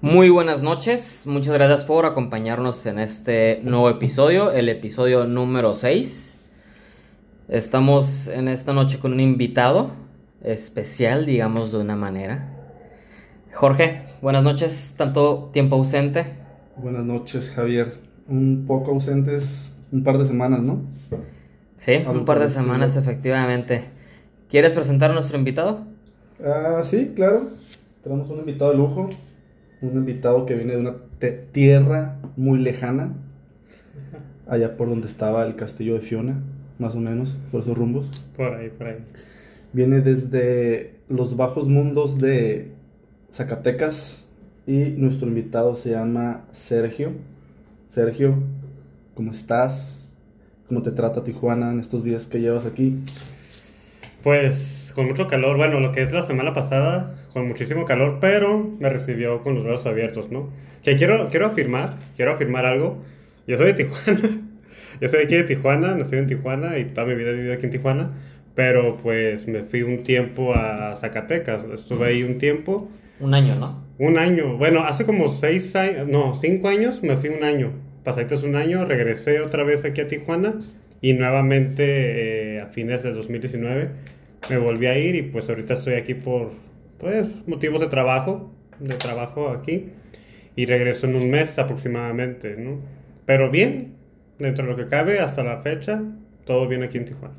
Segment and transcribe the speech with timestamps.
[0.00, 6.38] Muy buenas noches, muchas gracias por acompañarnos en este nuevo episodio, el episodio número 6.
[7.48, 9.90] Estamos en esta noche con un invitado
[10.40, 12.48] especial, digamos de una manera.
[13.52, 16.26] Jorge, buenas noches, tanto tiempo ausente.
[16.76, 17.92] Buenas noches, Javier.
[18.28, 20.80] Un poco ausentes, un par de semanas, ¿no?
[21.78, 23.86] Sí, un par de semanas, efectivamente.
[24.48, 25.80] ¿Quieres presentar a nuestro invitado?
[26.40, 27.48] Ah, sí, claro.
[28.04, 29.10] Tenemos un invitado de lujo,
[29.80, 30.96] un invitado que viene de una
[31.52, 33.12] tierra muy lejana,
[34.46, 36.40] allá por donde estaba el castillo de Fiona,
[36.78, 38.06] más o menos, por esos rumbos.
[38.36, 38.96] Por ahí, por ahí.
[39.72, 42.72] Viene desde los bajos mundos de
[43.32, 44.24] Zacatecas
[44.66, 47.12] y nuestro invitado se llama Sergio.
[47.90, 48.34] Sergio,
[49.14, 50.06] ¿cómo estás?
[50.68, 52.98] ¿Cómo te trata Tijuana en estos días que llevas aquí?
[54.22, 58.74] Pues con mucho calor, bueno, lo que es la semana pasada, con muchísimo calor, pero
[58.80, 60.50] me recibió con los brazos abiertos, ¿no?
[60.82, 63.04] Que quiero, quiero afirmar, quiero afirmar algo.
[63.46, 64.40] Yo soy de Tijuana,
[65.00, 67.54] yo soy de aquí de Tijuana, nací en Tijuana y toda mi vida he vivido
[67.54, 68.10] aquí en Tijuana,
[68.56, 72.90] pero pues me fui un tiempo a Zacatecas, estuve ahí un tiempo.
[73.20, 73.84] Un año, ¿no?
[74.00, 77.70] Un año, bueno, hace como seis años, no, cinco años me fui un año
[78.02, 80.54] pasaditos un año, regresé otra vez aquí a Tijuana
[81.00, 84.17] y nuevamente eh, a fines del 2019
[84.50, 86.52] me volví a ir y pues ahorita estoy aquí por
[86.98, 89.90] pues motivos de trabajo, de trabajo aquí
[90.56, 92.78] y regreso en un mes aproximadamente, ¿no?
[93.26, 93.94] Pero bien,
[94.38, 96.02] dentro de lo que cabe hasta la fecha,
[96.44, 97.34] todo bien aquí en Tijuana.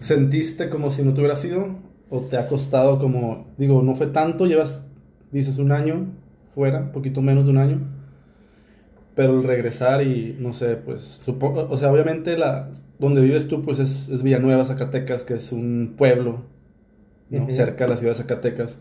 [0.00, 1.76] ¿Sentiste como si no te hubiera sido?
[2.08, 4.84] ¿O te ha costado como, digo, no fue tanto, llevas,
[5.30, 6.06] dices, un año
[6.54, 7.96] fuera, un poquito menos de un año?
[9.16, 13.62] pero el regresar y no sé, pues supongo, o sea, obviamente la donde vives tú
[13.62, 16.42] pues es, es Villanueva, Zacatecas, que es un pueblo
[17.30, 17.50] ¿no?
[17.50, 18.78] cerca de la ciudad de Zacatecas.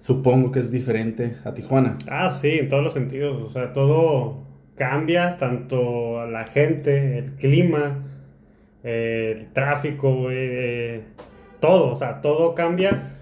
[0.00, 1.96] Supongo que es diferente a Tijuana.
[2.08, 4.44] Ah, sí, en todos los sentidos, o sea, todo
[4.76, 8.04] cambia, tanto la gente, el clima,
[8.82, 11.04] el tráfico, eh,
[11.60, 13.14] todo, o sea, todo cambia,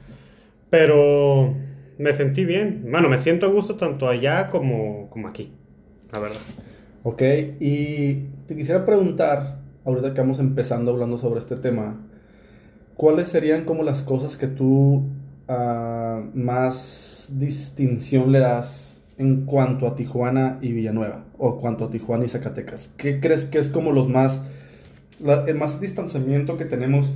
[0.70, 1.54] pero
[1.98, 5.52] me sentí bien, bueno, me siento a gusto tanto allá como, como aquí
[6.12, 6.40] la verdad.
[7.02, 7.22] Ok,
[7.58, 11.96] y te quisiera preguntar, ahorita que vamos empezando hablando sobre este tema,
[12.96, 15.04] ¿cuáles serían como las cosas que tú
[15.48, 21.24] uh, más distinción le das en cuanto a Tijuana y Villanueva?
[21.38, 22.90] O cuanto a Tijuana y Zacatecas.
[22.96, 24.42] ¿Qué crees que es como los más,
[25.20, 27.12] la, el más distanciamiento que tenemos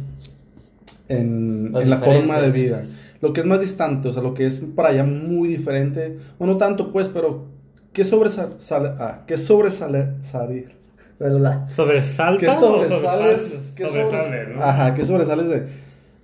[1.08, 2.80] en, en la forma de vida?
[3.20, 6.46] Lo que es más distante, o sea, lo que es para allá muy diferente, o
[6.46, 7.56] no tanto pues, pero
[7.96, 8.52] ¿Qué sobresale?
[8.98, 10.16] Ah, ¿qué sobresale?
[10.20, 10.72] Salir.
[11.18, 12.40] ¿Sobresalta?
[12.40, 13.72] ¿Qué sobresales?
[13.76, 14.62] ¿Qué sobresale, ¿no?
[14.62, 15.66] Ajá, ¿qué sobresales de.?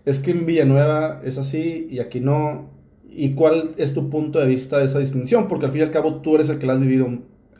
[0.05, 2.71] Es que en Villanueva es así y aquí no.
[3.09, 5.49] ¿Y cuál es tu punto de vista de esa distinción?
[5.49, 7.09] Porque al fin y al cabo tú eres el que la has vivido,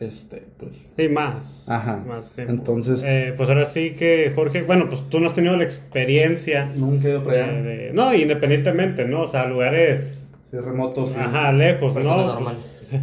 [0.01, 0.93] este, pues...
[0.97, 1.65] Sí, más.
[1.69, 2.03] Ajá.
[2.07, 2.53] Más tiempo.
[2.53, 3.03] Entonces...
[3.05, 6.73] Eh, pues ahora sí que, Jorge, bueno, pues tú no has tenido la experiencia...
[6.75, 7.93] Nunca he ido para allá.
[7.93, 9.23] no, independientemente, ¿no?
[9.23, 10.23] O sea, lugares...
[10.51, 11.17] Sí, remotos.
[11.17, 12.19] Ajá, lejos, pues ¿no?
[12.19, 12.57] Es normal.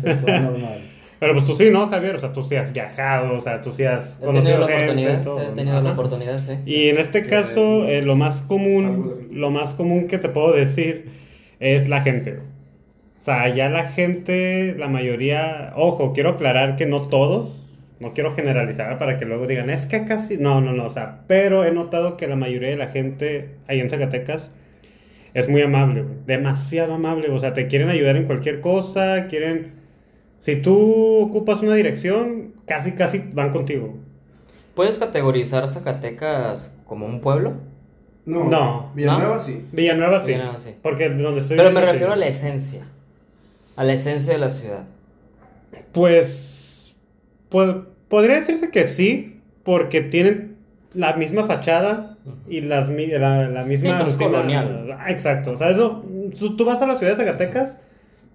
[0.03, 0.88] Eso es normal.
[1.19, 2.16] Pero pues tú sí, ¿no, Javier?
[2.16, 4.75] O sea, tú sí has viajado, o sea, tú sí has conocido he tenido la
[4.75, 6.53] oportunidad, He tenido la oportunidad, sí.
[6.66, 11.12] Y en este caso, eh, lo más común, lo más común que te puedo decir
[11.59, 12.40] es la gente.
[13.19, 17.53] O sea, ya la gente, la mayoría, ojo, quiero aclarar que no todos,
[18.00, 21.24] no quiero generalizar para que luego digan, es que casi, no, no, no, o sea,
[21.28, 24.51] pero he notado que la mayoría de la gente ahí en Zacatecas
[25.34, 29.78] es muy amable, demasiado amable, o sea, te quieren ayudar en cualquier cosa, quieren
[30.39, 33.97] si tú ocupas una dirección, casi, casi van contigo.
[34.73, 37.55] ¿Puedes categorizar Zacatecas como un pueblo?
[38.25, 38.45] No.
[38.45, 38.91] No.
[38.95, 39.66] Villanueva sí.
[39.73, 40.27] Villanueva sí.
[40.27, 40.75] Villanueva sí.
[40.81, 41.57] Porque donde estoy.
[41.57, 42.83] Pero me refiero a la esencia.
[43.75, 44.85] A la esencia de la ciudad.
[45.91, 46.95] Pues.
[47.50, 50.56] podría decirse que sí, porque tienen
[50.94, 52.17] la misma fachada
[52.47, 54.09] y las, la, la misma.
[54.09, 54.97] Sí, colonial.
[55.09, 55.51] Exacto.
[55.51, 56.06] O sea, eso,
[56.38, 57.77] tú, tú vas a la ciudad de Zacatecas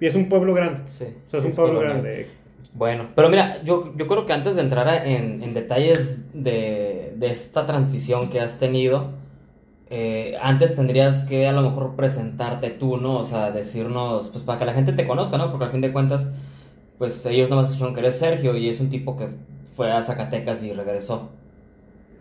[0.04, 0.82] y es un pueblo grande.
[0.84, 1.06] Sí.
[1.28, 2.26] O sea, es un pueblo grande.
[2.74, 7.26] Bueno, pero mira, yo, yo creo que antes de entrar en, en detalles de, de,
[7.28, 9.12] esta transición que has tenido,
[9.88, 13.16] eh, antes tendrías que a lo mejor presentarte tú, ¿no?
[13.16, 15.50] O sea, decirnos, pues para que la gente te conozca, ¿no?
[15.50, 16.28] Porque al fin de cuentas,
[16.98, 19.28] pues ellos no más escucharon que eres Sergio y es un tipo que
[19.74, 21.30] fue a Zacatecas y regresó.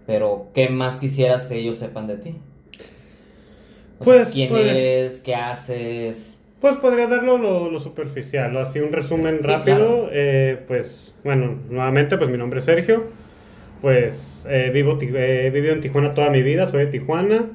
[0.08, 2.38] Pero, ¿qué más quisieras que ellos sepan de ti?
[4.00, 5.20] O pues, sea, ¿quién pues, eres?
[5.20, 6.40] ¿Qué haces?
[6.64, 10.08] Pues podría darlo lo, superficial, así un resumen rápido.
[10.14, 13.04] Eh, pues bueno, nuevamente, pues mi nombre es Sergio.
[13.82, 17.50] Pues eh, vivo, he vivido en Tijuana toda mi vida, soy de Tijuana.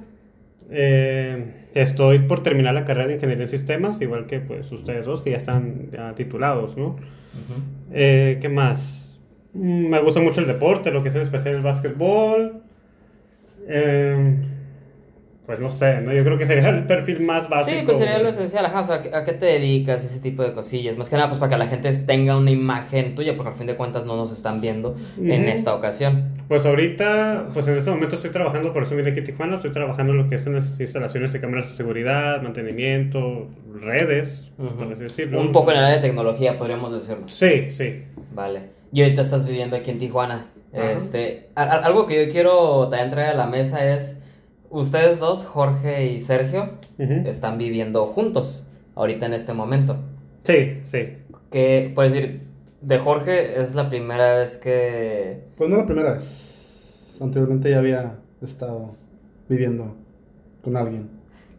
[0.70, 5.22] Eh, estoy por terminar la carrera de Ingeniería en Sistemas, igual que pues ustedes dos,
[5.22, 6.96] que ya están ya titulados, ¿no?
[7.90, 9.19] Eh, ¿Qué más?
[9.55, 12.60] Mm, Me gusta mucho el deporte, lo que es en especial el básquetbol.
[13.66, 14.37] Eh,
[15.48, 16.12] pues no sé, ¿no?
[16.12, 17.78] Yo creo que sería el perfil más básico.
[17.78, 20.04] Sí, pues sería lo esencial, ajá, o sea, ¿a qué te dedicas?
[20.04, 20.98] Ese tipo de cosillas.
[20.98, 23.66] Más que nada, pues para que la gente tenga una imagen tuya, porque al fin
[23.66, 26.34] de cuentas no nos están viendo en esta ocasión.
[26.48, 29.72] Pues ahorita, pues en este momento estoy trabajando, por eso vine aquí a Tijuana, estoy
[29.72, 33.48] trabajando en lo que es en las instalaciones de cámaras de seguridad, mantenimiento,
[33.80, 35.40] redes, por así decirlo.
[35.40, 37.26] Un poco en el área de tecnología, podríamos decirlo.
[37.30, 38.04] Sí, sí.
[38.34, 38.64] Vale.
[38.92, 40.48] Y ahorita estás viviendo aquí en Tijuana.
[40.74, 44.20] Este, algo que yo quiero también traer a la mesa es,
[44.70, 49.97] ustedes dos, Jorge y Sergio, están viviendo juntos ahorita en este momento.
[50.43, 50.99] Sí, sí.
[51.50, 52.43] Que, puedes decir,
[52.81, 55.44] de Jorge es la primera vez que...
[55.56, 57.17] Pues no la primera vez.
[57.20, 58.94] Anteriormente ya había estado
[59.49, 59.94] viviendo
[60.62, 61.09] con alguien.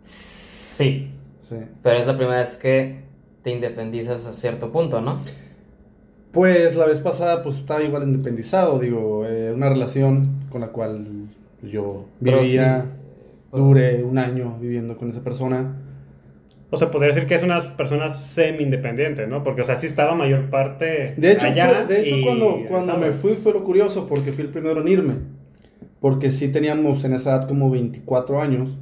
[0.03, 1.11] Sí,
[1.47, 1.55] Sí.
[1.81, 2.99] pero es la primera vez que
[3.43, 5.19] te independizas a cierto punto, ¿no?
[6.31, 11.07] Pues la vez pasada pues estaba igual independizado, digo, eh, una relación con la cual
[11.63, 12.85] yo vivía.
[13.51, 15.77] Duré un año viviendo con esa persona.
[16.71, 19.43] O sea, podría decir que es una persona semi-independiente, ¿no?
[19.43, 21.85] Porque, o sea, sí estaba mayor parte De hecho, allá.
[21.87, 24.81] fue- de hecho y- cuando, cuando me fui fue lo curioso porque fui el primero
[24.81, 25.13] en irme.
[25.99, 28.77] Porque sí teníamos en esa edad como 24 años.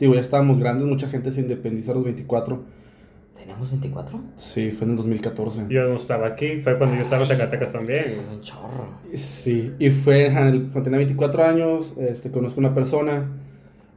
[0.00, 2.64] Digo, ya estábamos grandes, mucha gente se independizó a los 24.
[3.36, 4.18] ¿Tenemos 24?
[4.36, 5.66] Sí, fue en el 2014.
[5.68, 8.16] Yo no estaba aquí, fue cuando yo estaba en Zacatecas también.
[8.20, 8.88] Es un chorro.
[9.14, 13.30] Sí, y fue cuando tenía 24 años, este, conozco una persona,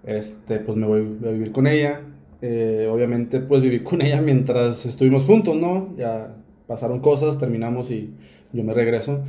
[0.06, 2.02] este, pues me voy a vivir con ella.
[2.42, 5.96] Eh, obviamente, pues viví con ella mientras estuvimos juntos, ¿no?
[5.98, 6.36] Ya
[6.68, 8.12] pasaron cosas, terminamos y
[8.54, 9.24] yo me regreso.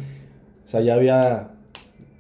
[0.66, 1.50] O sea, ya había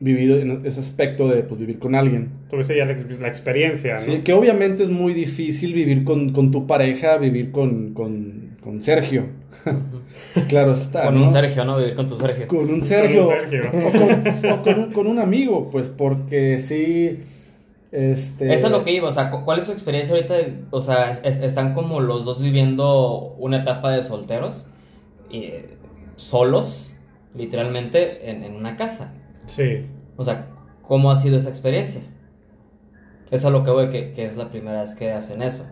[0.00, 2.30] vivido en ese aspecto de pues, vivir con alguien.
[2.50, 4.00] Tuviste ya la, la experiencia, ¿no?
[4.00, 8.82] Sí, que obviamente es muy difícil vivir con, con tu pareja, vivir con, con, con
[8.82, 9.26] Sergio.
[10.48, 11.04] claro está.
[11.04, 11.24] Con ¿no?
[11.24, 11.78] un Sergio, ¿no?
[11.78, 12.48] Vivir con tu Sergio.
[12.48, 13.24] Con un Sergio.
[13.24, 13.70] Con un Sergio.
[13.70, 17.18] O, con, o con un, con un amigo, pues, porque sí.
[17.92, 18.52] Este.
[18.54, 20.34] Eso es lo que iba, o sea, cu- ¿cuál es su experiencia ahorita?
[20.70, 24.66] O sea, es- están como los dos viviendo una etapa de solteros,
[25.30, 25.52] y,
[26.16, 26.94] solos,
[27.34, 29.14] literalmente, en, en una casa.
[29.46, 29.86] Sí.
[30.16, 30.46] O sea,
[30.82, 32.02] ¿cómo ha sido esa experiencia?
[33.30, 35.64] Es lo que voy, que, que es la primera vez que hacen eso.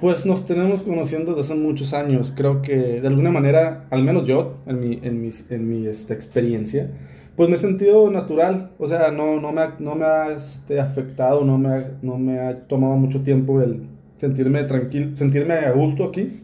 [0.00, 2.32] Pues nos tenemos conociendo desde hace muchos años.
[2.34, 6.12] Creo que de alguna manera, al menos yo, en mi, en mi, en mi este,
[6.12, 6.90] experiencia,
[7.36, 8.70] pues me he sentido natural.
[8.78, 12.18] O sea, no, no me ha, no me ha este, afectado, no me ha, no
[12.18, 13.82] me ha tomado mucho tiempo el
[14.18, 16.40] sentirme tranquilo, sentirme a gusto aquí.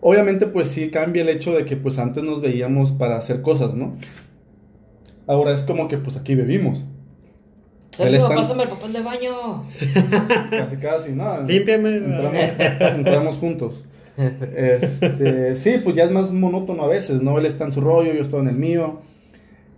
[0.00, 3.74] Obviamente, pues sí cambia el hecho de que pues antes nos veíamos para hacer cosas,
[3.74, 3.96] ¿no?
[5.28, 6.84] Ahora es como que pues aquí vivimos.
[7.92, 9.64] Sergio, está en- pásame el papel de baño.
[10.50, 11.42] Casi, casi, ¿no?
[11.42, 11.96] Límpiame.
[11.96, 13.84] Entramos, entramos juntos.
[14.56, 17.38] Este, sí, pues ya es más monótono a veces, ¿no?
[17.38, 18.98] Él está en su rollo, yo estoy en el mío.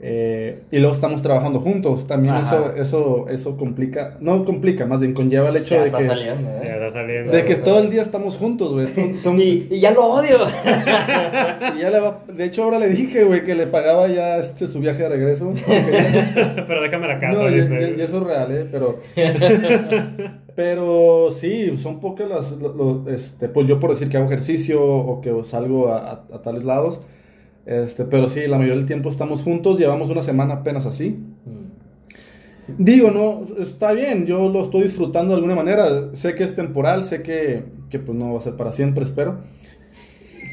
[0.01, 2.07] Eh, y luego estamos trabajando juntos.
[2.07, 2.57] También Ajá.
[2.57, 6.05] eso, eso, eso complica, no complica, más bien conlleva el hecho Ya de está que,
[6.07, 6.61] saliendo, ¿eh?
[6.65, 7.33] Ya está saliendo.
[7.33, 8.87] de que todo el día estamos juntos, güey.
[8.89, 10.39] Son- son- Y, y ya lo odio.
[11.77, 14.67] y ya le va- de hecho, ahora le dije, güey, que le pagaba ya este,
[14.67, 15.53] su viaje de regreso.
[16.67, 17.41] Pero déjame la casa.
[17.43, 17.95] No, y, dice.
[17.97, 18.67] y- y eso es real, ¿eh?
[18.71, 18.99] Pero,
[20.55, 24.83] pero sí, son pocas las, lo- lo- este, pues yo por decir que hago ejercicio
[24.85, 27.01] o que salgo a, a- a tales lados,
[27.67, 31.19] este, pero sí, la mayoría del tiempo estamos juntos, llevamos una semana apenas así.
[32.79, 37.03] Digo, no, está bien, yo lo estoy disfrutando de alguna manera, sé que es temporal,
[37.03, 39.37] sé que, que pues no va a ser para siempre, espero,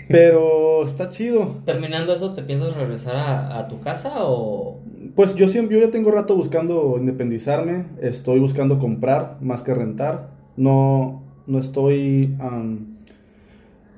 [0.10, 1.58] pero está chido.
[1.66, 4.82] Terminando eso, ¿te piensas regresar a, a tu casa o...?
[5.16, 10.32] Pues yo siempre, yo ya tengo rato buscando independizarme, estoy buscando comprar más que rentar.
[10.58, 12.36] No, no estoy,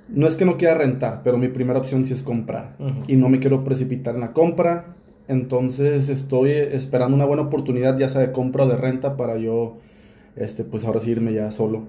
[0.10, 2.75] no es que no quiera rentar, pero mi primera opción sí es comprar
[3.07, 4.95] y no me quiero precipitar en la compra.
[5.27, 9.77] Entonces estoy esperando una buena oportunidad, ya sea de compra o de renta, para yo,
[10.36, 11.83] este, pues ahora sí irme ya solo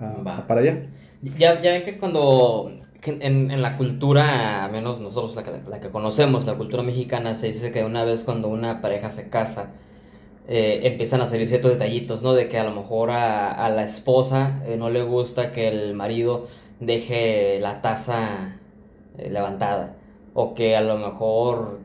[0.00, 0.38] a- Va.
[0.38, 0.86] a para allá.
[1.22, 2.70] Ya, ya ven que cuando
[3.04, 7.48] en, en la cultura, menos nosotros la que, la que conocemos, la cultura mexicana, se
[7.48, 9.72] dice que una vez cuando una pareja se casa,
[10.48, 12.34] eh, empiezan a salir ciertos detallitos, ¿no?
[12.34, 15.94] De que a lo mejor a, a la esposa eh, no le gusta que el
[15.94, 16.46] marido
[16.80, 18.56] deje la taza
[19.16, 19.96] eh, levantada,
[20.34, 21.80] o que a lo mejor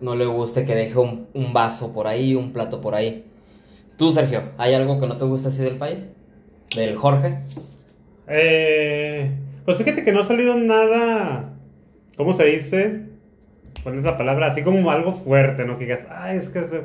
[0.00, 3.24] no le guste que deje un, un vaso por ahí, un plato por ahí.
[3.96, 5.98] Tú, Sergio, ¿hay algo que no te gusta así del país?
[6.74, 7.38] ¿Del Jorge?
[8.26, 9.30] Eh,
[9.64, 11.52] pues fíjate que no ha salido nada.
[12.16, 13.02] ¿Cómo se dice?
[13.82, 14.46] ¿Cuál es la palabra?
[14.48, 15.78] Así como algo fuerte, ¿no?
[15.78, 16.60] Que digas, ay, es que.
[16.60, 16.82] se-".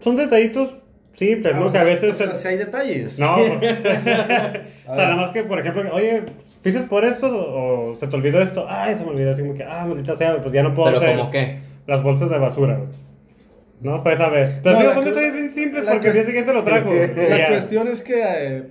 [0.00, 0.70] Son detallitos
[1.16, 1.72] simples, Ah, ¿no?
[1.72, 2.12] Que a veces...
[2.14, 3.18] o sea, si hay detalles.
[3.18, 3.34] No.
[3.36, 6.22] o sea, nada más que, por ejemplo, oye,
[6.64, 8.66] ¿fuiste por eso o se te olvidó esto?
[8.68, 11.00] Ay, se me olvidó, así como que, ah, maldita sea, pues ya no puedo Pero
[11.04, 11.58] hacer como qué.
[11.86, 12.88] las bolsas de basura, güey.
[13.80, 14.02] ¿No?
[14.02, 14.58] Pues esa vez.
[14.62, 16.90] Pero No, digo, son detalles bien simples porque el día siguiente lo trajo.
[16.92, 17.48] La ya.
[17.48, 18.62] cuestión es que, eh,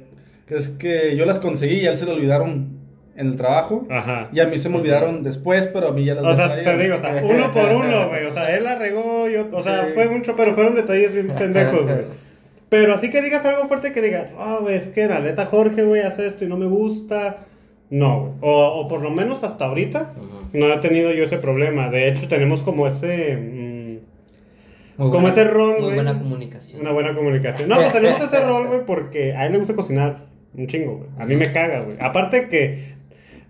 [0.50, 2.80] es que yo las conseguí y a él se le olvidaron
[3.16, 3.88] en el trabajo.
[3.92, 4.30] Ajá.
[4.34, 6.78] Y a mí se me olvidaron después, pero a mí ya las O sea, te
[6.80, 8.26] digo, o sea, uno por uno, güey.
[8.26, 9.92] O sea, él la regó, yo, o sea, Sí.
[9.94, 12.24] fue mucho, pero fueron detalles bien pendejos, güey.
[12.70, 15.84] Pero así que digas algo fuerte que digas, ah, güey, es que la neta Jorge,
[15.84, 17.46] güey, hace esto y no me gusta.
[17.94, 18.32] No, güey.
[18.42, 20.14] O, o por lo menos hasta ahorita
[20.54, 21.90] no he tenido yo ese problema.
[21.90, 23.38] De hecho, tenemos como ese.
[23.38, 25.96] mm, Como buena- ese rol, Muy güey.
[25.96, 26.82] buena comunicación.
[26.82, 27.70] Una buena comunicación.
[27.70, 31.10] No, pues tenemos ese rol, güey, porque a él le gusta cocinar un chingo, güey.
[31.20, 31.98] A mí me caga, güey.
[32.00, 32.80] Aparte que,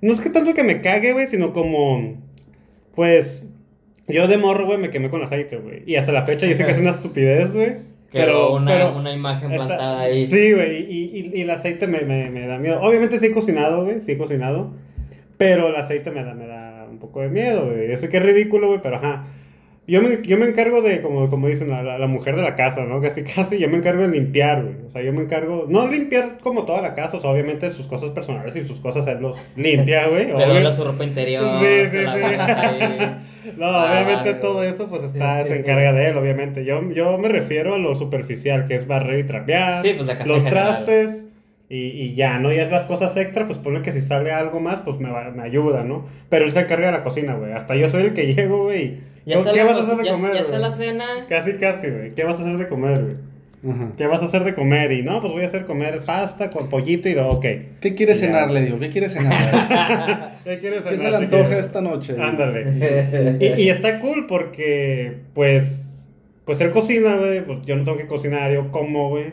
[0.01, 2.15] no es que tanto que me cague, güey, sino como,
[2.95, 3.43] pues,
[4.07, 5.83] yo de morro, güey, me quemé con aceite, güey.
[5.85, 7.92] Y hasta la fecha yo sé que es una estupidez, güey.
[8.13, 10.25] Pero, una, pero una imagen plantada ahí.
[10.27, 12.79] Sí, güey, y, y- y el aceite me, me, me da miedo.
[12.81, 14.71] Obviamente sí he cocinado, güey, sí he cocinado.
[15.37, 17.91] Pero el aceite me da, me da un poco de miedo, güey.
[17.91, 19.23] Eso que es ridículo, güey, pero ajá.
[19.85, 22.55] Yo me, yo me encargo de, como, como dicen, la, la- la mujer de la
[22.55, 23.01] casa, ¿no?
[23.01, 24.75] Casi, casi, yo me encargo de limpiar, güey.
[24.87, 27.85] O sea, yo me encargo, no limpiar como toda la casa, o sea, obviamente sus
[27.87, 30.27] cosas personales y sus cosas él los limpia, güey.
[30.27, 31.43] Le dobla su ropa interior.
[31.59, 33.53] Sí, sí, sí.
[33.57, 34.39] No, Ah, obviamente güey.
[34.41, 36.63] todo eso pues está, se encarga de él, obviamente.
[36.63, 40.17] Yo, yo me refiero a lo superficial, que es barrer y trapear, Sí, pues, la
[40.17, 40.85] casa los general.
[40.85, 41.25] trastes
[41.69, 42.53] y, y ya, ¿no?
[42.53, 45.31] Y es las cosas extra, pues pone que si sale algo más, pues me, va-
[45.31, 46.05] me ayuda, ¿no?
[46.29, 47.51] Pero él se encarga de la cocina, güey.
[47.51, 49.11] Hasta yo soy el que llego, güey.
[49.25, 50.33] Ya ¿Qué la, vas a hacer de ya- comer?
[50.33, 51.05] ya está la cena.
[51.29, 52.13] Casi, casi, güey.
[52.13, 53.15] ¿Qué vas a hacer de comer, güey?
[53.73, 53.91] Ajá.
[53.95, 54.91] ¿Qué vas a hacer de comer?
[54.91, 57.45] Y no, pues voy a hacer comer pasta con pollito y lo, ok.
[57.79, 58.27] ¿Qué quieres Ya.
[58.27, 58.51] cenar?
[58.51, 59.39] Le digo, ¿qué quieres cenar?
[60.43, 62.15] ¿Qué quieres ¿Qué se cenar, le antoja esta noche?
[62.19, 63.37] Ándale.
[63.39, 66.05] Y, y está cool porque, pues,
[66.43, 69.27] pues él cocina, güey, pues yo no tengo que cocinar, yo como, güey.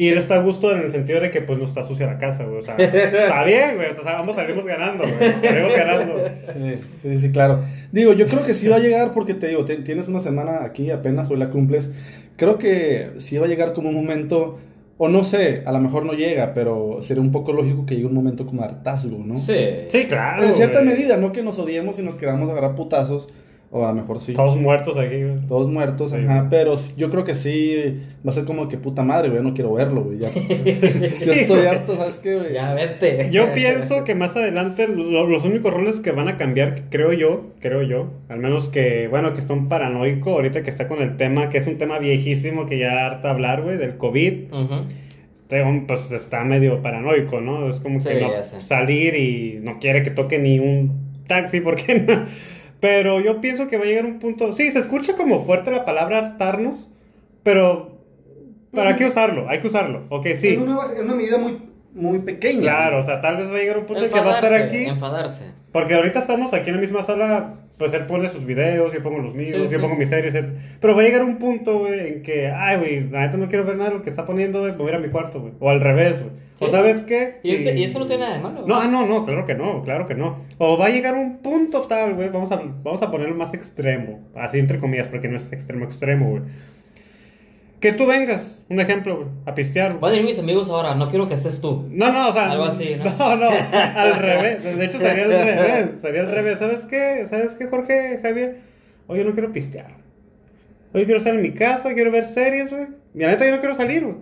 [0.00, 2.18] Y él está a gusto en el sentido de que, pues, no está sucia la
[2.18, 2.60] casa, güey.
[2.60, 3.90] O sea, está bien, güey.
[3.90, 5.32] O sea, ambos salimos ganando, güey.
[5.42, 6.14] Salimos ganando.
[6.52, 7.64] Sí, sí, sí, claro.
[7.90, 10.92] Digo, yo creo que sí va a llegar porque te digo, tienes una semana aquí
[10.92, 11.90] apenas, hoy la cumples.
[12.36, 14.58] Creo que sí va a llegar como un momento,
[14.98, 18.06] o no sé, a lo mejor no llega, pero sería un poco lógico que llegue
[18.06, 19.34] un momento como hartazgo, ¿no?
[19.34, 19.58] Sí.
[19.88, 20.44] Sí, claro.
[20.44, 20.94] En cierta güey.
[20.94, 23.28] medida, no que nos odiemos y nos queramos agarrar putazos,
[23.70, 24.32] o a lo mejor sí.
[24.32, 25.46] Todos muertos aquí, güey.
[25.46, 26.16] Todos muertos, Sí.
[26.16, 29.52] ajá, pero yo creo que sí va a ser como que puta madre, güey, no
[29.52, 30.30] quiero verlo, güey, ya.
[31.26, 32.54] ya estoy harto, ¿sabes qué, güey?
[32.54, 33.28] Ya vete.
[33.30, 37.48] Yo pienso que más adelante lo- los únicos roles que van a cambiar, creo yo,
[37.60, 41.16] creo yo, al menos que, bueno, que está un paranoico ahorita que está con el
[41.16, 44.52] tema, que es un tema viejísimo que ya harta hablar, güey, del COVID.
[44.52, 44.74] Ujú.
[45.42, 47.68] Este, un, pues está medio paranoico, ¿no?
[47.70, 51.76] Es como Sí, que no salir y no quiere que toque ni un taxi, ¿por
[51.76, 52.24] qué no?
[52.80, 54.54] Pero yo pienso que va a llegar un punto.
[54.54, 56.88] Sí, se escucha como fuerte la palabra hartarnos,
[57.42, 57.98] pero
[58.72, 59.48] ¿para qué usarlo?
[59.48, 60.54] Hay que usarlo, ok, sí.
[60.54, 61.58] En una, una medida muy,
[61.94, 62.60] muy pequeña.
[62.60, 64.52] Claro, o sea, tal vez va a llegar un punto en que va a estar
[64.52, 64.84] Enfadarse, aquí.
[64.84, 65.44] Enfadarse.
[65.72, 69.20] Porque ahorita estamos aquí en la misma sala, pues él pone sus videos, yo pongo
[69.20, 69.76] los míos, Sí, yo sí.
[69.78, 70.34] pongo mis series.
[70.34, 73.48] él- Pero va a llegar un punto, güey, en que, ay, güey, la neta no
[73.48, 75.40] quiero ver nada de lo que está poniendo, güey, voy a ir a mi cuarto,
[75.40, 75.52] güey.
[75.60, 76.32] O al revés, güey.
[76.60, 77.36] O sabes qué?
[77.44, 78.64] Y, y eso no tiene nada de malo.
[78.66, 80.42] No, ah, no, no, claro que no, claro que no.
[80.58, 84.28] O va a llegar un punto tal, güey, vamos a, vamos a ponerlo más extremo,
[84.34, 86.42] así entre comillas, porque no es extremo, extremo, güey.
[87.80, 90.00] Que tú vengas, un ejemplo, güey, a pistear.
[90.00, 91.86] Van a ir mis amigos ahora, no quiero que estés tú.
[91.90, 92.50] No, no, o sea.
[92.50, 93.04] Algo así, ¿no?
[93.18, 94.64] No, no, al revés.
[94.64, 96.00] De hecho, sería al revés.
[96.00, 96.58] Sería al revés.
[96.58, 97.26] ¿Sabes qué?
[97.30, 98.58] ¿Sabes qué, Jorge, Javier?
[99.06, 99.92] Oye, no quiero pistear.
[100.92, 102.86] Oye, quiero estar en mi casa, quiero ver series, güey.
[103.14, 104.16] Y la neta, yo no quiero salir, güey.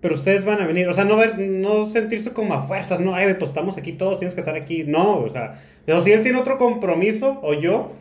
[0.00, 0.88] Pero ustedes van a venir.
[0.88, 4.18] O sea, no, ver, no sentirse como a fuerzas, no, ay, pues estamos aquí todos,
[4.18, 4.84] tienes que estar aquí.
[4.84, 5.60] No, o sea.
[5.86, 7.92] Pero si él tiene otro compromiso, o yo.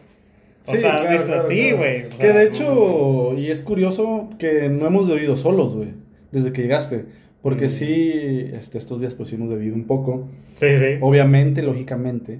[0.68, 1.78] O Sí, sea, claro, claro, sí, claro.
[1.78, 2.04] güey.
[2.06, 2.40] o Que de no.
[2.42, 5.90] hecho, y es curioso que no hemos bebido solos, güey,
[6.32, 7.06] desde que llegaste.
[7.42, 7.70] Porque Mm.
[7.70, 8.12] sí,
[8.54, 10.28] este, estos días pues sí hemos bebido un poco.
[10.58, 10.86] Sí, sí.
[11.02, 12.40] Obviamente, lógicamente.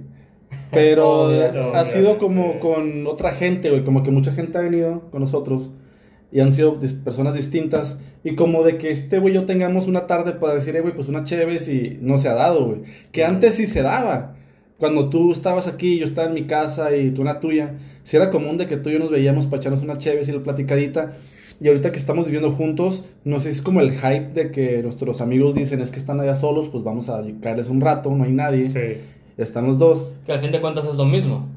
[0.70, 3.84] Pero Obvio, ha sido como con otra gente, güey.
[3.84, 5.70] Como que mucha gente ha venido con nosotros.
[6.30, 7.98] Y han sido personas distintas.
[8.24, 11.08] Y como de que este güey yo tengamos una tarde para decir, eh, güey, pues
[11.08, 12.82] una chévere y no se ha dado, güey.
[13.10, 14.36] Que antes sí se daba.
[14.78, 17.74] Cuando tú estabas aquí, yo estaba en mi casa y tú en la tuya.
[18.04, 20.32] Sí era común de que tú y yo nos veíamos para echarnos una chévere y
[20.34, 21.12] la platicadita.
[21.60, 25.20] Y ahorita que estamos viviendo juntos, no sé, es como el hype de que nuestros
[25.20, 28.32] amigos dicen, es que están allá solos, pues vamos a caerles un rato, no hay
[28.32, 28.68] nadie.
[28.70, 28.80] Sí.
[29.38, 30.08] Ya están los dos.
[30.26, 31.48] Que al fin de cuentas es lo mismo.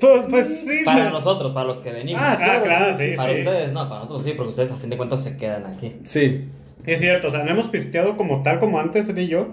[0.00, 0.84] Pues, pues sí.
[0.84, 1.12] Para sí.
[1.12, 2.22] nosotros, para los que venimos.
[2.24, 3.16] Ah, claro, sí, sí.
[3.16, 3.38] para sí.
[3.40, 5.92] ustedes, no, para nosotros sí, porque ustedes a fin de cuentas se quedan aquí.
[6.04, 6.44] Sí.
[6.86, 9.48] Es cierto, o sea, no hemos pisteado como tal como antes él y yo.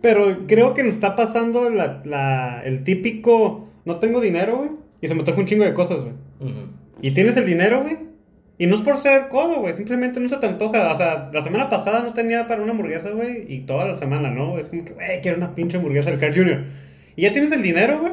[0.00, 3.66] Pero creo que nos está pasando la, la- el típico.
[3.84, 4.70] No tengo dinero, güey.
[5.00, 6.14] Y se me toca un chingo de cosas, güey.
[7.02, 7.96] Y tienes el dinero, güey.
[8.58, 9.72] Y no es por ser codo, güey.
[9.72, 10.92] Simplemente no se te antoja.
[10.92, 13.46] O sea, la semana pasada no tenía para una hamburguesa, güey.
[13.48, 14.58] Y toda la semana, ¿no?
[14.58, 16.64] Es como que, güey, quiero una pinche hamburguesa del Carl Jr.
[17.16, 18.12] Y ya tienes el dinero, güey.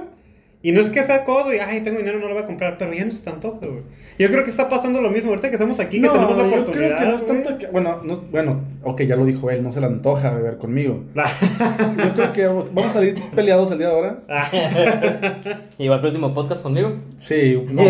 [0.68, 2.78] Y no es que sea codo y, ay, tengo dinero, no lo voy a comprar,
[2.78, 3.84] pero ya no se te antoja, güey.
[4.20, 6.62] Yo creo que está pasando lo mismo ahorita que estamos aquí, que tenemos la yo
[6.62, 6.98] oportunidad.
[6.98, 9.72] creo que no es tanto que, bueno, no, bueno, ok, ya lo dijo él, no
[9.72, 11.06] se le antoja beber conmigo.
[11.16, 14.20] Yo creo que vamos a salir peleados el día de ahora.
[15.78, 16.96] Igual que el último podcast conmigo.
[17.18, 17.84] Sí, no,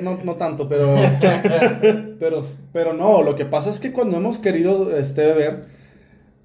[0.00, 0.94] no, no tanto, pero,
[2.18, 2.40] pero,
[2.72, 5.66] pero no, lo que pasa es que cuando hemos querido este, beber,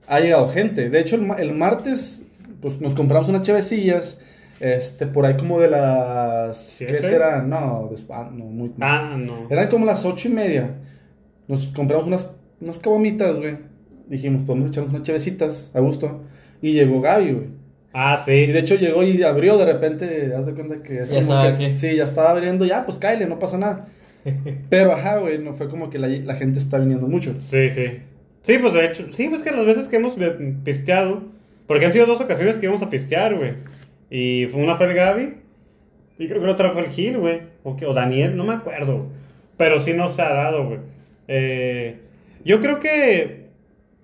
[0.05, 0.89] ha llegado gente.
[0.89, 2.23] De hecho, el, el martes,
[2.61, 4.19] pues nos compramos unas chevecillas,
[4.59, 6.57] este, por ahí como de las...
[6.67, 6.93] ¿Siete?
[6.95, 7.41] ¿Qué será?
[7.41, 8.71] No, ah, no, muy...
[8.81, 9.47] ah, no.
[9.49, 10.71] Eran como las ocho y media.
[11.47, 13.57] Nos compramos unas, unas caguamitas, güey.
[14.07, 16.21] Dijimos, podemos echarnos unas chevecitas a gusto.
[16.61, 17.45] Y llegó Gaby, güey.
[17.93, 18.51] Ah, Y sí.
[18.51, 21.57] de hecho llegó y abrió de repente, haz de cuenta que es Ya como estaba
[21.57, 21.77] que- aquí.
[21.77, 23.87] Sí, ya estaba abriendo, ya, pues cáele, no pasa nada.
[24.69, 27.33] Pero ajá, güey, no fue como que la, la gente está viniendo mucho.
[27.35, 27.85] Sí, sí.
[28.43, 30.15] Sí, pues de hecho, sí, pues que las veces que hemos
[30.63, 31.23] pisteado,
[31.65, 33.53] porque han sido dos ocasiones que íbamos a pistear, güey.
[34.09, 35.33] Y fue una fue el Gaby,
[36.19, 37.41] y creo que la otra fue el Gil, güey.
[37.63, 39.07] O, o Daniel, no me acuerdo.
[39.57, 40.79] Pero sí nos ha dado, güey.
[41.27, 41.99] Eh,
[42.43, 43.47] yo creo que.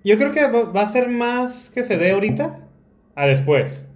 [0.04, 2.60] Yo creo que va a ser más que se dé ahorita
[3.14, 3.86] a después.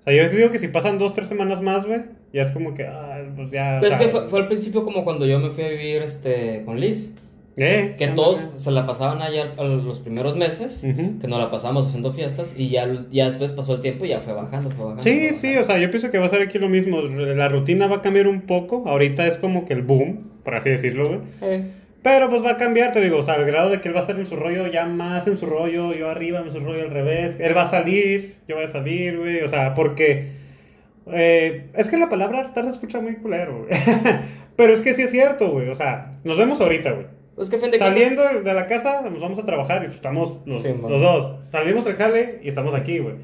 [0.00, 2.02] O sea, yo digo que si pasan dos, tres semanas más, güey,
[2.32, 3.78] ya es como que, ah, pues ya.
[3.80, 6.62] Pero es que fue, fue al principio como cuando yo me fui a vivir este,
[6.64, 7.14] con Liz.
[7.56, 12.12] Eh, Que todos se la pasaban allá los primeros meses, que nos la pasamos haciendo
[12.12, 15.02] fiestas y ya, ya después pasó el tiempo y ya fue bajando, fue bajando.
[15.02, 17.00] Sí, fue sí, o sea, yo pienso que va a ser aquí lo mismo.
[17.02, 18.84] La rutina va a cambiar un poco.
[18.86, 21.20] Ahorita es como que el boom, por así decirlo, güey.
[21.42, 21.64] Eh,
[22.02, 23.98] Pero pues va a cambiar, te digo, o sea, al grado de que él va
[23.98, 26.82] a estar en su rollo, ya más en su rollo, yo arriba en su rollo
[26.82, 27.36] al revés.
[27.38, 29.40] Él va a salir, yo voy a salir, güey.
[29.42, 30.32] O sea, porque.
[31.12, 33.70] eh, es que la palabra hartar se escucha muy culero, güey.
[34.56, 35.68] Pero es que sí es cierto, güey.
[35.68, 37.06] O sea, nos vemos ahorita, güey.
[37.34, 39.86] Pues que a fin de Saliendo cuentas- de la casa, nos vamos a trabajar y
[39.86, 40.90] pues, estamos los, Sí, man.
[40.90, 41.44] los dos.
[41.44, 43.14] Salimos del jale y estamos aquí, güey.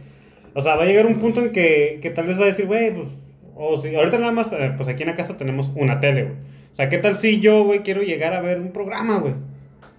[0.54, 2.66] O sea, va a llegar un punto en que, que tal vez va a decir,
[2.66, 3.08] güey, pues,
[3.54, 6.34] o si, ahorita nada más, eh, pues aquí en la casa tenemos una tele, güey.
[6.72, 9.34] O sea, ¿qué tal si yo, güey, quiero llegar a ver un programa, güey?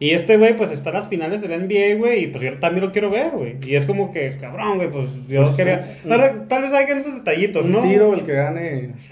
[0.02, 2.86] Y este, güey, pues está en las finales del NBA, güey, y pues yo también
[2.86, 3.58] lo quiero ver, güey.
[3.66, 5.86] Y es como que, cabrón, güey, pues yo Pues, quería...
[6.06, 7.82] un- Tal, tal vez hayan esos detallitos, Un ¿no?
[7.82, 8.92] tiro, el que gane,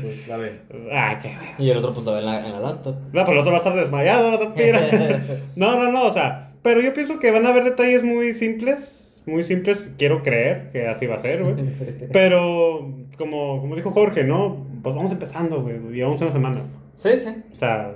[0.00, 0.52] pues, la ve.
[0.92, 1.32] Ah, qué...
[1.62, 2.96] Y el otro pues lo ve en la, en la laptop.
[3.12, 4.80] No, pero el otro va a estar desmayado, no tira.
[5.56, 9.20] No, no, no, o sea, pero yo pienso que van a haber detalles muy simples,
[9.26, 11.54] muy simples, quiero creer que así va a ser, güey.
[12.12, 14.66] Pero, como, como dijo Jorge, ¿no?
[14.82, 16.62] Pues vamos empezando, güey, llevamos una semana.
[16.96, 17.28] Sí, sí.
[17.52, 17.92] O sea,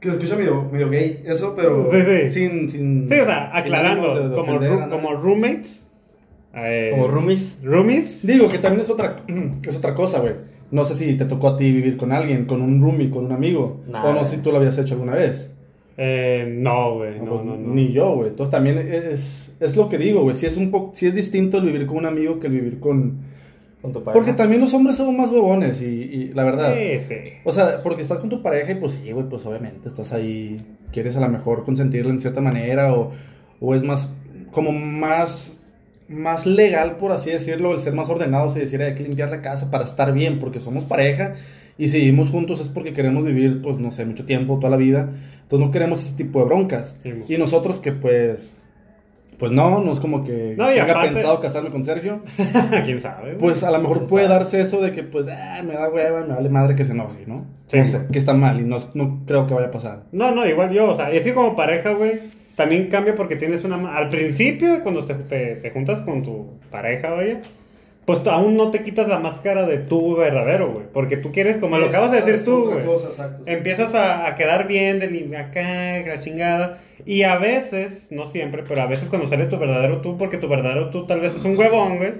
[0.00, 2.30] Que se escucha medio, medio gay, eso, pero Sí, sí.
[2.30, 3.06] sin, sin...
[3.08, 5.86] sí, o sea, aclarando, como, ru- como roommates.
[6.54, 7.60] eh, Como roomies.
[7.62, 8.26] Roomies.
[8.26, 9.22] Digo que también es otra,
[9.68, 10.34] es otra cosa, güey.
[10.70, 13.32] No sé si te tocó a ti vivir con alguien, con un roomie, con un
[13.32, 13.80] amigo.
[13.88, 15.50] Nah, o no sé si tú lo habías hecho alguna vez.
[15.98, 17.74] Eh, no, güey, no, no, no.
[17.74, 18.28] Ni yo, güey.
[18.30, 20.34] Entonces también es, es lo que digo, güey.
[20.34, 22.80] Si es un poco, si es distinto el vivir con un amigo que el vivir
[22.80, 23.18] con...
[23.82, 24.12] Con tu pareja.
[24.12, 26.74] Porque también los hombres son más huevones y, y la verdad...
[26.74, 27.14] Sí, sí.
[27.44, 30.60] O sea, porque estás con tu pareja y pues sí, güey, pues obviamente estás ahí,
[30.92, 33.12] quieres a lo mejor consentirla en cierta manera o,
[33.60, 34.08] o es más,
[34.50, 35.56] como más,
[36.08, 39.40] más legal, por así decirlo, el ser más ordenados y decir hay que limpiar la
[39.40, 41.34] casa para estar bien, porque somos pareja
[41.78, 44.76] y si vivimos juntos es porque queremos vivir, pues no sé, mucho tiempo, toda la
[44.76, 45.08] vida,
[45.42, 46.94] entonces no queremos ese tipo de broncas.
[47.02, 47.24] Sí, mo.
[47.26, 48.54] Y nosotros que pues,
[49.40, 52.20] pues no, no es como que No, tenga aparte- pensado casarme con Sergio.
[52.84, 53.30] ¿Quién sabe?
[53.30, 53.38] güey?
[53.38, 54.38] Pues a lo mejor ¿Quién puede sabe?
[54.38, 57.24] darse eso de que, pues, ah, me da hueva, me vale madre que se enoje,
[57.26, 57.46] ¿no?
[57.66, 57.78] Sí.
[58.12, 60.02] Que está mal y no, no creo que vaya a pasar.
[60.12, 62.20] No, no, igual yo, o sea, y así como pareja, güey,
[62.56, 63.96] también cambia porque tienes una...
[63.96, 67.40] Al principio, cuando te, te, te juntas con tu pareja, vaya,
[68.10, 71.78] pues aún no te quitas la máscara de tu verdadero, güey, porque tú quieres, como
[71.78, 72.84] lo acabas de decir tú, güey,
[73.46, 78.82] empiezas a, a quedar bien, de acá, la chingada, y a veces, no siempre, pero
[78.82, 81.56] a veces cuando sale tu verdadero tú, porque tu verdadero tú tal vez es un
[81.56, 82.12] huevón, güey,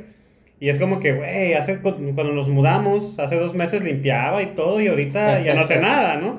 [0.60, 4.46] y es como que, güey, hace, cu- cuando nos mudamos, hace dos meses limpiaba y
[4.46, 6.38] todo, y ahorita ya no hace nada, ¿no?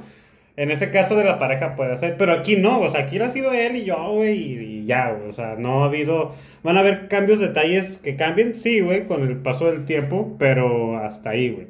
[0.57, 3.29] En ese caso de la pareja puede ser, pero aquí no, o sea, aquí ha
[3.29, 6.77] sido él y yo, güey, y, y ya, güey, o sea, no ha habido, van
[6.77, 11.31] a haber cambios, detalles que cambien, sí, güey, con el paso del tiempo, pero hasta
[11.31, 11.67] ahí, güey.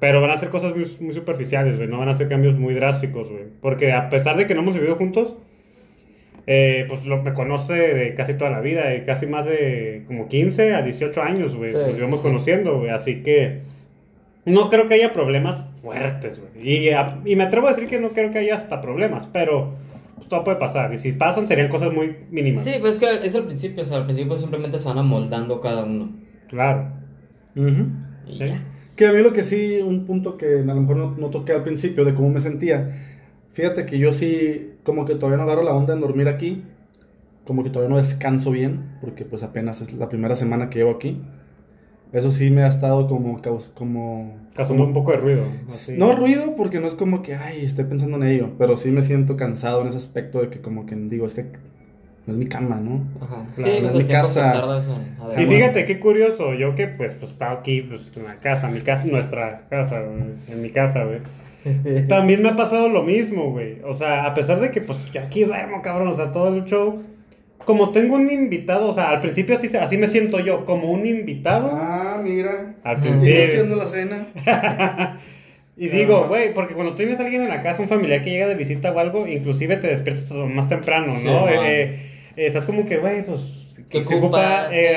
[0.00, 2.74] Pero van a ser cosas muy, muy superficiales, güey, no van a ser cambios muy
[2.74, 5.36] drásticos, güey, porque a pesar de que no hemos vivido juntos,
[6.46, 10.26] eh, pues lo, me conoce de casi toda la vida, de casi más de como
[10.26, 12.24] 15 a 18 años, güey, Sí, nos íbamos sí.
[12.24, 13.60] conociendo, güey, así que
[14.44, 16.68] no creo que haya problemas fuertes, güey.
[16.68, 16.90] Y,
[17.24, 19.74] y me atrevo a decir que no creo que haya hasta problemas, pero
[20.22, 20.92] pues, todo puede pasar.
[20.92, 22.62] Y si pasan, serían cosas muy mínimas.
[22.64, 25.60] Sí, pues es que es al principio, o sea, al principio simplemente se van amoldando
[25.60, 26.10] cada uno.
[26.48, 26.92] Claro.
[27.54, 27.60] Y
[28.32, 28.38] Sí.
[28.38, 28.62] ya.
[28.96, 31.52] Que a mí lo que sí, un punto que a lo mejor no, no toqué
[31.52, 33.08] al principio de cómo me sentía,
[33.52, 36.62] Fíjate que yo sí, como que todavía no agarro la onda en dormir aquí.
[37.44, 40.92] Como que todavía no descanso bien, porque pues apenas es la primera semana que llevo
[40.92, 41.20] aquí.
[42.12, 43.40] Eso sí me ha estado como...
[43.40, 45.44] caus- como Causando un poco de ruido.
[45.66, 45.96] así.
[45.96, 48.50] No ruido, porque no es como que, ay, estoy pensando en ello.
[48.58, 51.46] Pero sí me siento cansado en ese aspecto de que como que digo, es que
[52.26, 53.02] no es mi cama, ¿no?
[53.24, 53.46] Ajá.
[53.56, 54.62] Claro, sí, en pues mi casa.
[55.34, 58.68] en Y fíjate qué curioso, yo que pues, pues estaba aquí pues, en la casa,
[58.68, 61.20] mi casa, nuestra casa, güey, en mi casa, güey.
[62.08, 63.78] También me ha pasado lo mismo, güey.
[63.84, 66.64] O sea, a pesar de que pues yo aquí duermo, cabrón, o sea, todo el
[66.64, 67.00] show.
[67.64, 70.90] Como tengo un invitado, o sea, al principio así, se- así me siento yo, como
[70.90, 71.70] un invitado.
[71.72, 72.74] Ah, mira.
[72.84, 73.44] Al principio.
[73.44, 74.26] haciendo la cena.
[75.74, 78.46] Y digo, güey, porque cuando tienes a alguien en la casa, un familiar que llega
[78.46, 81.46] de visita o algo, inclusive te despiertas más temprano, Sí, ¿no?
[81.46, 81.54] man.
[81.64, 81.82] Eh,
[82.36, 83.40] eh, estás como que, güey, pues...
[83.88, 84.70] ¿Qué se ocupas?
[84.70, 84.96] eh,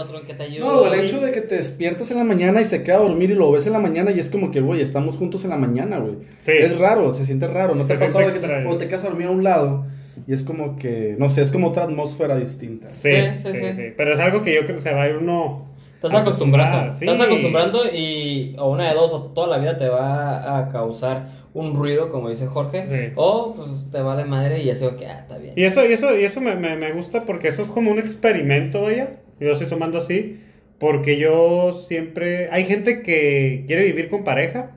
[0.00, 0.58] otro, ¿en qué te?
[0.60, 3.30] No, el hecho de que te despiertas en la mañana y se queda a dormir
[3.30, 5.56] y lo ves en la mañana y es como que, güey, estamos juntos en la
[5.58, 6.14] mañana, güey.
[6.38, 6.52] Sí.
[6.52, 7.74] Es raro, se siente raro.
[7.74, 9.86] ¿No te ha pasado de que te- o te quedas a dormir a un lado
[10.26, 12.88] y es como que, no sé, es como otra atmósfera distinta?
[12.88, 13.82] Sí, Sí, sí, sí, sí, sí.
[13.96, 15.66] Pero es algo que yo creo que se va a ir uno...
[16.02, 16.92] Estás acostumbrando.
[16.96, 17.04] sí.
[17.06, 21.26] Estás acostumbrando y o una de dos, o toda la vida te va a causar
[21.54, 23.12] un ruido, como dice Jorge, Sí.
[23.14, 25.54] o pues te va de madre y así que ah, está bien.
[25.56, 27.98] Y eso, y eso, y eso me, me, me gusta porque eso es como un
[28.00, 29.12] experimento, vaya.
[29.38, 30.40] Yo lo estoy tomando así.
[30.80, 32.48] Porque yo siempre.
[32.50, 34.72] Hay gente que quiere vivir con pareja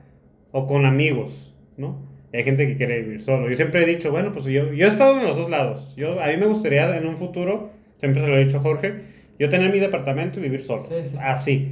[0.52, 1.96] o con amigos, ¿no?
[2.32, 3.48] Hay gente que quiere vivir solo.
[3.48, 5.94] Yo siempre he dicho, bueno, pues yo, yo he estado en los dos lados.
[5.96, 8.94] Yo, a mí me gustaría en un futuro, siempre se lo he dicho a Jorge,
[9.38, 10.82] yo tener mi departamento y vivir solo.
[10.82, 11.16] Sí, sí.
[11.20, 11.68] Así.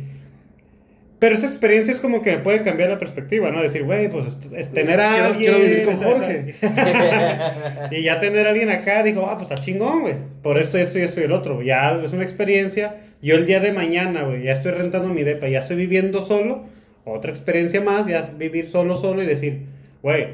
[1.19, 3.63] Pero esa experiencia es como que me puede cambiar la perspectiva, ¿no?
[3.63, 5.53] Decir, güey, pues es, es tener a Quiero- alguien.
[5.53, 6.55] quiero vivir con Jorge.
[7.93, 10.15] y ya tener a alguien acá, dijo, ah, pues está chingón, güey.
[10.43, 11.63] Por esto, esto y esto y el otro.
[11.63, 12.97] Ya es una experiencia.
[13.23, 16.65] Yo el día de mañana, güey, ya estoy rentando mi depa, ya estoy viviendo solo.
[17.07, 19.61] Otra experiencia más, ya vivir solo, solo y decir,
[20.03, 20.27] güey,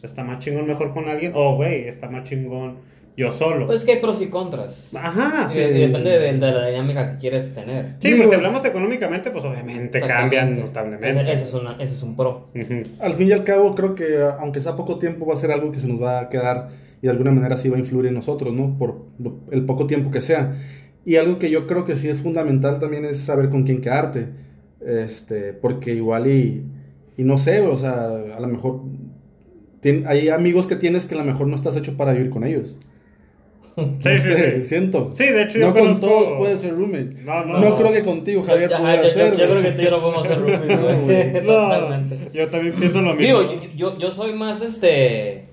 [0.00, 1.32] pues está más chingón mejor con alguien.
[1.34, 2.76] O, güey, está más chingón
[3.16, 3.66] yo solo.
[3.66, 4.94] Pues que hay pros y contras.
[4.94, 5.64] Ajá, Sí, sí.
[5.64, 7.94] y depende de, de la dinámica que quieres tener.
[7.98, 11.08] Sí, Digo- pues si hablamos económicamente, pues obviamente cambian notablemente.
[11.08, 12.44] Ese, ese es una- ese es un pro.
[13.00, 15.72] Al fin y al cabo, creo que aunque sea poco tiempo, va a ser algo
[15.72, 16.68] que se nos va a quedar
[17.00, 18.76] y de alguna manera sí va a influir en nosotros, ¿no?
[18.78, 20.58] Por lo- el poco tiempo que sea.
[21.06, 24.26] Y algo que yo creo que sí es fundamental también es saber con quién quedarte.
[24.84, 26.64] Este, porque igual y,
[27.16, 28.82] y no sé, o sea, a lo mejor
[29.82, 32.44] tien- hay amigos que tienes que a lo mejor no estás hecho para vivir con
[32.44, 32.76] ellos.
[33.76, 34.68] Sí, No sí, sé, sí.
[34.68, 35.10] Siento.
[35.12, 37.22] Sí, de hecho yo no con conozco- todos puedes ser roommate.
[37.26, 37.76] No, No, no.
[37.76, 38.76] creo que contigo, Javier, yo-
[39.08, 39.36] ser.
[39.36, 39.48] yo, güey.
[39.50, 41.42] creo que tú y yo no podemos ser.
[41.44, 42.18] No, Totalmente.
[42.32, 43.40] yo también pienso lo mismo.
[43.42, 45.44] Digo, yo, yo, yo soy más este.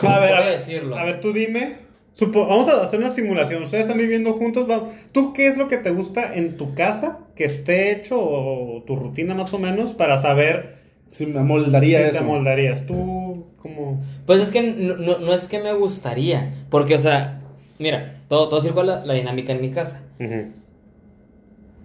[0.00, 0.98] ¿Cómo a ver, a decirlo?
[0.98, 1.76] a ver, tú dime.
[2.14, 3.62] Supo- vamos a hacer una simulación.
[3.62, 4.66] Ustedes están viviendo juntos.
[4.66, 4.90] Vamos.
[5.12, 8.96] ¿Tú qué es lo que te gusta en tu casa que esté hecho o tu
[8.96, 10.81] rutina más o menos para saber
[11.12, 12.12] Sí, me amoldaría si eso.
[12.12, 12.86] te amoldarías?
[12.86, 14.02] Tú, como.
[14.26, 16.66] Pues es que no, no, no es que me gustaría.
[16.70, 17.42] Porque, o sea,
[17.78, 20.02] mira, todo, todo circula la, la dinámica en mi casa.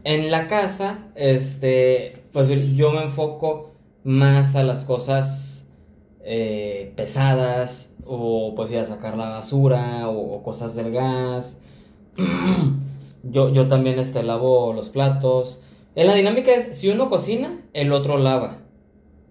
[0.04, 3.72] En la casa, este, pues yo me enfoco
[4.04, 5.70] más a las cosas
[6.24, 11.62] eh, pesadas, o pues ir a sacar la basura, o, o cosas del gas.
[13.24, 15.62] yo, yo también este, lavo los platos.
[15.96, 18.60] En la dinámica es, si uno cocina, el otro lava.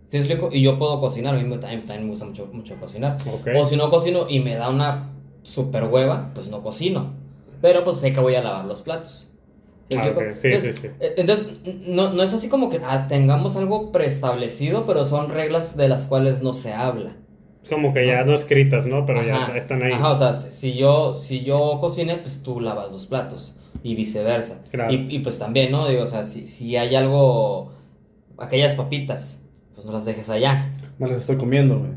[0.06, 0.48] ¿Sí explico?
[0.52, 3.16] Y yo puedo cocinar, a mí me- también, también me gusta mucho, mucho cocinar.
[3.56, 5.10] O si no cocino y me da una
[5.42, 7.14] super hueva, pues no cocino.
[7.60, 9.30] Pero pues sé que voy a lavar los platos.
[9.90, 10.02] ¿Sí Ah.
[10.36, 14.84] Sí, entonces, sí, eh, entonces, no, no es así como que ah, tengamos algo preestablecido,
[14.86, 17.16] pero son reglas de las cuales no se habla.
[17.68, 19.06] Como que ya no escritas, ¿no?
[19.06, 19.48] Pero Ajá.
[19.52, 19.92] ya están ahí.
[19.92, 23.56] Ajá, o sea, si si yo, si yo cocine, pues tú lavas los platos.
[23.82, 24.64] Y viceversa.
[24.70, 24.92] Claro.
[24.92, 25.86] Y, y, pues también, ¿no?
[25.88, 27.72] Digo, o sea, si, si hay algo,
[28.38, 29.44] aquellas papitas,
[29.76, 30.72] pues no las dejes allá.
[30.98, 31.90] Me las estoy comiendo, güey.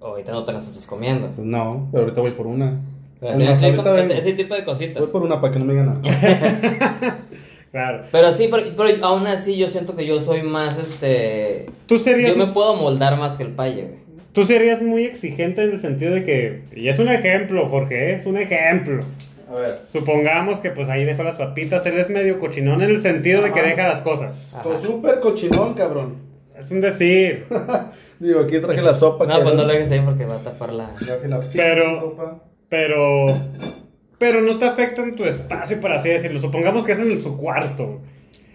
[0.00, 1.32] Ahorita no te las estás comiendo.
[1.34, 2.80] Pues no, pero ahorita voy por una.
[3.18, 5.02] Pero Es sí, más, sí, ahorita como ese, tipo de cositas.
[5.02, 7.18] Voy por una para que no me digan nada.
[7.72, 8.04] Claro.
[8.10, 11.66] Pero sí, pero, pero aún así yo siento que yo soy más, este...
[11.84, 12.30] Tú serías.
[12.30, 14.06] Yo me puedo moldar más que el paye, güey.
[14.32, 16.62] Tú serías muy exigente en el sentido de que.
[16.74, 19.02] Y es un ejemplo, Jorge, es un ejemplo.
[19.50, 19.80] A ver.
[19.90, 23.52] Supongamos que pues ahí dejó las papitas, él es medio cochinón en el sentido de
[23.52, 24.52] que deja las cosas.
[24.62, 26.25] Pues súper cochinón, cabrón.
[26.58, 27.44] Es un decir.
[28.18, 29.26] Digo, aquí traje la sopa.
[29.26, 30.94] No, pues no lo dejes ahí porque va a tapar la...
[30.94, 32.42] Traje la pinche Pero- sopa.
[32.68, 33.26] Pero.
[34.18, 36.38] Pero no te afecta en tu espacio, por así decirlo.
[36.38, 38.00] Supongamos que es en su cuarto.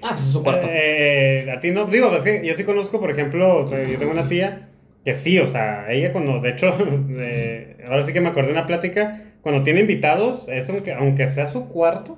[0.02, 0.68] Ah, pues es su cuarto.
[0.70, 1.86] Eh, a ti no.
[1.86, 4.70] Digo, es que yo sí conozco, por ejemplo, yo tengo una tía
[5.06, 8.54] que sí, o sea, ella cuando, de hecho, de- ahora sí que me acordé de
[8.54, 12.18] una plática, cuando tiene invitados, es aunque, aunque sea su cuarto,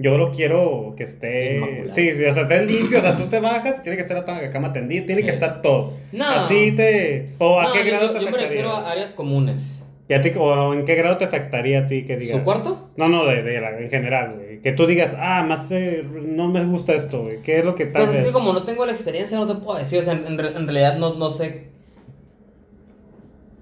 [0.00, 1.56] Yo lo quiero que esté.
[1.56, 1.92] Inmaculado.
[1.92, 2.98] Sí, sí, o sea, esté limpio.
[2.98, 5.94] O sea, tú te bajas, tiene que estar la cama tendida, tiene que estar todo.
[6.12, 6.24] No.
[6.24, 7.30] A ti te.
[7.38, 8.46] ¿O a No, qué yo- grado yo, te yo me afectaría?
[8.48, 9.84] refiero a áreas comunes.
[10.08, 12.38] ¿Y a ti, o en qué grado te afectaría a ti que digas?
[12.38, 12.88] ¿Su cuarto?
[12.96, 14.60] No, no, de, de la- en general, güey.
[14.62, 17.42] Que tú digas, ah, más eh, no me gusta esto, güey.
[17.42, 19.54] ¿Qué es lo que tal Pues es que como no tengo la experiencia, no te
[19.62, 19.98] puedo decir.
[19.98, 21.67] O sea, en, re- en realidad no, no sé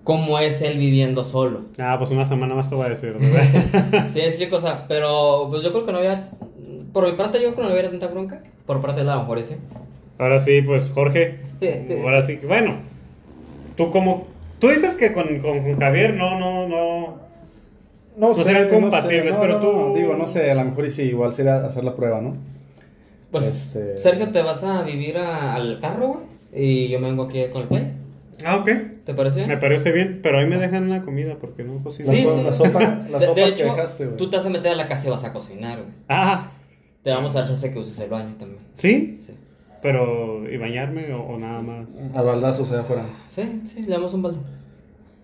[0.06, 1.62] cómo es él viviendo solo.
[1.78, 4.08] Ah, pues una semana más te voy a decir, ¿verdad?
[4.08, 6.30] Sí, explico, o sea, pero pues yo creo que no había.
[6.92, 8.40] Por mi parte, yo creo que no había tanta bronca.
[8.64, 9.58] Por parte de la mejor ese.
[10.18, 11.40] Ahora sí, pues Jorge.
[12.04, 12.38] Ahora sí.
[12.46, 12.76] Bueno,
[13.76, 14.28] tú como.
[14.60, 17.26] Tú dices que con, con, con Javier no, no, no.
[18.16, 21.34] No, No serán compatibles, pero tú- Digo, no sé, a lo mejor y sí, igual
[21.34, 22.34] sería hacer la prueba, ¿no?
[23.30, 23.44] Pues,
[23.76, 26.20] Este- Sergio, te vas a vivir a- al carro, güey.
[26.54, 27.92] Y yo me vengo aquí con el pay.
[28.44, 28.68] Ah, ok.
[29.04, 29.48] ¿Te parece bien?
[29.48, 32.12] Me parece bien, pero ahí me dejan una comida porque no cocino.
[32.12, 32.42] La Sí, so- sí.
[32.44, 34.16] la sopa- la de, sopa de que hecho, dejaste, güey.
[34.16, 35.90] tú te vas a meter a la casa y vas a cocinar, güey.
[36.08, 36.50] Ah,
[37.02, 38.60] Te vamos a dar chance que uses el baño también.
[38.72, 39.20] ¿sí?
[39.22, 39.32] Sí.
[39.80, 41.86] Pero, ¿y bañarme o, o nada más?
[42.14, 43.06] A baldazos allá afuera.
[43.28, 44.38] Sí, sí, le damos un balde.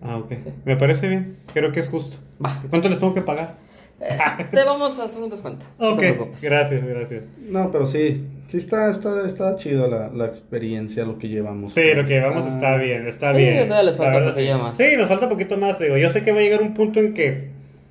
[0.01, 0.31] Ah, ok.
[0.41, 0.49] Sí.
[0.65, 1.37] Me parece bien.
[1.53, 2.17] Creo que es justo.
[2.43, 2.63] Va.
[2.69, 3.57] ¿Cuánto les tengo que pagar?
[3.99, 4.17] Eh,
[4.51, 5.65] te vamos a hacer un descuento.
[5.79, 7.23] No Ok, te gracias, gracias.
[7.49, 11.73] No, pero sí, sí está, está, está chido la, la experiencia, lo que llevamos.
[11.73, 13.67] Sí, lo que llevamos está bien, está Sí, bien.
[13.85, 14.47] les falta sí.
[14.59, 14.77] más.
[14.77, 15.97] Sí, nos falta poquito más, digo.
[15.97, 17.49] Yo sé que va a llegar un punto en que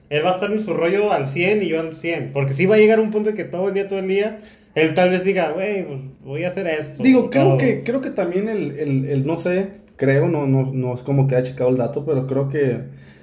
[0.09, 2.31] él va a estar en su rollo al 100 y yo al 100.
[2.33, 4.41] Porque sí va a llegar un punto en que todo el día, todo el día,
[4.77, 7.03] él tal vez diga, güey, pues voy a hacer esto.
[7.03, 7.59] Digo, creo todo.
[7.59, 11.27] que, creo que también el, el, el no sé, creo, no, no, no es como
[11.27, 12.79] que haya checado el dato, pero creo que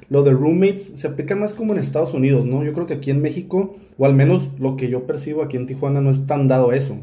[0.09, 2.63] lo de roommates se aplica más como en Estados Unidos, ¿no?
[2.63, 5.67] Yo creo que aquí en México, o al menos lo que yo percibo aquí en
[5.67, 6.97] Tijuana, no es tan dado eso.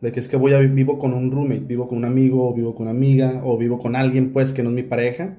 [0.00, 2.48] De que es que voy a vi- vivo con un roommate, vivo con un amigo,
[2.48, 5.34] o vivo con una amiga, o vivo con alguien, pues, que no es mi pareja.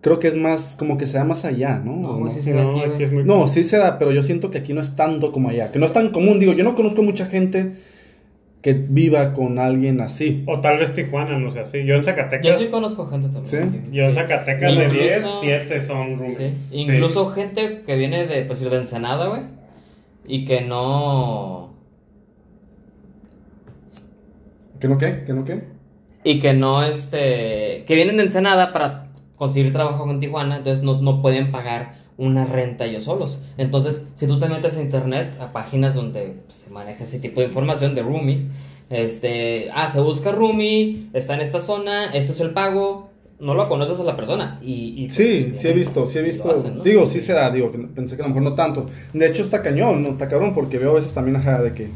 [0.00, 1.96] Creo que es más, como que se da más allá, ¿no?
[1.96, 3.24] No, ¿O güey, sí se da No, aquí, aquí es muy...
[3.24, 5.70] No, sí se da, pero yo siento que aquí no es tanto como allá.
[5.72, 6.38] Que no es tan común.
[6.38, 7.72] Digo, yo no conozco mucha gente
[8.62, 10.42] que viva con alguien así.
[10.46, 11.84] O tal vez Tijuana, no sé así.
[11.84, 13.72] Yo en Zacatecas, Yo sí conozco gente también.
[13.84, 13.90] ¿Sí?
[13.92, 14.14] yo en Sí.
[14.18, 16.62] Zacatecas de 10, Incluso- 7 son roommates.
[16.70, 16.76] Sí.
[16.80, 19.42] Incluso gente que viene de, pues, de Ensenada, güey.
[20.26, 21.73] Y que no.
[24.84, 25.24] ¿Que no qué?
[25.24, 25.62] ¿Que no qué?
[26.24, 27.84] Y que no, este.
[27.86, 30.58] Que vienen de Ensenada para conseguir trabajo en Tijuana.
[30.58, 33.40] Entonces no, no pueden pagar una renta ellos solos.
[33.56, 37.40] Entonces, si tú te metes a internet, a páginas donde pues, se maneja ese tipo
[37.40, 38.44] de información de roomies.
[38.90, 39.70] Este.
[39.74, 41.06] Ah, se busca roomie.
[41.14, 42.12] Está en esta zona.
[42.12, 43.08] Esto es el pago.
[43.40, 44.60] No lo conoces a la persona.
[44.62, 46.50] Y, y, pues, Sí, sí he visto, sí he visto.
[46.50, 46.82] hacen, ¿no?
[46.82, 48.84] Digo, sí se da, digo, pensé que a lo mejor no tanto.
[49.14, 51.88] De hecho está cañón, no está cabrón, porque veo a veces también ajá, de que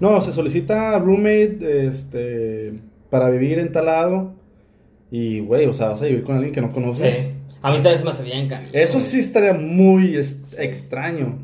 [0.00, 2.72] no, se solicita roommate este
[3.10, 4.32] para vivir en tal lado
[5.10, 7.14] y güey, o sea, vas a vivir con alguien que no conoces.
[7.16, 7.32] Sí.
[7.62, 9.04] A mí esta vez me hace bien canijo, Eso güey.
[9.04, 11.38] sí estaría muy es- extraño.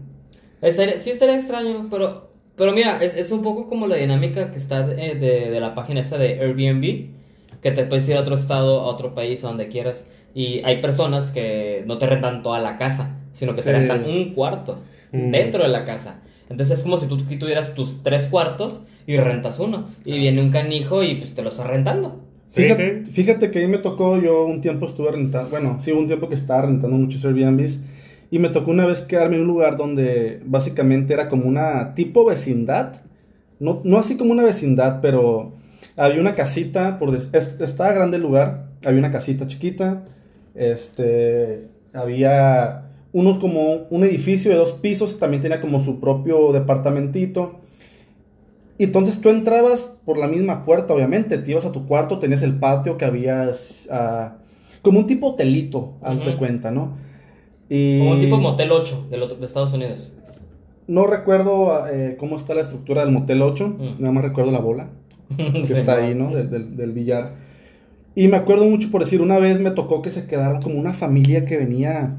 [0.63, 4.57] Estaría- sí estaría extraño, pero, pero mira, es, es un poco como la dinámica que
[4.57, 7.11] está de, de- de la página esta de Airbnb,
[7.61, 10.81] que te puedes ir a otro estado, a otro país, a donde quieras, y hay
[10.81, 14.79] personas que no te rentan toda la casa, sino que te rentan un cuarto
[15.13, 15.31] Mm.
[15.31, 16.23] dentro de la casa.
[16.49, 20.41] Entonces es como si tú aquí tuvieras tus tres cuartos y rentas uno, y viene
[20.43, 22.21] un canijo y pues te lo está rentando.
[22.47, 23.13] Sí, Fíjate, sí.
[23.13, 26.07] fíjate que a mí me tocó, yo un tiempo estuve rentando, bueno, sí, hubo un
[26.07, 27.81] tiempo que estaba rentando muchos Airbnbs
[28.31, 32.25] y me tocó una vez quedarme en un lugar donde básicamente era como una tipo
[32.25, 33.03] vecindad,
[33.61, 35.53] no, no así como una vecindad, pero
[35.97, 40.05] había una casita, por des- es- estaba grande el lugar, había una casita chiquita,
[40.55, 47.61] este, había unos como un edificio de dos pisos, también tenía como su propio departamentito.
[48.79, 52.43] Y entonces tú entrabas por la misma puerta, obviamente, te ibas a tu cuarto, tenías
[52.43, 54.35] el patio que habías ah,
[54.83, 56.39] como un tipo hotelito, haz de Ujú.
[56.39, 56.99] cuenta, ¿no?
[57.71, 60.17] Y Como un tipo Motel 8 del otro- de Estados Unidos.
[60.87, 63.95] No recuerdo eh, cómo está la estructura del Motel 8, Mm.
[63.99, 64.89] nada más recuerdo la bola
[65.37, 66.33] que Sí, está ahí, ¿no?
[66.35, 67.33] Del, del- del billar.
[68.15, 70.93] Y me acuerdo mucho por decir, una vez me tocó que se quedaron como una
[70.93, 72.15] familia que venía,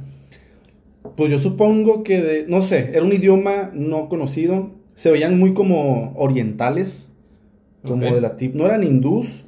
[1.15, 5.53] pues yo supongo que de, no sé, era un idioma no conocido, se veían muy
[5.53, 7.09] como orientales,
[7.83, 9.45] como de la tip, no eran hindús,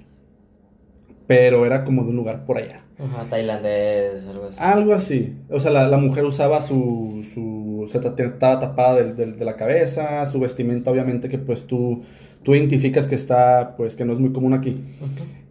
[1.28, 2.82] pero era como de un lugar por allá.
[2.98, 4.58] Ajá, tailandés, algo así.
[4.62, 5.34] Algo así.
[5.50, 7.24] O sea, la, la mujer usaba su...
[7.34, 12.04] su se ta- estaba tapada del- de, la cabeza, su vestimenta obviamente que pues tú,
[12.44, 14.78] tú identificas que está, pues que no es muy común aquí.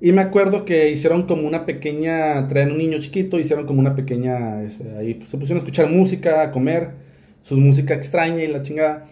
[0.00, 3.94] Y me acuerdo que hicieron como una pequeña, traen un niño chiquito, hicieron como una
[3.94, 6.90] pequeña, este, ahí se pusieron a escuchar música, a comer,
[7.42, 9.06] su música extraña y la chingada.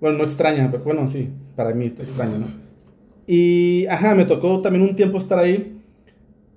[0.00, 2.46] Bueno, no extraña, pero bueno, sí, para mí extraña, ¿no?
[3.26, 5.76] Y, ajá, me tocó también un tiempo estar ahí,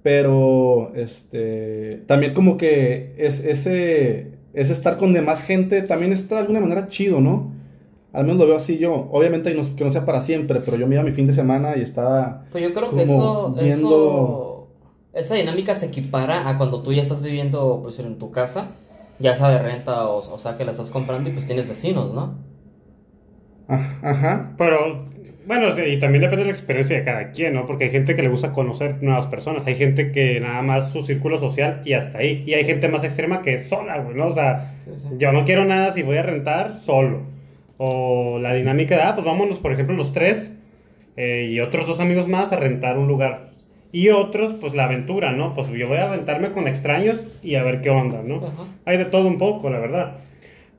[0.03, 6.41] pero, este, también como que es, ese, ese estar con demás gente también está de
[6.41, 7.54] alguna manera chido, ¿no?
[8.15, 9.07] Al menos lo veo así yo.
[9.11, 11.75] Obviamente no- que no sea para siempre, pero yo me iba mi fin de semana
[11.77, 12.45] y estaba...
[12.51, 14.67] Pues yo creo que eso, viendo- eso,
[15.13, 18.67] esa dinámica se equipara a cuando tú ya estás viviendo pues, en tu casa,
[19.19, 22.13] ya sea de renta o, o sea que la estás comprando y pues tienes vecinos,
[22.13, 22.33] ¿no?
[23.67, 24.51] Ah, Ajá.
[24.57, 25.05] Pero,
[25.47, 27.65] bueno, y también depende de la experiencia de cada quien, ¿no?
[27.65, 31.01] Porque hay gente que le gusta conocer nuevas personas, hay gente que nada más su
[31.03, 32.43] círculo social y hasta ahí.
[32.45, 34.27] Y hay gente más extrema que es sola, güey, ¿no?
[34.27, 35.07] O sea, Sí, sí.
[35.17, 37.21] yo no quiero nada si voy a rentar solo.
[37.77, 40.53] O la dinámica de, ah, pues vámonos, por ejemplo, los tres
[41.17, 43.51] eh, y otros dos amigos más a rentar un lugar.
[43.91, 45.53] Y otros, pues la aventura, ¿no?
[45.53, 48.37] Pues yo voy a aventarme con extraños y a ver qué onda, ¿no?
[48.37, 48.65] Ajá.
[48.85, 50.17] Hay de todo un poco, la verdad.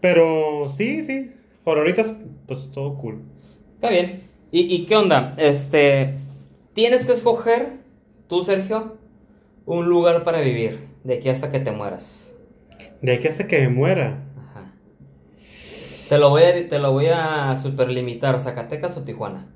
[0.01, 1.33] Pero sí, sí.
[1.65, 2.03] Por ahorita,
[2.47, 3.23] pues todo cool.
[3.75, 4.25] Está bien.
[4.53, 5.35] ¿Y, y qué onda?
[5.39, 6.15] Este,
[6.75, 7.69] tienes que escoger,
[8.29, 8.99] tú Sergio,
[9.65, 12.35] un lugar para vivir, de aquí hasta que te mueras.
[13.01, 14.26] De aquí hasta que me muera.
[16.09, 19.47] Te lo voy a, te lo voy a superlimitar, Zacatecas o Tijuana.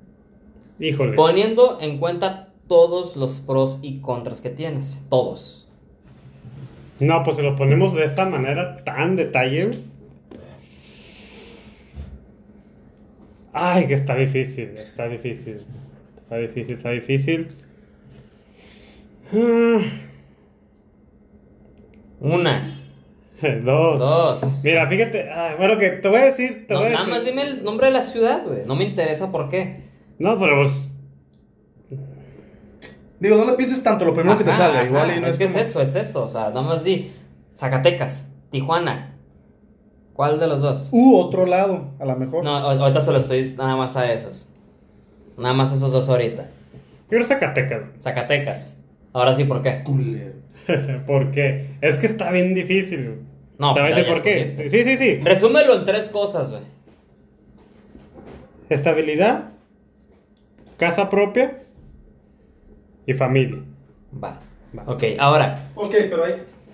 [0.79, 1.13] Híjole.
[1.13, 5.05] Poniendo en cuenta todos los pros y contras que tienes.
[5.09, 5.69] Todos.
[6.99, 9.71] No, pues si lo ponemos de esa manera tan detalle.
[13.53, 15.61] Ay, que está difícil, está difícil.
[16.17, 17.55] Está difícil, está difícil.
[19.33, 19.81] Ah,
[22.19, 22.80] Una,
[23.63, 23.99] Dos.
[23.99, 24.61] dos.
[24.63, 25.29] Mira, fíjate.
[25.31, 26.65] ah, bueno, que te voy a decir.
[26.67, 28.59] Te No, voy a nada decir- más dime el nombre de la ciudad, güey.
[28.65, 29.83] No me interesa por qué.
[30.19, 30.89] No, pero pues.
[33.19, 34.83] Digo, no le pienses tanto, lo primero que te salga.
[34.83, 36.23] Igual y no es, que como- es eso, es eso.
[36.25, 37.11] O sea, nada más di
[37.55, 39.15] Zacatecas, Tijuana.
[40.13, 40.89] ¿Cuál de los dos?
[40.91, 42.43] U otro lado, a lo mejor.
[42.43, 44.47] No, ahorita se lo estoy nada más a esos.
[45.37, 46.43] Nada más esos dos ahorita.
[46.43, 47.81] Yo quiero Zacatecas.
[47.99, 48.77] Zacatecas.
[49.13, 49.83] Ahora sí, ¿por qué?
[51.07, 51.75] ¿Por qué?
[51.81, 53.21] Es que está bien difícil.
[53.61, 54.45] No, Te voy a ya- decir ya por qué.
[54.69, 55.19] Sí, sí, sí.
[55.21, 56.63] Resúmelo en tres cosas, güey.
[58.69, 59.49] Estabilidad,
[60.77, 61.63] casa propia
[63.05, 63.57] y familia.
[64.11, 64.39] Va.
[64.77, 64.83] Va.
[64.87, 65.63] Ok, ahora.
[65.75, 66.33] Ok, pero ahí.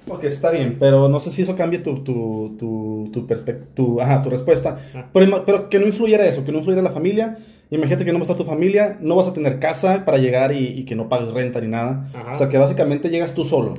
[0.10, 3.28] Ok, está bien, pero no sé si eso cambie tu, tu, tu, tu,
[3.74, 4.78] tu, ajá, tu respuesta.
[4.96, 5.08] Ah.
[5.12, 7.40] Pero, pero que no influyera eso, que no influyera la familia.
[7.70, 10.54] Imagínate que no va a estar tu familia, no vas a tener casa para llegar
[10.54, 12.08] y, y que no pagues renta ni nada.
[12.14, 12.32] Ajá.
[12.34, 13.74] O sea, que básicamente llegas tú solo.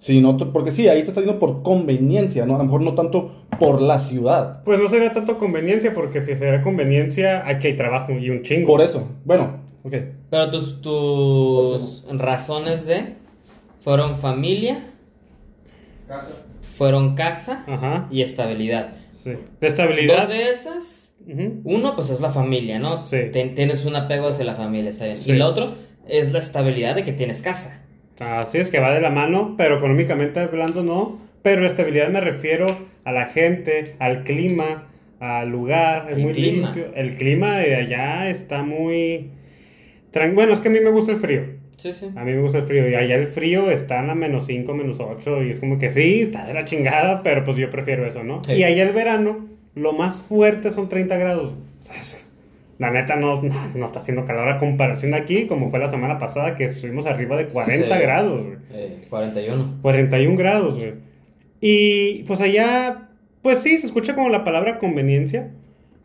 [0.00, 2.54] Sí, no, tú- porque sí, ahí te estás yendo por conveniencia, ¿no?
[2.56, 4.64] A lo mejor no tanto por la ciudad.
[4.64, 8.66] Pues no sería tanto conveniencia, porque si sería conveniencia, aquí hay trabajo y un chingo.
[8.66, 9.06] Por eso.
[9.26, 9.94] Bueno, ok.
[10.30, 13.14] Pero tus, tus razones de
[13.84, 14.86] fueron familia,
[16.08, 16.30] Casa.
[16.76, 18.08] fueron casa Ajá.
[18.10, 18.94] y estabilidad.
[19.12, 19.32] Sí.
[19.60, 20.16] De estabilidad.
[20.20, 21.14] Dos de esas,
[21.64, 23.04] uno pues es la familia, ¿no?
[23.04, 23.18] Sí.
[23.32, 25.20] Ten- tienes un apego hacia la familia, está bien.
[25.20, 25.30] Sí.
[25.30, 25.74] Y el otro
[26.08, 27.82] es la estabilidad de que tienes casa.
[28.20, 31.18] Así es que va de la mano, pero económicamente hablando no.
[31.42, 34.84] Pero estabilidad me refiero a la gente, al clima,
[35.20, 36.72] al lugar, es El muy clima.
[36.72, 36.92] limpio.
[36.94, 39.30] El clima de allá está muy...
[40.34, 41.42] Bueno, es que a mí me gusta el frío.
[41.76, 42.10] Sí, sí.
[42.14, 42.88] A mí me gusta el frío.
[42.90, 45.44] Y allá el frío está a menos 5, menos 8.
[45.44, 48.42] Y es como que sí, está de la chingada, pero pues yo prefiero eso, ¿no?
[48.44, 48.52] Sí.
[48.52, 51.54] Y allá el verano, lo más fuerte son 30 grados.
[51.80, 52.26] O sea, es-
[52.80, 56.18] la neta no, no, no está haciendo calor a comparación aquí, como fue la semana
[56.18, 58.02] pasada, que estuvimos arriba de 40 Sí.
[58.02, 58.56] grados, güey.
[58.72, 59.78] Eh, 41.
[59.82, 60.94] 41 grados, güey.
[61.60, 63.10] Y pues allá,
[63.42, 65.50] pues sí, se escucha como la palabra conveniencia,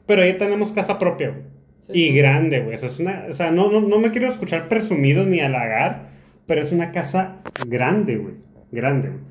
[0.05, 1.43] pero allá tenemos casa propia, güey.
[1.88, 2.15] Sí, y sí.
[2.17, 2.75] grande, güey.
[2.75, 6.09] O sea, es una, o sea no, no, no me quiero escuchar presumido ni halagar,
[6.45, 8.33] pero es una casa grande, güey.
[8.71, 9.21] Grande, güey.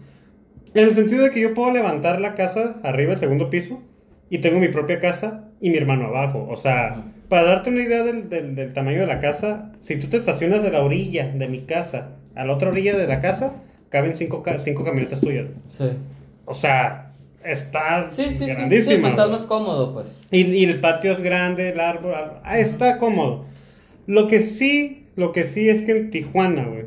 [0.75, 3.83] En el sentido de que yo puedo levantar la casa arriba, el segundo piso,
[4.31, 6.47] y tengo mi propia casa y mi hermano abajo.
[6.49, 7.05] O sea.
[7.29, 10.63] Para darte una idea del, del- del tamaño de la casa, si tú te estacionas
[10.63, 13.53] de la orilla de mi casa a la otra orilla de la casa,
[13.89, 15.49] caben cinco, cinco camionetas tuyas.
[15.71, 15.85] Sí.
[16.45, 17.13] O sea,
[17.45, 18.51] está Sí, sí, sí.
[18.83, 20.27] Sí, pues estás más cómodo, pues.
[20.31, 23.45] Y, y el patio es grande, el árbol, ah, está cómodo.
[24.07, 26.85] Lo que sí, lo que sí es que en Tijuana, güey,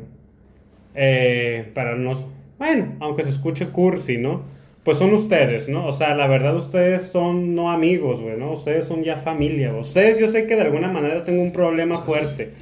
[0.94, 2.18] eh, para nos,
[2.58, 4.42] bueno, aunque se escuche cursi, ¿no?
[4.88, 5.86] Pues son ustedes, ¿no?
[5.86, 8.52] O sea, la verdad ustedes son no amigos, güey, ¿no?
[8.52, 9.74] Ustedes son ya familia.
[9.74, 12.52] Ustedes yo sé que de alguna manera tengo un problema fuerte.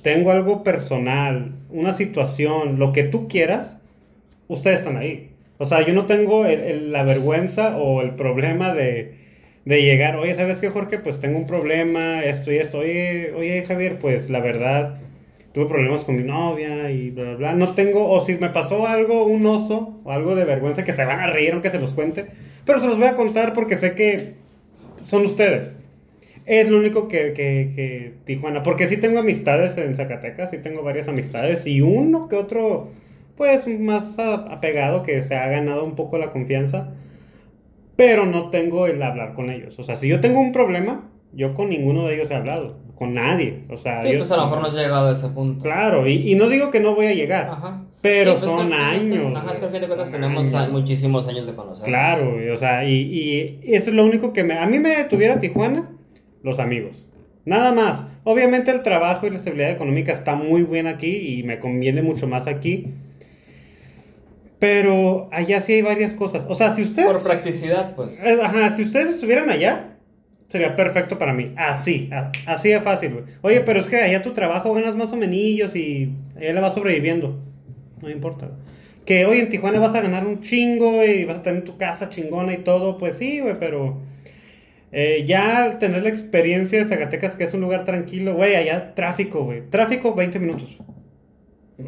[0.00, 3.76] Tengo algo personal, una situación, lo que tú quieras,
[4.46, 5.32] ustedes están ahí.
[5.58, 9.16] O sea, yo no tengo la vergüenza o el problema de,
[9.64, 10.98] de llegar, oye, ¿sabes qué, Jorge?
[10.98, 12.78] Pues tengo un problema, esto y esto.
[12.78, 15.00] Oye, oye, Javier, pues la verdad,
[15.54, 17.54] tuve problemas con mi novia y bla, bla, bla.
[17.54, 21.06] No tengo, o si me pasó algo, un oso o algo de vergüenza que se
[21.06, 22.26] van a reír aunque se los cuente.
[22.66, 24.34] Pero se los voy a contar porque sé que
[25.04, 25.76] son ustedes.
[26.46, 30.82] Es lo único que, que, que Tijuana, porque sí tengo amistades en Zacatecas, sí tengo
[30.82, 32.90] varias amistades y uno que otro,
[33.36, 36.94] pues más apegado, que se ha ganado un poco la confianza.
[37.96, 39.78] pero no tengo el hablar con ellos.
[39.78, 43.14] O sea, si yo tengo un problema, yo con ninguno de ellos he hablado, con
[43.14, 43.64] nadie.
[43.70, 45.62] O sea, Sí, yo- pues a lo mejor no has llegado a ese punto.
[45.62, 47.82] Claro, y, y no digo que no voy a llegar, Ajá.
[48.00, 49.36] pero Sí, pues, son años.
[49.36, 50.72] Ajá, es que al fin de cuentas tenemos años.
[50.72, 51.84] muchísimos años de conocer.
[51.84, 54.54] Claro, o sea, y, y eso es lo único que me...
[54.58, 55.90] A mí me detuviera Tijuana,
[56.42, 56.96] los amigos.
[57.44, 58.04] Nada más.
[58.26, 62.26] Obviamente el trabajo y la estabilidad económica está muy bien aquí y me conviene mucho
[62.26, 62.86] más aquí.
[64.58, 66.46] Pero allá sí hay varias cosas.
[66.48, 67.08] O sea, si ustedes...
[67.12, 68.24] Por practicidad, pues.
[68.24, 69.93] Eh, Ajá, si ustedes estuvieran allá,
[70.54, 71.52] sería perfecto para mí.
[71.56, 73.24] Así, a- así de fácil, güey.
[73.42, 77.42] Oye, pero es que allá tu trabajo ganas más o menos y le vas sobreviviendo.
[78.00, 78.52] No importa.
[79.04, 82.08] Que hoy en Tijuana vas a ganar un chingo y vas a tener tu casa
[82.08, 83.98] chingona y todo, pues sí, güey, pero
[84.92, 88.94] eh, ya al tener la experiencia de Zacatecas, que es un lugar tranquilo, güey, allá
[88.94, 89.62] tráfico, güey.
[89.70, 90.78] Tráfico, 20 minutos.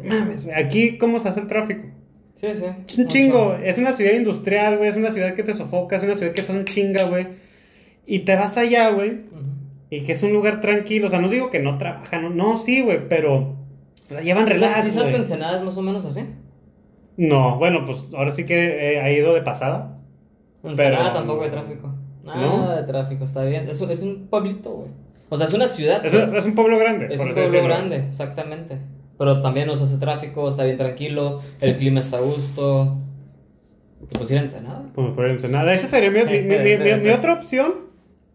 [0.03, 1.83] Mames, güey, aquí, ¿cómo se hace el tráfico?
[2.35, 2.65] Sí, sí.
[3.01, 3.07] Mucho.
[3.07, 3.57] chingo.
[3.63, 4.89] Es una ciudad industrial, güey.
[4.89, 5.95] Es una ciudad que te sofoca.
[5.95, 7.25] Es una ciudad que está en chinga, güey.
[8.07, 9.21] Y te vas allá, güey.
[9.89, 11.07] Y que es un lugar tranquilo.
[11.07, 12.23] O sea, no digo que no trabajan.
[12.23, 13.07] No, no sí, güey.
[13.07, 13.55] Pero
[14.09, 15.17] la llevan ¿Sí relax, ¿Sí sabes que.
[15.17, 16.21] Ensenada es más o menos así?
[17.17, 19.99] No, bueno, pues ahora sí que eh, ha ido de pasada.
[20.63, 21.93] Ensenada Pero- tampoco hay tráfico.
[22.23, 22.75] Nada ¿No?
[22.75, 23.69] de tráfico, está bien.
[23.69, 24.89] Es un, es un pueblito, güey.
[25.29, 26.05] O sea, es una ciudad.
[26.05, 26.33] Es, pues.
[26.33, 27.05] es un pueblo grande.
[27.11, 27.63] Es un pueblo decirlo.
[27.67, 28.77] grande, exactamente.
[29.17, 32.97] Pero también no se hace tráfico, está bien tranquilo, el clima está a gusto.
[34.11, 34.83] Pues ir a Ensenada.
[34.93, 35.73] Pues por Ensenada.
[35.73, 37.86] Esa sería mi- mi- mi- mi otra opción.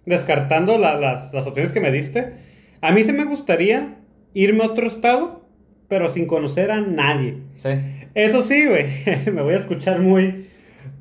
[0.07, 2.33] Descartando la- las, las opciones que me diste.
[2.81, 3.97] A mí sí me gustaría
[4.35, 5.43] irme a otro estado.
[5.89, 7.37] Pero sin conocer a nadie.
[7.55, 7.69] Sí.
[8.15, 8.87] Eso sí, güey.
[9.31, 10.47] Me voy a escuchar muy,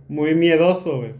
[0.09, 1.13] muy miedoso, güey.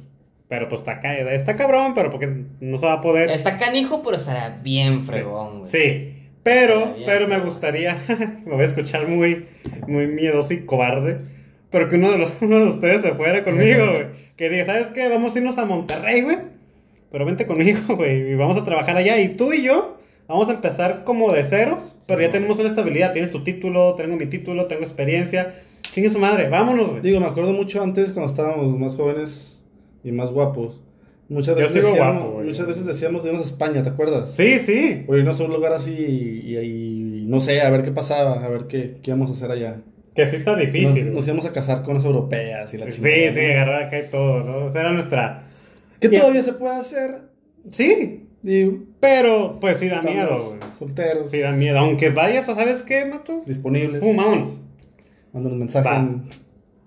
[0.50, 1.00] Pero pues está,
[1.32, 2.28] está cabrón, pero porque
[2.60, 3.30] no se va a poder.
[3.32, 5.72] Está canijo, pero estará bien fregón, güey.
[5.72, 6.18] Sí.
[6.44, 7.04] Pero, bien.
[7.06, 7.98] pero me gustaría.
[8.46, 9.46] me voy a escuchar muy,
[9.88, 11.20] muy miedoso y cobarde.
[11.70, 14.08] Pero que uno de, los, uno de ustedes se fuera conmigo, güey.
[14.36, 15.08] Que diga, ¿sabes qué?
[15.08, 16.40] Vamos a irnos a Monterrey, güey.
[17.12, 18.32] Pero vente conmigo, güey.
[18.32, 19.20] Y vamos a trabajar allá.
[19.20, 19.97] Y tú y yo
[20.28, 21.95] vamos a empezar como de ceros.
[22.07, 22.34] Pero ya Sí.
[22.34, 23.12] tenemos una estabilidad.
[23.14, 25.53] Tienes tu título, tengo mi título, tengo experiencia.
[25.91, 27.01] Chingue su madre, vámonos, güey.
[27.01, 29.57] Digo, me acuerdo mucho antes cuando estábamos más jóvenes
[30.03, 30.80] y más guapos.
[31.28, 32.47] Muchas Yo veces, sigo decíamos, guapo, güey.
[32.47, 34.34] muchas veces decíamos de irnos a España, ¿te acuerdas?
[34.36, 35.05] Sí, sí.
[35.07, 38.43] O irnos a un lugar así y, y- y no sé, a ver qué pasaba,
[38.43, 39.78] a ver qué, qué íbamos a hacer allá.
[40.14, 41.05] Que sí está Nos, difícil.
[41.05, 41.26] nos güey.
[41.28, 43.51] íbamos a casar con las europeas y la sí, chingada, sí, ¿no?
[43.53, 44.68] agarrar acá y todo, ¿no?
[44.70, 45.43] Esa era nuestra.
[46.02, 47.22] Que todavía se puede hacer.
[47.72, 48.28] Sí,
[48.99, 50.60] pero pues sí da miedo, güey.
[50.80, 51.78] Solteros, Sí da miedo.
[51.80, 53.43] Aunque vayas, ¿o sabes qué, Mato?
[53.45, 54.02] disponibles.
[54.04, 54.60] Uh, vámonos.
[55.32, 55.97] Mándanos mensaje Va.
[55.97, 56.30] en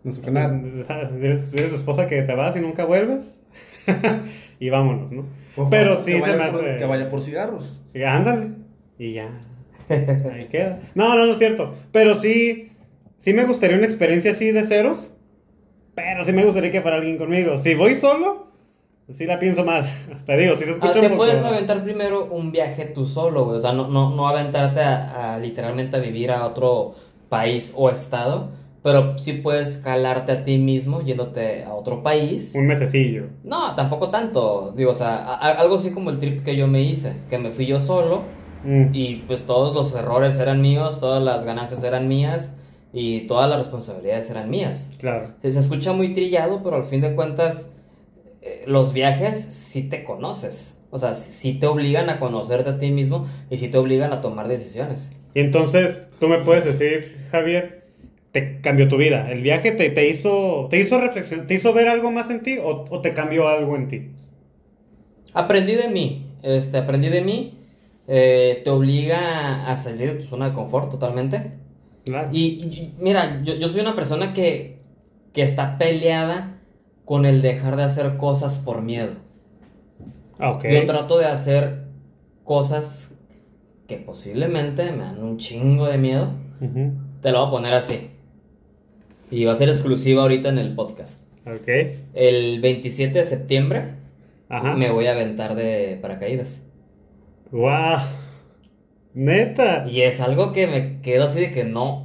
[0.02, 0.84] nuestro canal.
[0.88, 3.40] A tu esposa que te vas y nunca vuelves.
[4.58, 5.26] y vámonos, ¿no?
[5.56, 6.76] Ojo, Pero sí se me por- hace.
[6.78, 7.80] Que vaya por cigarros.
[7.94, 8.50] Y Ándale.
[8.98, 9.40] Y ya.
[9.88, 10.80] Ahí queda.
[10.94, 11.74] No, no, no es cierto.
[11.92, 12.72] Pero sí,
[13.18, 15.12] sí me gustaría una experiencia así de ceros.
[15.94, 17.58] Pero sí me gustaría que fuera alguien conmigo.
[17.58, 18.48] Si voy solo,
[19.10, 20.06] sí la pienso más.
[20.26, 21.16] Te digo, si se Ah, escucha te un poco...
[21.18, 23.56] puedes aventar primero un viaje tú solo, güey.
[23.56, 26.94] O sea, no, no, no aventarte a, a literalmente a vivir a otro
[27.28, 28.50] país o estado.
[28.82, 32.52] Pero sí puedes calarte a ti mismo yéndote a otro país.
[32.54, 33.28] Un mesecillo.
[33.42, 34.74] No, tampoco tanto.
[34.76, 37.14] Digo, o sea, a- a- algo así como el trip que yo me hice.
[37.30, 38.22] Que me fui yo solo.
[38.62, 38.88] Mm.
[38.92, 42.54] Y pues todos los errores eran míos, todas las ganancias eran mías.
[42.92, 44.90] Y todas las responsabilidades eran mías.
[44.98, 45.30] Claro.
[45.40, 47.74] Se, se escucha muy trillado, pero al fin de cuentas,
[48.44, 50.80] eh, los viajes sí te conoces.
[50.90, 54.20] O sea, sí, te obligan a conocerte a ti mismo y sí te obligan a
[54.20, 55.20] tomar decisiones.
[55.34, 57.84] Y entonces, tú me puedes decir, Javier,
[58.32, 59.30] te cambió tu vida.
[59.30, 62.58] ¿El viaje te, te hizo te hizo reflexionar, te hizo ver algo más en ti
[62.58, 64.10] o, o te cambió algo en ti?
[65.32, 67.58] Aprendí de mí, este, aprendí de mí.
[68.06, 71.52] eh, te obliga a salir de tu zona de confort totalmente.
[72.04, 72.28] Claro.
[72.32, 74.78] Y, y- mira, yo, yo soy una persona que,
[75.34, 76.53] que está peleada
[77.04, 79.12] con el dejar de hacer cosas por miedo.
[80.38, 80.64] Ah, ok.
[80.64, 81.84] Yo trato de hacer
[82.44, 83.14] cosas
[83.86, 86.30] que posiblemente me dan un chingo de miedo.
[87.20, 88.10] Te lo voy a poner así.
[89.30, 91.22] Y va a ser exclusiva ahorita en el podcast.
[91.46, 91.68] Ok.
[92.14, 93.94] El 27 de septiembre
[94.48, 94.74] Ajá.
[94.74, 96.66] me voy a aventar de paracaídas.
[97.50, 97.98] Wow.
[99.12, 99.86] Neta.
[99.88, 102.03] Y es algo que me quedo así de que no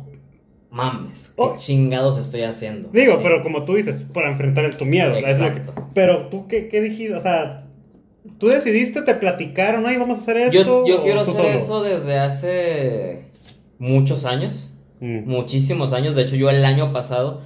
[0.71, 1.29] mames.
[1.29, 1.55] ¿Qué Oh.
[1.57, 2.89] chingados estoy haciendo?
[2.91, 3.19] Digo, Sí.
[3.23, 5.13] pero como tú dices, para enfrentar el tu miedo.
[5.13, 5.73] que- Exacto.
[5.93, 7.15] pero tú, ¿qué, qué dijiste?
[7.15, 7.65] O sea,
[8.37, 10.85] tú decidiste, te platicaron, ay, vamos a hacer esto.
[10.85, 11.47] Yo, quiero hacer solo?
[11.49, 13.25] eso desde hace
[13.77, 14.73] muchos años.
[15.01, 15.29] Mm.
[15.29, 16.13] muchísimos años.
[16.13, 17.41] De hecho, yo el año pasado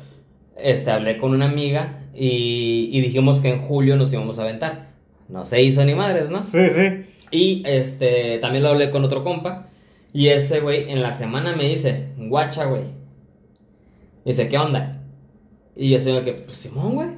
[0.57, 4.89] este, hablé con una amiga y, y dijimos que en julio nos íbamos a aventar.
[5.29, 6.41] No se hizo ni madres, ¿no?
[6.41, 7.05] Sí, sí.
[7.29, 9.67] Y este, también lo hablé con otro compa.
[10.13, 12.83] Y ese güey en la semana me dice, guacha, güey.
[14.25, 15.01] Dice, ¿qué onda?
[15.75, 17.09] Y yo soy el que, pues Simón, güey.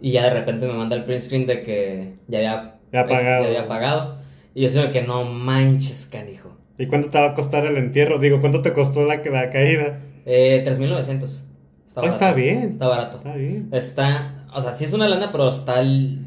[0.00, 3.42] Y ya de repente me manda el print screen de que ya había, Ya pagado.
[3.44, 4.18] ya había pagado.
[4.54, 6.56] Y yo sé que no manches, canijo.
[6.78, 8.18] ¿Y cuánto te va a costar el entierro?
[8.18, 10.00] Digo, ¿cuánto te costó la, la caída?
[10.26, 11.44] Eh, 3.900.
[11.86, 12.10] Está Oh, barato.
[12.24, 12.62] está bien.
[12.70, 13.16] Está barato.
[13.18, 13.68] Está bien.
[13.72, 16.18] Está, o sea, sí es una lana, pero está el-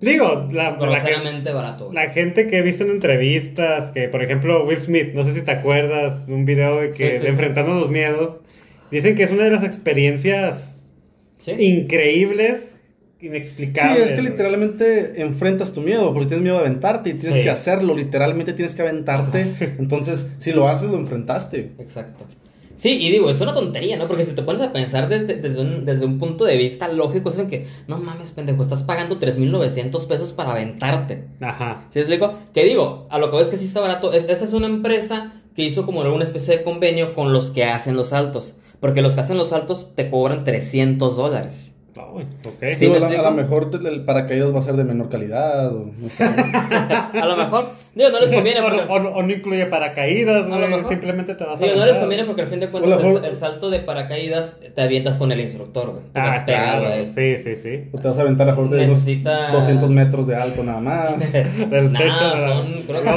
[0.00, 1.92] Digo, la, la, gen- groseramente barato.
[1.92, 5.42] la gente que he visto en entrevistas, que por ejemplo Will Smith, no sé si
[5.42, 7.26] te acuerdas un video de que Sí, sí, de sí.
[7.26, 8.36] enfrentando los miedos,
[8.90, 10.80] dicen que es una de las experiencias
[11.38, 11.52] ¿Sí?
[11.58, 12.76] increíbles,
[13.20, 14.10] Sí, inexplicables.
[14.10, 17.42] es que literalmente enfrentas tu miedo porque tienes miedo a aventarte y tienes Sí.
[17.44, 19.44] que hacerlo, literalmente tienes que aventarte.
[19.78, 21.72] Entonces, si lo haces, lo enfrentaste.
[21.80, 22.24] Exacto.
[22.76, 24.06] Sí, y digo, es una tontería, ¿no?
[24.06, 27.28] Porque si te pones a pensar desde, desde, un, desde un punto de vista lógico,
[27.30, 31.24] es en que, no mames, pendejo, estás pagando 3.900 pesos para aventarte.
[31.40, 31.88] Ajá.
[31.90, 32.34] ¿Sí explico?
[32.54, 34.12] Que digo, a lo que ves que sí está barato.
[34.12, 37.64] Es- Esta es una empresa que hizo como una especie de convenio con los que
[37.64, 38.60] hacen los saltos.
[38.80, 41.74] Porque los que hacen los saltos te cobran 300 dólares.
[41.96, 42.74] Ay, ok.
[42.74, 45.74] Sí, ¿me a, la- a lo mejor el paracaídas va a ser de menor calidad.
[45.74, 46.24] O, no sé.
[47.12, 48.60] A lo mejor, digo, no les conviene.
[48.64, 50.88] o, Porque, o- o no incluye paracaídas, A lo mejor.
[50.90, 53.24] simplemente te vas a digo, no les conviene porque al fin de O cuentas el,
[53.24, 56.04] el salto de paracaídas te avientas con el instructor, güey.
[56.12, 56.92] Te vas Ah, a claro.
[56.92, 57.08] él.
[57.12, 57.88] Sí, sí, sí.
[57.92, 61.18] O te vas a aventar a mejor de Necesitas- 200 metros de alto nada más.
[61.70, 62.36] Del Nah, techo.
[62.46, 63.10] son, creo que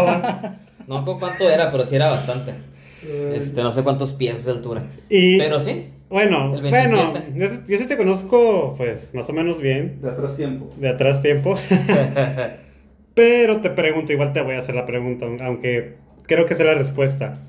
[0.87, 2.53] no acuerdo cuánto era, pero sí era bastante.
[3.35, 4.83] Este, no sé cuántos pies de altura.
[5.09, 5.87] Y Pero sí.
[6.09, 7.33] bueno, bueno, 27.
[7.35, 10.71] yo, yo sí te conozco, pues, más o menos bien, De atrás tiempo.
[10.77, 11.55] de atrás tiempo.
[13.13, 15.95] Pero te pregunto, igual te voy a hacer la pregunta, aunque
[16.27, 17.39] creo que sé la respuesta.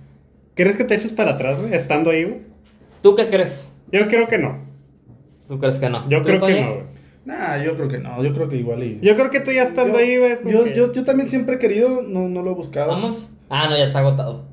[0.54, 2.40] ¿Crees que te eches para atrás, güey, estando ahí, güey?
[3.00, 3.70] ¿Tú qué crees?
[3.90, 4.58] Yo creo que no.
[5.48, 6.08] ¿Tú crees que no?
[6.08, 6.82] Yo ¿Tú, creo que no, güey.
[7.24, 8.22] Nah, yo creo que no.
[8.24, 8.98] Yo creo que igual y.
[9.00, 11.54] Yo creo que tú ya estando Yo- ahí, güey, yo, que- yo, yo también siempre
[11.54, 12.88] he querido, no, no lo he buscado.
[12.88, 13.30] ¿Vamos?
[13.48, 14.46] Ah, no, ya está agotado.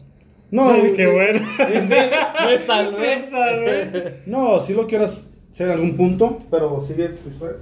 [0.52, 1.41] No, Ay, qué bueno.
[1.60, 3.18] Me salvé.
[3.26, 4.14] Me salvé.
[4.26, 5.28] no, sí lo quiero hacer
[5.68, 7.58] en algún punto, pero sigue tu historia.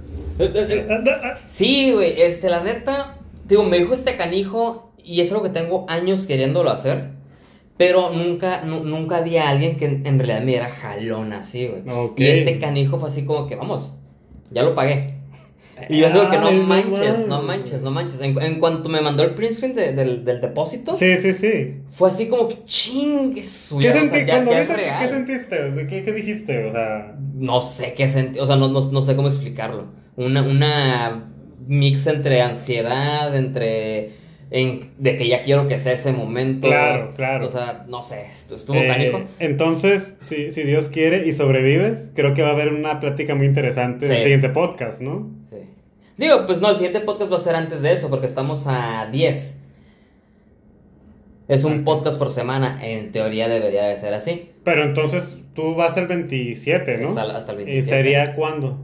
[1.46, 5.50] Sí, güey, este, la neta, digo, me dijo este canijo y eso es lo que
[5.58, 7.10] tengo años queriéndolo hacer,
[7.76, 11.82] pero nunca, nu- nunca había alguien que en, en realidad me diera jalón así, güey.
[12.16, 13.96] Y este canijo fue así como que, vamos,
[14.50, 15.17] ya lo pagué.
[15.88, 18.20] Y yo digo que no no manches, no manches, no manches.
[18.20, 21.74] En, en cuanto me mandó el print screen de- del, del depósito, Sí, sí, sí.
[21.90, 24.72] fue así como que chingue su ¿Qué, ya, o senti- sea, ya- cuando ya viste,
[24.72, 25.02] es ¿qué- real.
[25.08, 25.86] ¿Qué sentiste?
[25.88, 26.64] ¿Qué, ¿Qué dijiste?
[26.66, 29.84] O sea, No sé qué sentí, o sea, no, no, no sé cómo explicarlo.
[30.16, 31.24] Una, una
[31.66, 34.12] mix entre ansiedad, entre
[34.50, 36.68] en- de que ya quiero que sea ese momento.
[36.68, 37.44] Claro, claro.
[37.46, 39.22] O sea, no sé, estu- estuvo eh, canijo.
[39.38, 43.46] entonces, si, si Dios quiere y sobrevives, creo que va a haber una plática muy
[43.46, 44.22] interesante en el Sí.
[44.24, 45.30] siguiente podcast, ¿no?
[45.50, 45.56] Sí.
[46.16, 49.08] Digo, pues no, el siguiente podcast va a ser antes de eso, porque estamos a
[49.12, 49.54] 10.
[51.48, 54.50] Es un podcast por semana, en teoría debería de ser así.
[54.64, 57.08] Pero entonces tú vas el 27, ¿no?
[57.08, 57.96] Hasta, hasta el ¿Y 27.
[57.96, 58.78] sería cuándo?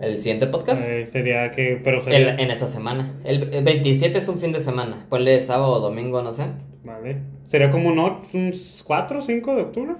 [0.00, 0.84] El siguiente podcast.
[0.88, 2.34] Eh, sería que, pero sería...
[2.34, 3.14] El- en esa semana.
[3.24, 5.06] El, el 27 es un fin de semana.
[5.08, 6.46] Ponle sábado o domingo, no sé.
[6.82, 7.18] Vale.
[7.46, 8.52] ¿Sería como no, un
[8.84, 9.94] 4 o 5 de octubre?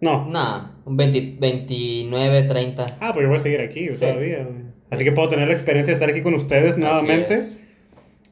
[0.00, 0.26] No.
[0.28, 2.86] No, un 20 29, 30.
[3.00, 4.00] Ah, pues yo voy a seguir aquí Sí.
[4.00, 4.46] todavía.
[4.90, 7.40] Así que puedo tener la experiencia de estar aquí con ustedes nuevamente.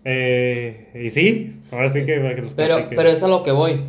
[0.04, 3.80] Eh, y sí, ahora sí que para que Pero, pero es a lo que voy.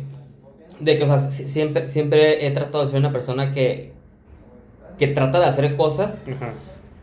[0.80, 3.92] De que, o sea, si- siempre, siempre he tratado de ser una persona que,
[4.98, 6.52] que trata de hacer cosas Ajá,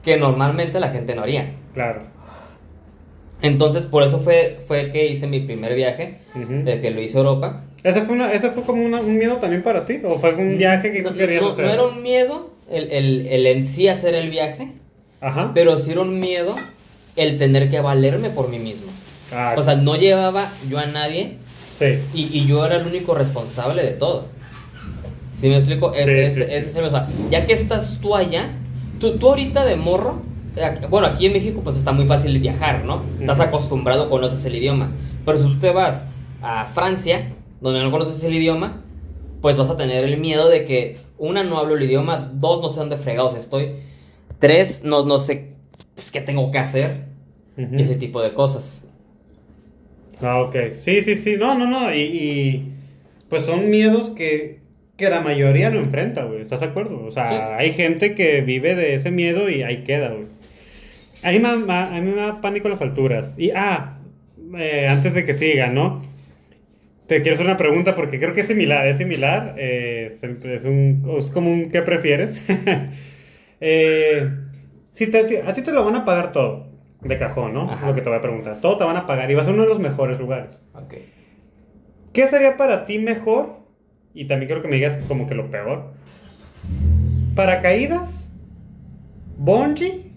[0.04, 1.54] que normalmente la gente no haría.
[1.74, 2.02] claro.
[3.42, 7.22] Entonces, por eso fue, fue que hice mi primer viaje, de que lo hice a
[7.22, 7.64] Europa.
[7.84, 10.00] ¿Ese fue, una, ¿Ese fue como una- un miedo también para ti?
[10.06, 11.66] ¿O fue un viaje que no, tú querías no- hacer?
[11.66, 14.70] no era un miedo el, el, el en sí hacer el viaje,
[15.20, 15.52] Ajá.
[15.54, 16.56] pero sí era un miedo
[17.18, 18.88] el tener que valerme por mí mismo.
[19.34, 21.34] Ah, O sea, no llevaba yo a nadie
[21.78, 21.98] sí.
[22.14, 24.28] y, y yo era el único responsable de todo.
[25.34, 25.94] ¿Sí me explico?
[25.94, 26.56] Ese, Sí, ese- sí, sí.
[26.56, 28.52] ese es el- o sea, ya que estás tú allá,
[29.04, 30.22] tú, tú ahorita de morro,
[30.90, 33.04] bueno, aquí en México pues está muy fácil viajar, ¿no?
[33.20, 34.92] Estás acostumbrado, conoces el idioma.
[35.26, 36.08] Pero si tú te vas
[36.42, 38.82] a Francia, donde no conoces el idioma,
[39.42, 42.70] pues vas a tener el miedo de que, una, no hablo el idioma, dos, no
[42.70, 43.76] sé dónde fregados estoy,
[44.40, 45.54] tres, no, no sé
[45.96, 47.06] pues, qué tengo que hacer,
[47.58, 48.86] y ese tipo de cosas.
[50.22, 50.56] Ah, ok.
[50.72, 51.36] Sí, sí, sí.
[51.38, 51.94] No, no, no.
[51.94, 52.74] Y, y,
[53.28, 54.60] pues son miedos que,
[55.04, 56.42] que la mayoría no enfrenta, güey.
[56.42, 57.04] ¿Estás de acuerdo?
[57.06, 57.34] O sea, Sí.
[57.36, 60.28] hay gente que vive de ese miedo y ahí queda, güey.
[61.24, 63.36] A mí me, da- a mí me da pánico las alturas.
[63.38, 64.00] Y, ah,
[64.58, 66.02] eh, antes de que siga, ¿no?
[67.08, 69.56] Te quiero hacer una pregunta porque creo que es similar, es similar.
[69.58, 70.24] eh, es,
[70.66, 72.42] un, es como un ¿qué prefieres?
[73.66, 74.30] Eh,
[74.92, 76.68] si te- a ti te lo van a pagar todo,
[77.02, 77.72] de cajón, ¿no?
[77.72, 77.88] Ajá.
[77.88, 78.60] Lo que te voy a preguntar.
[78.60, 80.58] Todo te van a pagar y vas a uno de los mejores lugares.
[80.74, 80.96] Ok.
[82.12, 83.63] ¿Qué sería para ti mejor?
[84.14, 85.94] Y también quiero que me digas como que lo peor.
[87.36, 88.30] ¿Paracaídas?
[89.38, 90.12] ¿Bungee?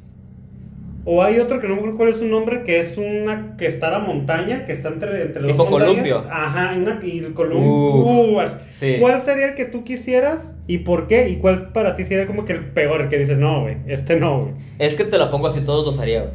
[1.09, 3.67] O hay otro que no me acuerdo cuál es su nombre, que es una que
[3.67, 6.25] está a la montaña, que está entre, entre los Tipo columpio.
[6.29, 7.71] Ajá, una, y el columpio.
[7.71, 8.97] Uh, Uh, sí.
[8.99, 11.29] ¿Cuál sería el que tú quisieras y por qué?
[11.29, 14.17] ¿Y cuál para ti sería como que el peor, el que dices, no, güey, este
[14.17, 14.55] no, güey?
[14.81, 16.35] Es que te lo pongo así, todos los haría, güey.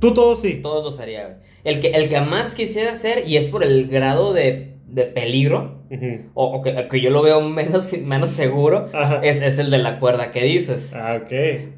[0.00, 0.60] Tú todo sí.
[0.62, 1.36] Todos los haría, güey.
[1.64, 5.82] El que, el que más quisiera hacer, y es por el grado de, de peligro,
[5.90, 6.30] Ujú.
[6.32, 8.88] o, o que, que yo lo veo menos, menos seguro,
[9.22, 10.94] es, es el de la cuerda que dices.
[10.94, 11.30] Ah, ok.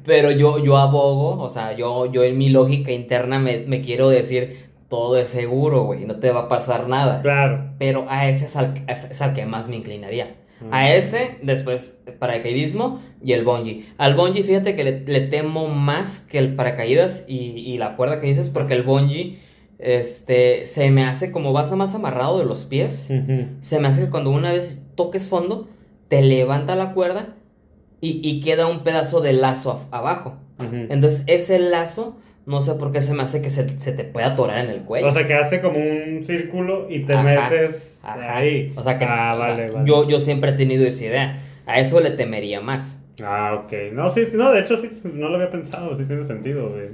[0.05, 4.07] Pero yo, yo abogo, o sea, yo, yo en mi lógica interna me, me quiero
[4.09, 7.21] decir, todo es seguro, güey, no te va a pasar nada.
[7.21, 7.73] Claro.
[7.77, 10.37] Pero a ese es al, es, al que más me inclinaría.
[10.61, 10.73] Mm.
[10.73, 13.87] A ese, después paracaidismo y el bungee.
[13.97, 18.21] Al bungee, fíjate que le, le temo más que el paracaídas y, y la cuerda
[18.21, 19.39] que dices, porque el bungee
[19.79, 23.09] este, se me hace como vas más amarrado de los pies.
[23.61, 25.67] Se me hace que cuando una vez toques fondo,
[26.09, 27.35] te levanta la cuerda
[28.01, 30.35] y, y queda un pedazo de lazo a- abajo.
[30.59, 34.25] Entonces, ese lazo, no sé por qué se me hace que se, se te puede
[34.25, 35.07] atorar en el cuello.
[35.07, 38.37] O sea, que hace como un círculo y te Ajá, metes Ajá.
[38.37, 38.73] ahí.
[38.75, 39.87] O sea que ah, o sea, vale, vale.
[39.87, 41.37] Yo, yo siempre he tenido esa idea.
[41.65, 42.97] A eso le temería más.
[43.23, 43.93] Ah, ok.
[43.93, 46.87] No, sí, sí, no, de hecho sí, no lo había pensado, sí tiene sentido, güey.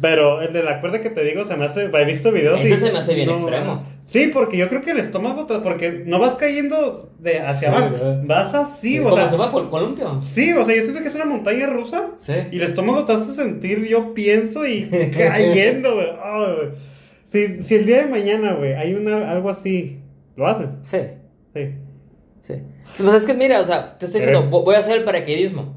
[0.00, 2.74] Pero el de la cuerda que te digo se me hace, he visto videos Ese
[2.74, 3.82] y- se me hace bien no, extremo.
[4.04, 7.74] Sí, porque yo creo que el estómago, te- porque no vas cayendo de hacia Sí,
[7.76, 8.22] abajo, ¿verdad?
[8.24, 10.20] vas así, o sea, se va por el columpio.
[10.20, 12.34] sí, o sea, yo siento que es una montaña rusa Sí.
[12.52, 16.08] y el estómago te hace sentir, yo pienso, y cayendo, güey.
[17.24, 20.00] Si, si el día de mañana, güey, hay una, algo así,
[20.36, 20.68] ¿lo haces?
[20.82, 20.98] Sí,
[21.54, 21.70] Sí.
[22.42, 22.54] sí.
[22.98, 25.75] Pues es que mira, o sea, te estoy diciendo, voy a hacer el paracaidismo.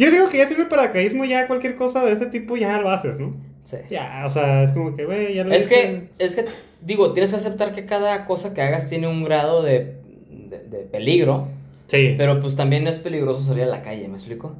[0.00, 2.90] Yo digo que ya sirve el paracaidismo, ya cualquier cosa de ese tipo ya lo
[2.90, 3.34] haces, ¿no?
[3.64, 3.76] Sí.
[3.90, 5.68] Ya, o sea, es como que, güey, ya lo Es hice.
[5.68, 6.44] que, es que,
[6.80, 9.96] digo, tienes que aceptar que cada cosa que hagas tiene un grado de,
[10.30, 11.48] de, de peligro.
[11.88, 14.56] Sí, Pero pues también es peligroso salir a la calle, ¿me explico?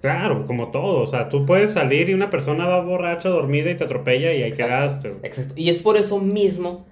[0.00, 1.02] claro, como todo.
[1.02, 4.42] O sea, tú puedes salir y una persona va borracha, dormida y te atropella y
[4.42, 5.14] ahí quedaste.
[5.24, 5.54] Exacto.
[5.56, 6.86] Y es por eso mismo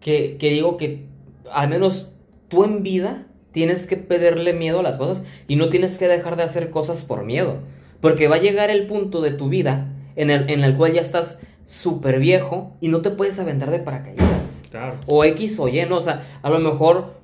[0.00, 1.06] que, que digo que
[1.50, 2.16] al menos
[2.48, 6.36] tú en vida tienes que perderle miedo a las cosas y no tienes que dejar
[6.36, 7.58] de hacer cosas por miedo.
[8.00, 11.00] Porque va a llegar el punto de tu vida en el, en el cual ya
[11.00, 14.62] estás súper viejo y no te puedes aventar de paracaídas.
[14.70, 14.96] Claro.
[15.06, 15.98] O X o Y, ¿no?
[15.98, 17.14] O sea, a lo mejor,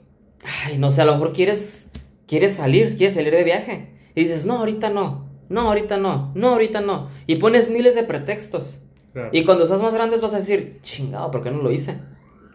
[0.65, 1.91] ay, no sé, a lo mejor quieres,
[2.27, 3.91] quieres salir, quieres salir de viaje.
[4.15, 7.11] Y dices, no, ahorita no, no, ahorita no, no, ahorita no.
[7.27, 8.81] Y pones miles de pretextos.
[9.13, 9.31] claro.
[9.33, 11.99] Y cuando estás más grande vas a decir, chingado, ¿por qué no lo hice?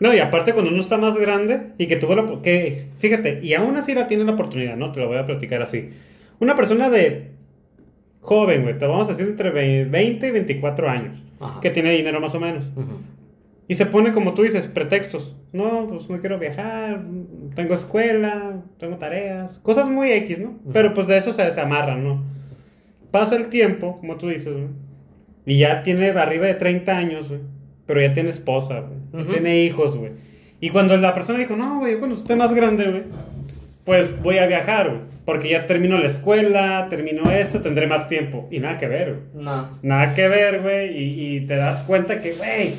[0.02, 2.41] No, y aparte cuando uno está más grande y que tuvo la...
[2.41, 4.91] que Fíjate, y aún así la tiene la oportunidad, ¿no?
[4.91, 5.91] Te lo voy a platicar así.
[6.39, 7.30] Una persona de
[8.20, 11.60] joven, güey, te vamos a decir entre ve- 20 y 24 años, Ajá.
[11.62, 12.70] que tiene dinero más o menos.
[13.68, 15.36] Y se pone, como tú dices, pretextos.
[15.54, 17.04] No, pues no quiero viajar,
[17.56, 20.60] tengo escuela, tengo tareas, cosas muy X, ¿no?
[20.74, 22.24] Pero pues de eso se, se amarran, ¿no?
[23.12, 24.68] Pasa el tiempo, como tú dices, güey,
[25.45, 27.41] y ya tiene arriba de 30 años, güey,
[27.92, 30.14] pero ya tiene esposa, güey, tiene hijos, güey.
[30.62, 33.04] Y cuando la persona dijo, no, güey, cuando esté más grande, güey,
[33.84, 38.48] pues voy a viajar, güey, porque ya termino la escuela, termino esto, tendré más tiempo.
[38.50, 39.44] Y nada que ver, güey.
[39.44, 39.72] No.
[39.82, 42.76] Nada que ver, güey, y, y te das cuenta que, güey,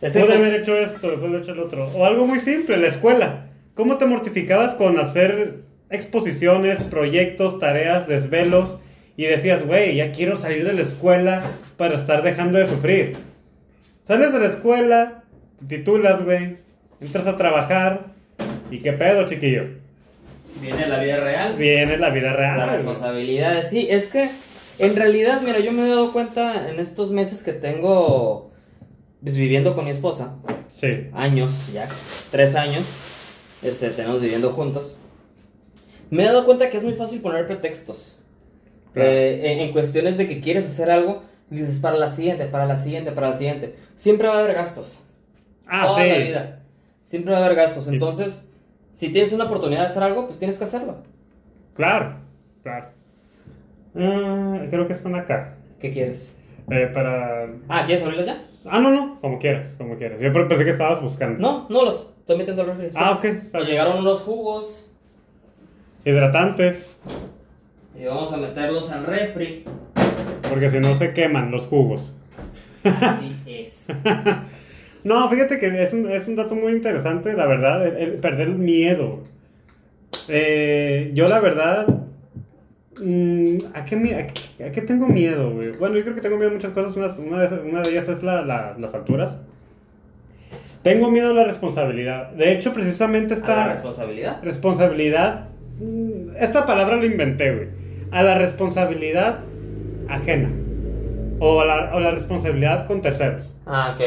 [0.00, 1.90] pude haber hecho esto, pude haber hecho el otro.
[1.94, 3.50] O algo muy simple, la escuela.
[3.74, 8.78] ¿Cómo te mortificabas con hacer exposiciones, proyectos, tareas, desvelos?
[9.18, 11.42] Y decías, güey, ya quiero salir de la escuela
[11.76, 13.33] para estar dejando de sufrir.
[14.04, 15.24] Sales de la escuela,
[15.66, 16.58] te titulas, güey,
[17.00, 18.12] entras a trabajar.
[18.70, 19.64] ¿Y qué pedo, chiquillo?
[20.60, 21.56] Viene la vida real.
[21.56, 22.58] Viene la vida real.
[22.58, 22.76] Las güey.
[22.76, 24.30] responsabilidades, sí, es que
[24.78, 28.50] en realidad, mira, yo me he dado cuenta en estos meses que tengo
[29.22, 30.36] pues, viviendo con mi esposa,
[30.68, 31.06] Sí.
[31.14, 31.88] años ya,
[32.30, 32.84] tres años,
[33.62, 34.98] este, tenemos viviendo juntos,
[36.10, 38.20] me he dado cuenta que es muy fácil poner pretextos.
[38.92, 39.08] Claro.
[39.08, 42.76] Eh, en, en cuestiones de que quieres hacer algo, dices para la siguiente, para la
[42.76, 43.76] siguiente, para la siguiente.
[43.96, 45.02] Siempre va a haber gastos.
[45.66, 46.08] Ah, toda sí.
[46.08, 46.60] la vida.
[47.02, 47.86] Siempre va a haber gastos.
[47.86, 47.94] Sí.
[47.94, 48.50] Entonces,
[48.92, 51.02] si tienes una oportunidad de hacer algo, pues tienes que hacerlo.
[51.74, 52.16] Claro,
[52.62, 52.86] claro.
[53.96, 55.54] Ah, creo que están acá.
[55.80, 56.38] ¿Qué quieres?
[56.70, 57.46] Eh, para.
[57.68, 58.42] Ah, ¿quieres abrirlo ya?
[58.66, 60.18] Ah, no, no, como quieras, como quieras.
[60.20, 61.38] Yo pensé que estabas buscando.
[61.38, 62.90] No, no, los estoy metiendo al refri.
[62.90, 62.98] sí.
[62.98, 63.24] Ah, ok.
[63.52, 64.90] Nos llegaron unos jugos
[66.06, 67.00] Hidratantes,
[67.98, 69.64] y vamos a meterlos al refri.
[70.54, 72.12] Porque si no se queman los jugos.
[72.84, 73.86] Así es.
[75.04, 78.48] No, fíjate que es un, es un dato muy interesante, la verdad, el, el perder
[78.48, 79.22] el miedo.
[80.28, 81.86] Eh, yo, la verdad,
[82.98, 85.72] mm, ¿a, qué, a qué- a qué tengo miedo, güey?
[85.72, 86.96] Bueno, yo creo que tengo miedo a muchas cosas.
[86.96, 89.36] Una, una de, esas- una de ellas es la- la- las alturas.
[90.82, 92.30] Tengo miedo a la responsabilidad.
[92.30, 94.42] De hecho, precisamente ¿A la esta responsabilidad?
[94.42, 95.48] responsabilidad,
[95.80, 97.68] mm, esta palabra la inventé, güey.
[98.10, 99.40] A la responsabilidad
[100.08, 100.50] ajena.
[101.38, 103.54] o la, o la responsabilidad con terceros.
[103.66, 104.02] Ah, ok.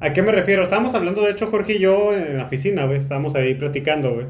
[0.00, 0.62] ¿A qué me refiero?
[0.62, 2.98] Estábamos hablando, de hecho, Jorge y yo en la oficina, güey.
[2.98, 4.26] Estábamos ahí platicando, güey.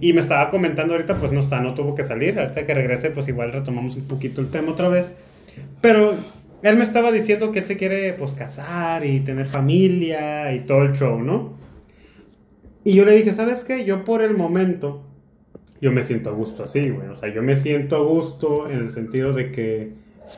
[0.00, 2.38] Y me estaba comentando ahorita, pues no está, no tuvo que salir.
[2.38, 5.10] Ahorita que regrese, pues igual retomamos un poquito el tema otra vez.
[5.80, 6.14] Pero
[6.62, 10.82] él me estaba diciendo que él se quiere, pues, casar y tener familia y todo
[10.82, 11.58] el show, ¿no?
[12.84, 13.84] Y yo le dije, ¿sabes qué?
[13.84, 15.02] Yo por el momento,
[15.80, 17.08] yo me siento a gusto así, güey.
[17.08, 19.92] O sea, yo me siento a gusto en el sentido de que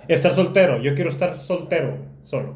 [0.08, 0.80] estar soltero.
[0.82, 2.54] Yo quiero estar soltero, solo.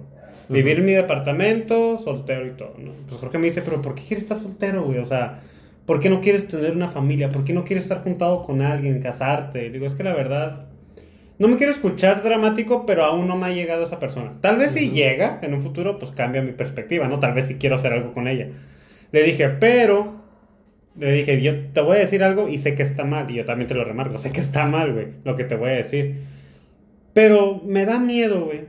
[0.48, 2.92] Vivir en mi departamento, soltero y todo, ¿no?
[3.08, 4.98] Pues Jorge me dice, pero ¿por qué quieres estar soltero, güey?
[4.98, 5.40] O sea,
[5.86, 7.30] ¿por qué no quieres tener una familia?
[7.30, 9.70] ¿Por qué no quieres estar juntado con alguien, casarte?
[9.70, 10.68] Digo, es que la verdad,
[11.38, 14.34] no me quiero escuchar dramático, pero aún no me ha llegado esa persona.
[14.40, 17.18] Tal vez si llega en un futuro, pues cambia mi perspectiva, ¿no?
[17.18, 18.48] Tal vez si quiero hacer algo con ella.
[19.12, 20.14] Le dije, pero,
[20.96, 23.44] le dije, yo te voy a decir algo y sé que está mal, y yo
[23.44, 26.36] también te lo remarco, sé que está mal, güey, lo que te voy a decir.
[27.16, 28.60] Pero me da miedo, güey.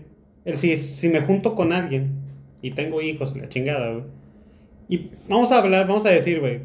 [0.56, 2.12] Si, si me junto con alguien
[2.62, 4.04] y tengo hijos, la chingada, güey.
[4.88, 6.62] Y vamos a hablar, vamos a decir, güey.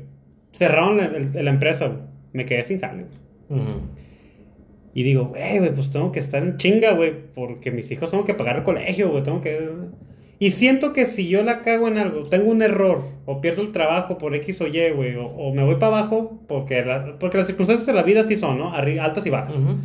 [0.52, 1.98] Cerraron la, el- la empresa, güey.
[2.32, 3.06] Me quedé sin jale,
[3.48, 3.60] güey.
[3.60, 3.80] Ujú.
[4.94, 8.24] Y digo, güey, güey, pues tengo que estar en chinga, güey, porque mis hijos tengo
[8.24, 9.68] que pagar el colegio, güey, tengo que...
[10.38, 13.72] Y siento que si yo la cago en algo, tengo un error, o pierdo el
[13.72, 17.38] trabajo por X o Y, güey, o, o me voy para abajo, porque, la- porque
[17.38, 18.72] las circunstancias de la vida sí son, ¿no?
[18.72, 19.56] Arri- altas y bajas.
[19.56, 19.76] Ujú.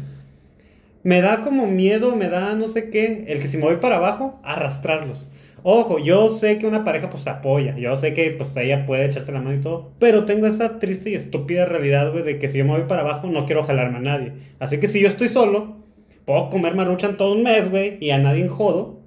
[1.07, 3.95] Me da como miedo, me da no sé qué, el que si me voy para
[3.95, 5.25] abajo, arrastrarlos.
[5.63, 9.31] Ojo, yo sé que una pareja pues apoya, yo sé que pues ella puede echarte
[9.31, 12.57] la mano y todo, pero tengo esa triste y estúpida realidad, güey, de que si
[12.57, 14.33] yo me voy para abajo no quiero jalarme a nadie.
[14.59, 15.77] Así que si yo estoy solo,
[16.25, 18.99] puedo comer maruchan todo un mes, güey, y a nadie jodo.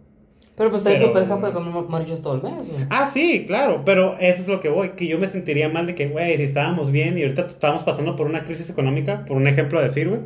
[0.56, 2.86] Pero pues también tu pareja puede comer maruchas todo el mes, güey.
[2.88, 5.94] Ah, sí, claro, pero eso es lo que voy, que yo me sentiría mal de
[5.94, 9.46] que, güey, si estábamos bien y ahorita estábamos pasando por una crisis económica, por un
[9.46, 10.20] ejemplo a decir, güey,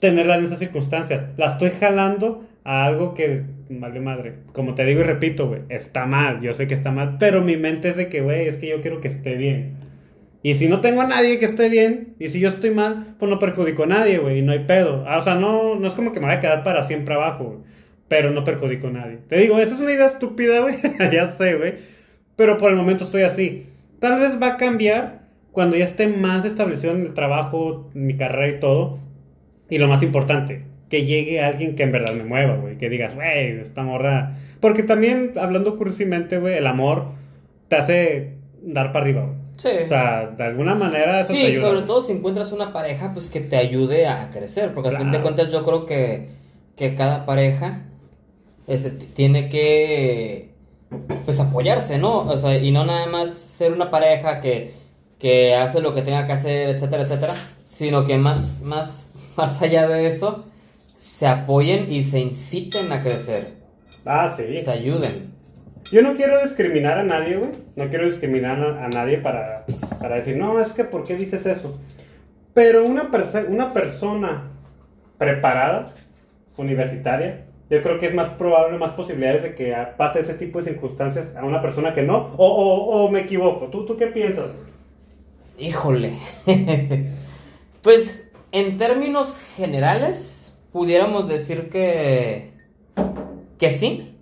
[0.00, 1.24] tenerla en esas circunstancias.
[1.36, 6.06] La estoy jalando a algo que, vale madre, como te digo y repito, güey, está
[6.06, 8.68] mal, yo sé que está mal, pero mi mente es de que, güey, es que
[8.68, 9.74] yo quiero que esté bien.
[10.42, 13.30] Y si no tengo a nadie que esté bien, y si yo estoy mal, pues
[13.30, 15.04] no perjudico a nadie, güey, y no hay pedo.
[15.06, 17.62] Ah, o sea, no, no es como que me voy a quedar para siempre abajo,
[18.08, 19.18] pero no perjudico a nadie.
[19.28, 20.76] Te digo, esa es una idea estúpida, güey,
[21.12, 21.74] ya sé, güey,
[22.36, 23.66] pero por el momento estoy así.
[24.00, 28.56] Tal vez va a cambiar cuando ya esté más establecido en el trabajo, mi carrera
[28.56, 28.98] y todo.
[29.70, 32.76] Y lo más importante, que llegue alguien que en verdad me mueva, güey.
[32.78, 34.36] Que digas, güey, esta morra.
[34.60, 37.06] Porque también, hablando cursimente, güey, el amor
[37.68, 39.36] te hace dar para arriba, güey.
[39.56, 39.68] Sí.
[39.84, 41.68] O sea, de alguna manera eso te Sí, ayuda.
[41.68, 45.06] sobre todo si encuentras una pareja, pues que te ayude a crecer, porque al fin
[45.06, 45.22] de Claro.
[45.22, 46.28] cuentas yo creo que,
[46.76, 47.82] que cada pareja
[48.66, 50.50] este, tiene que,
[51.24, 52.20] pues apoyarse, ¿no?
[52.20, 54.72] O sea, y no nada más ser una pareja que,
[55.20, 59.03] que hace lo que tenga que hacer, etcétera, etcétera, sino que más, más,
[59.36, 60.44] más allá de eso,
[60.96, 63.54] se apoyen y se inciten a crecer,
[64.04, 64.60] Ah, sí.
[64.60, 65.32] se ayuden.
[65.90, 67.50] Yo no quiero discriminar a nadie, güey.
[67.76, 69.66] No quiero discriminar a, a nadie para,
[70.00, 71.78] para decir, no, es que, ¿por qué dices eso?
[72.54, 73.10] Pero una,
[73.48, 74.50] una persona
[75.18, 75.88] preparada,
[76.56, 80.66] universitaria, yo creo que es más probable, más posibilidades de que pase ese tipo de
[80.70, 82.34] circunstancias a una persona que no.
[82.36, 83.66] O, o- o me equivoco.
[83.66, 84.46] ¿Tú, ¿Tú qué piensas?
[85.58, 86.12] Híjole.
[87.82, 92.52] pues en términos generales, pudiéramos decir que.
[93.58, 94.16] que sí.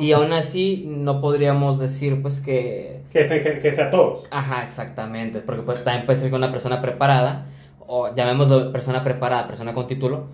[0.00, 3.02] Y aún así, no podríamos decir, pues que.
[3.12, 4.26] Que, se, que, que sea todos.
[4.30, 5.40] Ajá, exactamente.
[5.40, 7.46] Porque pues, también puede ser que una persona preparada,
[7.86, 10.28] o llamémoslo persona preparada, persona con título,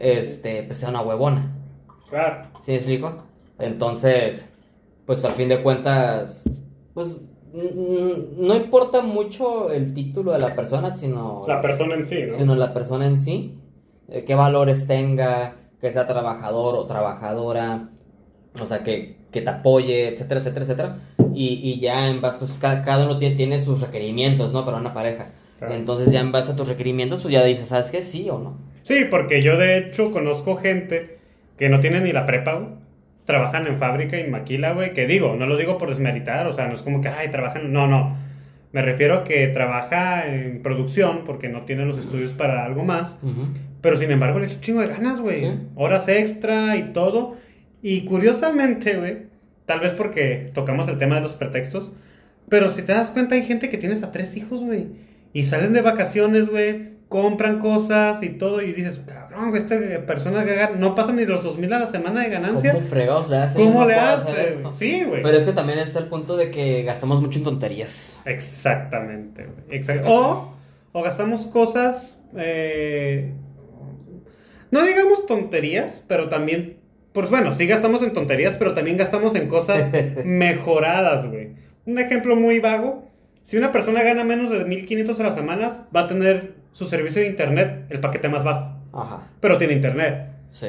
[0.00, 1.56] este, pues sea una huevona.
[2.10, 2.48] Claro.
[2.62, 3.22] ¿Sí me explico?
[3.60, 4.52] Entonces,
[5.06, 6.50] pues al fin de cuentas,
[6.94, 7.16] pues
[7.52, 12.30] no importa mucho el título de la persona, sino La persona en sí, ¿no?
[12.30, 13.54] sino la persona en sí,
[14.08, 17.88] eh, qué valores tenga, que sea trabajador o trabajadora,
[18.60, 20.96] o sea, que, que te apoye, etcétera, etcétera, etcétera.
[21.34, 24.64] Y, y ya en base, pues cada, cada uno tiene, tiene sus requerimientos, ¿no?
[24.64, 25.30] Para una pareja.
[25.58, 25.74] Claro.
[25.74, 28.02] Entonces ya en base a tus requerimientos, pues ya dices, ¿sabes qué?
[28.02, 28.58] Sí o no.
[28.82, 31.18] Sí, porque yo de hecho conozco gente
[31.56, 32.79] que no tiene ni la prepa.
[33.30, 34.92] Trabajan en fábrica y maquila, güey.
[34.92, 37.72] Que digo, no lo digo por desmeritar, o sea, no es como que, ay, trabajan.
[37.72, 38.16] No, no.
[38.72, 43.16] Me refiero a que trabaja en producción porque no tiene los estudios para algo más.
[43.80, 45.40] Pero sin embargo, le echa un chingo de ganas, güey.
[45.40, 45.52] Sí.
[45.76, 47.36] Horas extra y todo.
[47.82, 49.18] Y curiosamente, güey,
[49.66, 51.92] tal vez porque tocamos el tema de los pretextos,
[52.48, 54.88] pero si te das cuenta, hay gente que tiene hasta tres hijos, güey.
[55.32, 60.56] Y salen de vacaciones, güey, compran cosas y todo, y dices, cabrón, esta persona que
[60.78, 62.72] no pasa ni los dos mil a la semana de ganancia.
[62.72, 63.58] ¿Cómo fregados le hace?
[63.58, 64.30] ¿Cómo No le puedo hace?
[64.30, 64.72] hacer esto.
[64.72, 65.20] Sí, güey.
[65.22, 68.20] Pero es que también está el punto de que gastamos mucho en tonterías.
[68.24, 69.78] Exactamente, güey.
[69.80, 70.54] Exact- O,
[70.92, 73.32] o gastamos cosas, eh,
[74.70, 76.76] no digamos tonterías, pero también
[77.12, 79.88] pues bueno, sí gastamos en tonterías, pero también gastamos en cosas
[80.24, 81.54] mejoradas, güey.
[81.86, 83.04] Un ejemplo muy vago.
[83.42, 87.22] Si una persona gana menos de 1500 a la semana, va a tener su servicio
[87.22, 88.76] de internet el paquete más bajo.
[88.92, 89.28] Ajá.
[89.40, 90.28] Pero tiene internet.
[90.48, 90.68] Sí.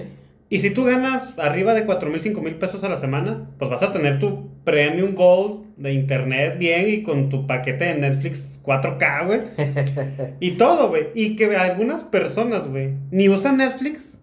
[0.50, 3.72] Y si tú ganas arriba de 4 mil, 5 mil pesos a la semana, pues
[3.72, 8.46] vas a tener tu Premium Gold de internet bien y con tu paquete de Netflix
[8.62, 9.42] 4K, güey.
[10.42, 11.08] y todo, güey.
[11.16, 14.18] Y que algunas personas, güey, ni usan Netflix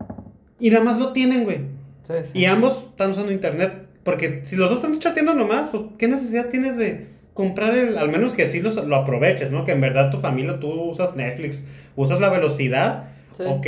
[0.60, 1.60] y nada más lo tienen, güey.
[2.06, 2.38] Sí, sí.
[2.40, 3.86] Y ambos están usando internet.
[4.04, 7.08] Porque si los dos están chateando nomás, pues ¿qué necesidad tienes de
[7.38, 7.96] comprar el...
[7.96, 9.64] Al menos que sí los- lo aproveches, ¿no?
[9.64, 11.62] Que en verdad tu familia, tú usas Netflix,
[11.96, 13.44] usas la velocidad, Sí.
[13.46, 13.66] ok.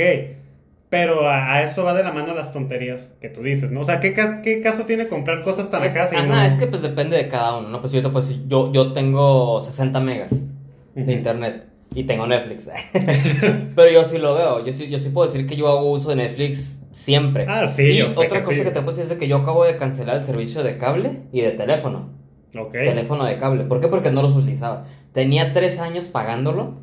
[0.89, 3.79] Pero a, a eso va de la mano las tonterías que tú dices, ¿no?
[3.79, 4.13] O sea, ¿qué,
[4.43, 7.15] qué caso tiene comprar cosas tan Es, acá si ajá, no- es que pues depende
[7.15, 7.79] de cada uno, ¿no?
[7.79, 10.31] Pues yo te puedo decir, yo, yo tengo 60 megas
[10.93, 11.63] de internet
[11.95, 12.69] y tengo Netflix.
[13.75, 16.09] Pero yo sí lo veo, yo sí, yo sí puedo decir que yo hago uso
[16.09, 17.45] de Netflix siempre.
[17.47, 18.63] Ah, sí, Y yo sé otra que cosa sí.
[18.65, 21.39] que te puedo decir es que yo acabo de cancelar el servicio de cable y
[21.41, 22.09] de teléfono.
[22.57, 22.71] Ok.
[22.71, 23.63] Teléfono de cable.
[23.63, 23.87] ¿Por qué?
[23.87, 24.85] Porque no los utilizaba.
[25.13, 26.75] Tenía tres años pagándolo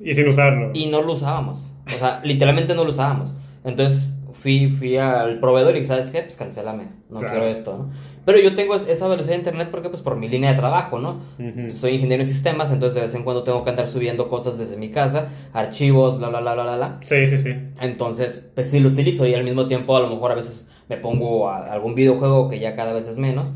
[0.00, 0.70] Y sin usarlo.
[0.74, 1.74] y no lo usábamos.
[1.86, 3.34] O sea, literalmente no lo usábamos.
[3.64, 6.22] Entonces fui, fui al proveedor y ¿sabes qué?
[6.22, 6.88] Pues cancélame.
[7.10, 7.34] No Claro.
[7.34, 7.90] quiero esto, ¿no?
[8.24, 10.98] Pero yo tengo es- esa velocidad de internet porque pues por mi línea de trabajo,
[10.98, 11.20] ¿no?
[11.38, 11.70] Ujú.
[11.72, 14.76] Soy ingeniero en sistemas, entonces de vez en cuando tengo que andar subiendo cosas desde
[14.76, 16.98] mi casa, archivos, bla, bla, bla, bla, bla, bla.
[17.02, 17.50] Sí, sí, sí.
[17.80, 20.96] Entonces, pues sí lo utilizo y al mismo tiempo a lo mejor a veces me
[20.96, 23.54] pongo a algún videojuego que ya cada vez es menos.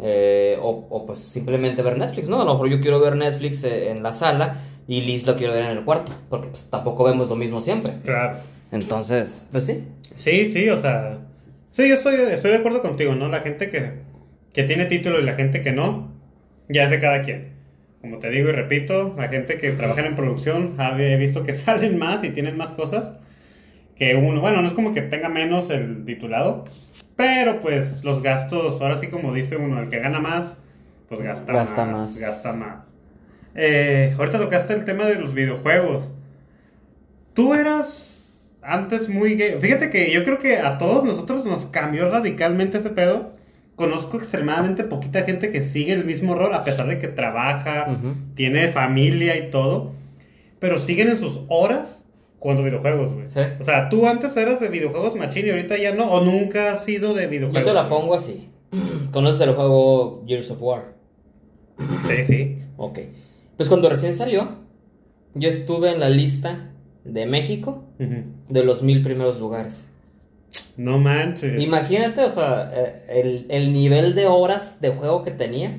[0.00, 2.40] Eh, o, o, pues simplemente ver Netflix, ¿no?
[2.40, 5.52] A lo mejor yo quiero ver Netflix eh, en la sala y Liz lo quiero
[5.52, 7.92] ver en el cuarto, porque pues tampoco vemos lo mismo siempre.
[8.04, 8.38] Claro.
[8.72, 9.84] Entonces, pues sí.
[10.14, 11.18] Sí, sí, o sea.
[11.70, 13.28] Sí, yo estoy, estoy de acuerdo contigo, ¿no?
[13.28, 13.92] La gente que,
[14.52, 16.10] que tiene título y la gente que no,
[16.68, 17.52] ya es de cada quien.
[18.00, 21.52] Como te digo y repito, la gente que trabaja en producción, ha- he visto que
[21.54, 23.14] salen más y tienen más cosas
[23.96, 24.40] que uno.
[24.40, 26.64] Bueno, no es como que tenga menos el titulado,
[27.16, 30.56] pero pues los gastos, ahora sí como dice uno, el que gana más,
[31.08, 32.20] pues gasta, Gasta más, más.
[32.20, 32.92] Gasta más.
[33.54, 36.04] Eh, ahorita tocaste el tema de los videojuegos.
[37.34, 39.56] Tú eras antes muy gay.
[39.60, 43.32] Fíjate que yo creo que a todos nosotros nos cambió radicalmente ese pedo.
[43.76, 47.98] Conozco extremadamente poquita gente que sigue el mismo rol, a pesar de que trabaja,
[48.34, 49.92] tiene familia y todo.
[50.58, 52.01] Pero siguen en sus horas
[52.42, 53.28] jugando videojuegos, güey.
[53.28, 53.38] Sí.
[53.60, 56.84] O sea, tú antes eras de videojuegos machine y ahorita ya no, o nunca has
[56.84, 57.64] sido de videojuegos.
[57.64, 58.48] Yo te la pongo así.
[59.12, 60.82] ¿Conoces el juego Gears of War?
[62.08, 62.58] Sí, sí.
[62.76, 62.98] Ok.
[63.56, 64.56] Pues cuando recién salió,
[65.34, 66.72] yo estuve en la lista
[67.04, 67.84] de México
[68.48, 69.88] de los mil primeros lugares.
[70.76, 71.62] No manches.
[71.62, 75.78] Imagínate, o sea, eh, el, el nivel de horas de juego que tenía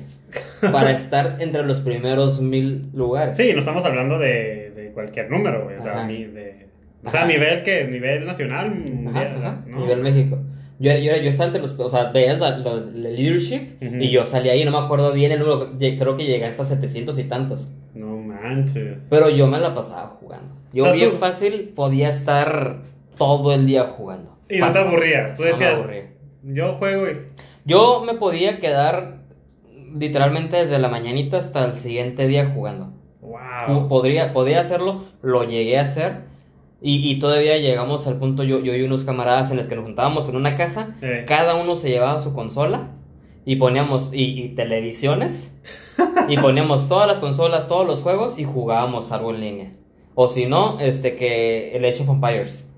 [0.72, 3.36] para estar entre los primeros mil lugares.
[3.36, 5.76] Sí, no estamos hablando de, de cualquier número, güey.
[5.78, 6.66] O sea, ni de.
[7.04, 9.80] O sea, nivel que, nivel nacional, mundial, ajá, ¿no?
[9.80, 10.38] nivel México.
[10.78, 14.10] Yo, era- yo, yo estaba entre los, o sea, veías la, los- la leadership y
[14.10, 17.24] yo salí ahí, no me acuerdo bien el número, creo que llegué hasta 700 y
[17.24, 17.72] tantos.
[17.94, 18.98] No manches.
[19.10, 20.54] Pero yo me la pasaba jugando.
[20.72, 22.80] Yo O sea, bien tú- fácil podía estar
[23.16, 24.36] todo el día jugando.
[24.48, 25.34] Y no te aburrías.
[25.36, 26.10] Tú No me decías, aburría.
[26.42, 27.16] yo juego y.
[27.66, 29.18] Yo me podía quedar
[29.94, 32.92] literalmente desde la mañanita hasta el siguiente día jugando.
[33.88, 36.22] Podría, podía hacerlo, lo llegué a hacer.
[36.82, 39.84] Y, y todavía llegamos al punto, yo, yo y unos camaradas en los que nos
[39.84, 41.24] juntábamos en una casa, Eh.
[41.26, 42.90] cada uno se llevaba su consola
[43.46, 45.58] y poníamos, y, y televisiones,
[46.28, 49.72] y poníamos todas las consolas, todos los juegos y jugábamos algo en línea.
[50.14, 52.68] O si no, este que el Age of Empires.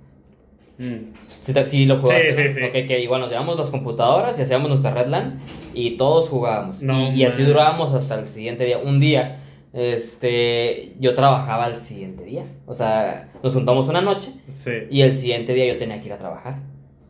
[0.79, 1.13] Mm.
[1.41, 2.87] Si, si lo jugaste, Sí, sí, sí.
[2.87, 5.41] Que igual nos llevamos las computadoras y hacíamos nuestra Redland
[5.75, 6.83] y todos jugábamos.
[6.83, 8.79] No y, y así durábamos hasta el siguiente día.
[8.79, 9.41] Un día,
[9.77, 12.45] este, yo trabajaba el siguiente día.
[12.67, 14.73] O sea, nos juntamos una noche Sí.
[14.91, 16.57] y el siguiente día yo tenía que ir a trabajar.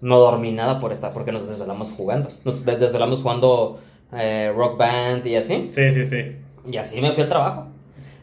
[0.01, 2.29] No dormí nada por estar, porque nos desvelamos jugando.
[2.45, 3.81] Nos des- desvelamos jugando
[4.13, 5.69] eh, rock band y así.
[5.73, 6.37] Sí, sí, sí.
[6.71, 7.67] Y así me fui al trabajo.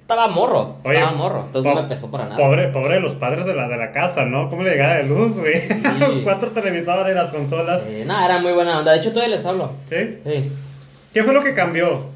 [0.02, 1.44] Estaba morro, Oye, estaba morro.
[1.46, 2.36] Entonces no me pesó para nada.
[2.36, 4.50] Pobre, pobre de los padres de la, de la casa, ¿no?
[4.50, 5.62] ¿Cómo le llegaba de luz, güey?
[6.26, 7.82] Cuatro televisores, las consolas.
[7.88, 8.92] Eh, no, era muy buena onda.
[8.92, 9.72] De hecho, todavía les hablo.
[9.90, 9.96] ¿Sí?
[10.26, 10.52] Sí.
[11.14, 12.12] ¿Qué fue lo que cambió?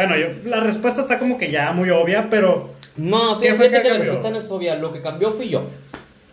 [0.00, 3.82] Bueno, yo, la respuesta está como que ya muy obvia, pero No, ¿Qué fíjate, que
[3.82, 4.76] que la respuesta no es obvia.
[4.76, 5.64] Lo que cambió fui yo.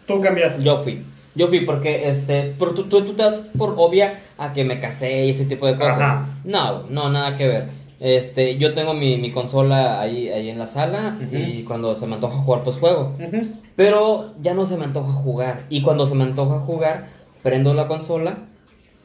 [0.06, 0.64] tú cambiaste.
[0.64, 1.04] Yo fui.
[1.36, 4.80] Yo fui porque, este, por, tú, tú, tú te das por obvia a que me
[4.80, 6.00] casé y ese tipo de cosas.
[6.00, 6.28] Ajá.
[6.46, 7.66] No, no, nada que ver.
[8.00, 12.16] Este, yo tengo mi, mi consola ahí, ahí en la sala y cuando se me
[12.16, 13.18] antoja jugar, pues juego.
[13.20, 13.48] Ujú.
[13.76, 15.64] Pero ya no se me antoja jugar.
[15.70, 17.08] Y cuando se me antoja jugar,
[17.44, 18.38] prendo la consola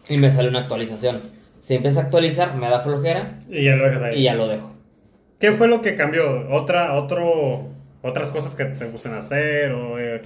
[0.09, 1.42] y me sale una actualización.
[1.63, 4.19] Si empieza a actualizar, me da flojera Y ya lo dejas ahí.
[4.19, 4.73] y ya lo dejo.
[5.39, 6.51] ¿Qué fue lo que cambió?
[6.51, 7.69] ¿Otra, otro,
[8.03, 9.71] otras cosas que te gustan hacer?
[9.73, 10.23] ¿O, eh,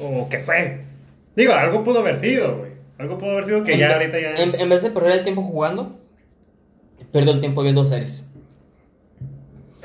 [0.00, 0.82] o qué fue?
[1.36, 2.72] Digo, algo pudo haber sido, güey.
[2.98, 4.34] Algo pudo haber sido que En, ya ahorita ya.
[4.34, 5.98] en- en vez de perder el tiempo jugando,
[7.12, 8.30] pierdo el tiempo viendo series.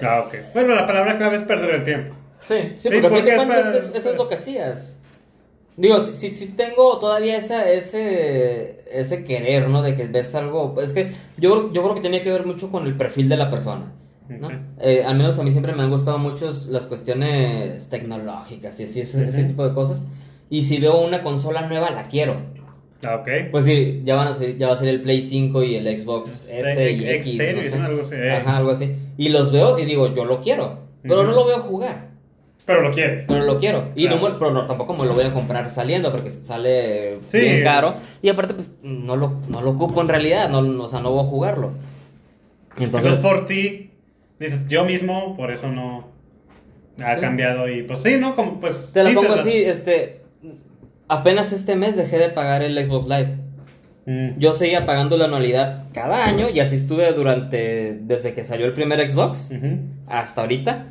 [0.01, 0.35] Ah, ok.
[0.53, 2.15] Bueno, la palabra clave es perder el tiempo.
[2.47, 4.27] Sí, sí, Sí, porque a fin porque de es cuentas para- es- eso es lo
[4.29, 4.98] que hacías.
[5.79, 9.81] Digo, si, si, si tengo todavía esa, ese, ese querer, ¿no?
[9.81, 10.75] De que ves algo.
[10.81, 13.49] Es que yo, yo creo que tiene que ver mucho con el perfil de la
[13.49, 13.93] persona.
[14.27, 14.49] ¿no?
[14.81, 18.99] Eh, al menos a mí siempre me han gustado mucho las cuestiones tecnológicas y así,
[18.99, 20.05] ese, tipo de cosas.
[20.49, 22.35] Y si veo una consola nueva, la quiero.
[23.01, 23.49] Ah, ok.
[23.49, 25.97] Pues sí, ya van a salir, ya va a salir el Play 5 y el
[25.97, 27.85] Xbox S y Eh, X, X no.
[27.85, 28.31] Algo así, eh.
[28.33, 28.93] Ajá, algo así.
[29.17, 32.08] Y los veo y digo, yo lo quiero, pero no lo veo jugar.
[32.69, 33.25] Pero lo quieres.
[33.27, 33.89] Pero lo quiero.
[33.95, 34.21] Y Claro.
[34.21, 37.39] no me- pero no, tampoco me lo voy a comprar saliendo porque sale Sí.
[37.39, 37.95] bien caro.
[38.21, 40.49] Y aparte, pues no lo, no lo ocupo en realidad.
[40.49, 41.71] No, no- o sea, no voy a jugarlo.
[42.77, 43.89] Entonces, Entonces, por ti,
[44.39, 46.09] dices, yo mismo, por eso no
[47.03, 47.21] ha Sí.
[47.21, 47.67] cambiado.
[47.67, 48.35] Y pues sí, ¿no?
[48.35, 48.91] Como pues.
[48.93, 50.21] te lo pongo así, este.
[51.07, 53.35] Apenas este mes dejé de pagar el Xbox Live.
[54.05, 54.37] Mm.
[54.37, 57.97] Yo seguía pagando la anualidad cada año y así estuve durante.
[58.01, 59.51] desde que salió el primer Xbox
[60.07, 60.85] hasta ahorita.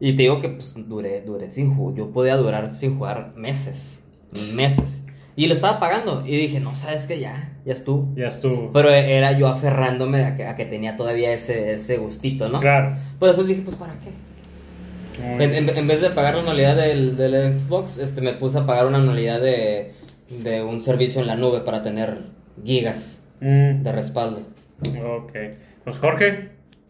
[0.00, 1.96] Y te digo que pues duré, duré sin jugar.
[1.96, 4.00] Yo podía durar sin jugar meses.
[4.54, 5.04] Meses.
[5.34, 6.24] Y lo estaba pagando.
[6.26, 8.08] Y dije, no, sabes que ya, ya estuvo.
[8.16, 8.72] Ya estuvo.
[8.72, 12.58] Pero era yo aferrándome a que, a que tenía todavía ese, ese gustito, ¿no?
[12.60, 12.96] Claro.
[13.18, 14.10] Pues después dije, pues ¿para qué?
[15.22, 18.58] Muy En, en- en vez de pagar la anualidad del, del Xbox, este, me puse
[18.58, 19.94] a pagar una anualidad de,
[20.42, 22.24] de un servicio en la nube para tener
[22.64, 23.84] gigas Mm.
[23.84, 24.42] de respaldo.
[24.82, 25.32] Ok.
[25.84, 26.48] Pues Jorge,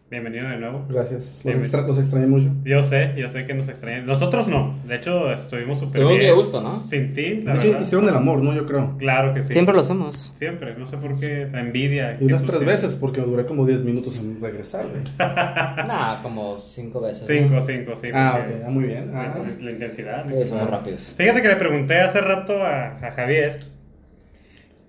[0.09, 0.85] bienvenido de nuevo.
[0.89, 1.23] Gracias.
[1.43, 2.49] Los, extra- los extrañé mucho.
[2.63, 4.05] Yo sé, yo sé que nos extrañan.
[4.05, 4.77] Nosotros no.
[4.87, 6.29] De hecho, estuvimos súper Estuvimos bien.
[6.31, 6.83] de gusto, ¿no?
[6.83, 7.81] Sin ti, la De hecho, verdad.
[7.81, 8.53] hicieron el amor, ¿no?
[8.53, 8.95] Yo creo.
[8.97, 9.53] Claro que sí.
[9.53, 10.33] Siempre lo hacemos.
[10.37, 10.73] Siempre.
[10.75, 11.47] No sé por qué.
[11.51, 12.17] La envidia.
[12.19, 12.81] Y unas tres tienes.
[12.81, 15.03] veces porque duré como 10 minutos en regresar, güey.
[15.19, 17.21] Nada, como cinco veces.
[17.21, 17.27] ¿no?
[17.27, 18.07] Cinco, cinco, sí.
[18.13, 19.11] Ah, porque ok, ah, muy bien.
[19.13, 19.37] La, Ah.
[19.61, 20.25] la intensidad.
[20.25, 21.13] la Eh, somos rápidos.
[21.17, 23.59] Fíjate que le pregunté hace rato a, a Javier.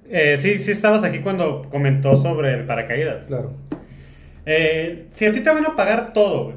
[0.08, 3.26] Eh, sí, sí estabas aquí cuando comentó sobre el paracaídas.
[3.26, 3.52] Claro.
[4.52, 6.56] Eh, si a ti te van a pagar todo, güey,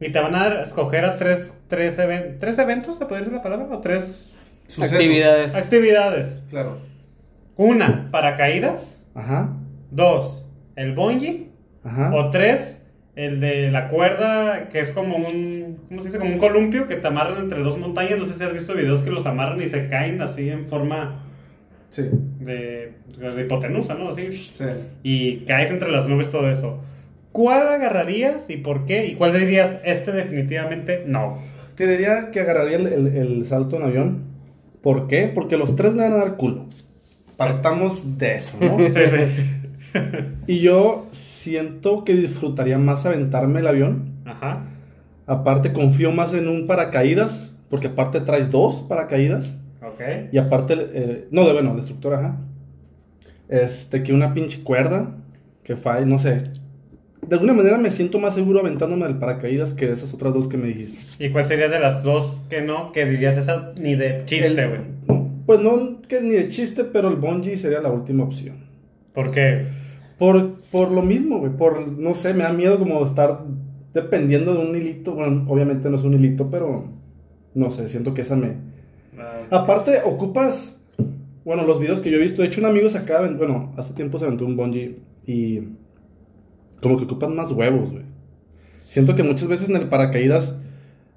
[0.00, 3.34] y te van a dar- escoger a tres, tres, even- tres eventos, ¿se puede decir
[3.34, 3.66] la palabra?
[3.74, 4.28] ¿O tres
[4.66, 4.92] Sucesos.
[4.92, 5.54] Actividades.
[5.56, 6.42] actividades?
[6.50, 6.78] Claro.
[7.56, 9.02] Una, paracaídas.
[9.14, 9.48] Ajá.
[9.90, 10.46] Dos,
[10.76, 11.48] el bungee.
[11.84, 12.12] Ajá.
[12.14, 12.82] O tres,
[13.14, 16.18] el de la cuerda, que es como un, ¿cómo se dice?
[16.18, 18.18] Como un columpio que te amarran entre dos montañas.
[18.18, 21.22] No sé si has visto videos que los amarran y se caen así en forma
[21.88, 22.10] Sí.
[22.40, 24.10] de, de hipotenusa, ¿no?
[24.10, 24.36] Así.
[24.36, 24.64] Sí.
[25.02, 26.80] Y caes entre las nubes, todo eso.
[27.36, 29.08] ¿Cuál agarrarías y por qué?
[29.08, 31.38] ¿Y cuál dirías, este definitivamente no?
[31.74, 34.22] Te diría que agarraría el, el- el salto en avión.
[34.82, 35.30] ¿Por qué?
[35.34, 36.64] Porque los tres me van a dar culo.
[37.36, 38.78] Partamos de eso, ¿no?
[38.86, 40.00] Sí, sí.
[40.46, 44.12] Y yo siento que disfrutaría más aventarme el avión.
[44.24, 44.64] Ajá.
[45.26, 47.50] Aparte, confío más en un paracaídas.
[47.68, 49.52] Porque aparte traes dos paracaídas.
[49.82, 50.00] Ok.
[50.32, 52.36] Y aparte, eh, no, de bueno, el instructor, ajá.
[53.50, 55.16] Este, que una pinche cuerda.
[55.64, 56.44] Que falle, no sé.
[57.28, 60.48] De alguna manera me siento más seguro aventándome el paracaídas que de esas otras dos
[60.48, 60.98] que me dijiste.
[61.18, 62.92] ¿Y cuál sería de las dos que no?
[62.92, 64.80] Que dirías esa ni de chiste, güey.
[65.44, 68.56] pues no que ni de chiste, pero el bungee sería la última opción.
[69.12, 69.66] ¿Por qué?
[70.18, 71.52] Por, por lo mismo, güey.
[71.52, 73.40] Por, no sé, me da miedo como estar
[73.92, 75.14] dependiendo de un hilito.
[75.14, 76.84] Bueno, obviamente no es un hilito, pero
[77.54, 78.52] no sé, siento que esa me.
[79.18, 80.78] Ah, Aparte, ocupas.
[81.44, 82.42] Bueno, los videos que yo he visto.
[82.42, 83.26] De hecho, un amigo se acaba.
[83.28, 85.60] Bueno, hace tiempo se aventó un bungee y.
[86.80, 88.04] Como que ocupan más huevos, güey.
[88.84, 90.54] Siento que muchas veces en el paracaídas.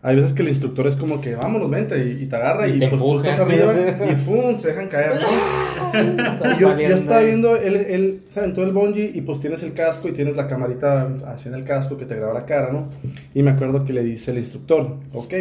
[0.01, 2.78] Hay veces que el instructor es como que vámonos, vente, y, y te agarra Y
[2.78, 3.36] y, te pues empuja.
[3.36, 3.74] arriba
[4.12, 4.57] y ¡fum!
[4.57, 6.49] se dejan caer, ¿no?
[6.55, 9.74] Y yo, yo estaba viendo, él, él se aventó el bungee y pues tienes el
[9.74, 12.88] casco y tienes la camarita así en el casco que te graba la cara, ¿no?
[13.34, 15.34] Y me acuerdo que le dice el instructor, ok,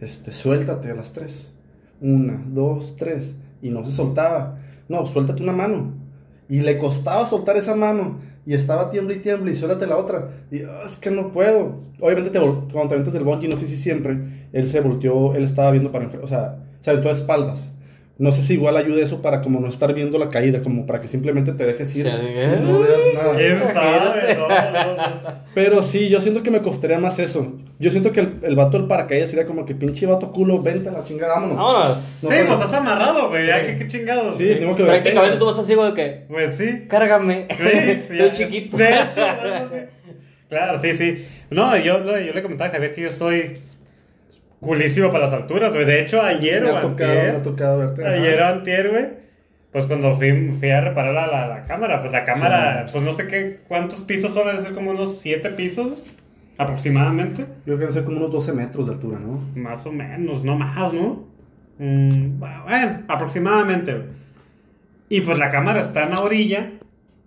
[0.00, 1.52] este, suéltate a las tres.
[2.00, 3.34] Una, dos, tres.
[3.62, 4.58] Y no se soltaba.
[4.88, 5.92] No, suéltate una mano.
[6.48, 8.20] Y le costaba soltar esa mano.
[8.48, 10.30] Y estaba tiemble y tiemble y suéltate la otra.
[10.50, 11.82] Y "Ah, es que no puedo.
[12.00, 15.44] Obviamente te, cuando te aventas del bungee, no sé si siempre, él se volteó, él
[15.44, 17.70] estaba viendo para enfrente, o sea, se aventó de espaldas.
[18.18, 21.00] No sé si igual ayuda eso para como no estar viendo la caída, como para
[21.00, 23.36] que simplemente te dejes ir y no veas nada.
[23.36, 24.34] ¿Quién sabe?
[24.34, 25.32] No, no, no.
[25.54, 27.52] Pero sí, yo siento que me costaría más eso.
[27.78, 30.88] Yo siento que el, el vato del paracaídas sería como que pinche vato culo, vente
[30.88, 31.56] a la chingada, vámonos.
[31.58, 31.98] Vámonos.
[32.22, 33.46] No, sí, pues estás amarrado, güey.
[33.46, 33.52] Sí.
[33.66, 34.36] ¿Qué, qué chingados?
[34.36, 34.58] Sí, güey?
[34.58, 35.38] tengo que Prácticamente ver.
[35.38, 36.24] tú vas así como de que.
[36.28, 36.86] Pues sí.
[36.88, 37.46] Cárgame.
[37.56, 38.32] Sí, ya.
[38.32, 38.76] chiquito.
[38.76, 39.80] De hecho, bueno, sí.
[40.48, 41.24] Claro, sí, sí.
[41.50, 43.58] No, yo, yo le comentaba a Javier que yo soy
[44.60, 45.84] culísimo para las alturas, güey.
[45.84, 48.04] De hecho, ayer Me o ha tocado, me antier, ha tocado verte.
[48.04, 48.14] ajá.
[48.14, 49.06] ayer o antier, güey,
[49.72, 53.12] pues cuando fui, fui a reparar la, la, la cámara, pues la cámara, pues no
[53.12, 56.02] sé qué, cuántos pisos son, debe ser como unos siete pisos,
[56.56, 57.44] aproximadamente.
[57.66, 59.40] Yo creo que ser como unos 12 metros de altura, ¿no?
[59.54, 61.26] Más o menos, no más, ¿no?
[61.78, 63.94] Mm, bueno, aproximadamente.
[65.08, 66.70] Y pues la cámara está en la orilla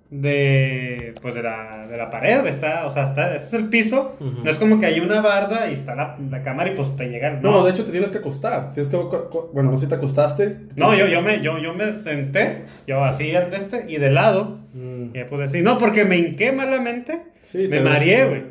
[0.10, 0.91] de
[1.22, 4.44] pues de la, de la pared, está, o sea, está, este es el piso, Ujú.
[4.44, 7.10] no es como que hay una barda y está la, la cámara y pues te
[7.10, 8.74] llega, No, no, de hecho te tienes que acostar.
[8.74, 10.58] Tienes que, bueno, no sé si te acostaste.
[10.76, 14.10] no, yo, yo, me, yo, yo me senté, yo así al de este, y de
[14.12, 15.14] lado, Mm.
[15.14, 18.44] y pues decir, no, porque me hinqué malamente, Sí, me mareé, güey,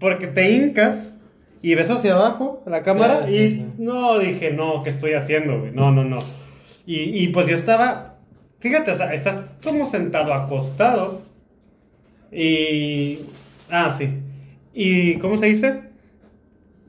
[0.00, 1.16] porque te hincas
[1.62, 3.66] y ves hacia abajo la cámara Sí, y sí.
[3.78, 5.70] no, dije, no, ¿qué estoy haciendo, güey?
[5.70, 6.18] No, no, no.
[6.84, 8.16] Y, y pues yo estaba,
[8.58, 11.22] fíjate, o sea, estás como sentado acostado
[12.32, 13.18] y...
[13.70, 14.08] Ah, sí.
[14.74, 15.80] ¿Y cómo se dice?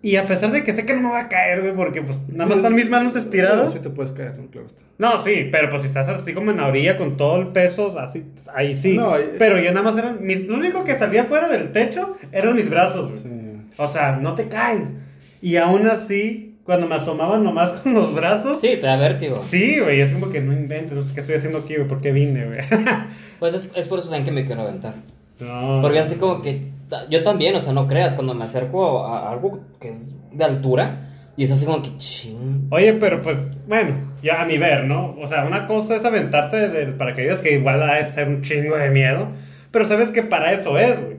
[0.01, 2.19] Y a pesar de que sé que no me va a caer, güey, porque pues
[2.29, 3.73] nada más están mis manos estiradas.
[3.73, 4.81] Sí te puedes caer, no, claro está.
[4.97, 7.97] No, sí, pero pues si estás así como en la orilla con todo el peso,
[7.99, 8.23] así,
[8.53, 8.95] ahí sí.
[8.97, 12.17] No, ahí- Pero ya nada más eran, mis, lo único que salía fuera del techo
[12.31, 13.23] eran mis brazos, güey.
[13.23, 13.61] Sí.
[13.77, 14.93] O sea, no te caes.
[15.41, 19.41] Y aún así, cuando me asomaban nomás con los brazos, sí, Sí, te da vértigo.
[19.81, 22.11] güey, es como que no inventes, no sé qué estoy haciendo aquí, güey, ¿por qué
[22.11, 22.59] vine, güey?
[23.39, 24.95] Pues es, es por eso saben que me quiero aventar.
[25.39, 25.79] No.
[25.81, 26.71] Porque así como que
[27.09, 31.09] yo también, o sea, no creas, cuando me acerco a, algo que es de altura
[31.35, 32.67] y es así como que ching.
[32.69, 35.15] Oye, pero pues, bueno, ya a mi ver, ¿no?
[35.19, 38.77] O sea, una cosa es aventarte del paracaídas, que igual va a ser un chingo
[38.77, 39.27] de miedo,
[39.71, 41.17] pero sabes que para eso es, güey.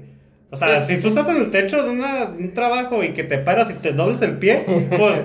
[0.50, 3.24] O sea, Sí, si tú estás en el techo de una- un trabajo y que
[3.24, 4.64] te paras y te dobles el pie,
[4.96, 5.22] pues...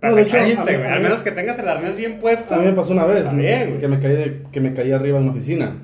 [0.00, 0.90] No, te de hecho, caíste, güey.
[0.90, 2.54] Al menos que tengas el arnés bien puesto.
[2.54, 3.78] A mí me pasó una vez güey.
[3.78, 5.76] que me caí de- que me caí arriba de una oficina.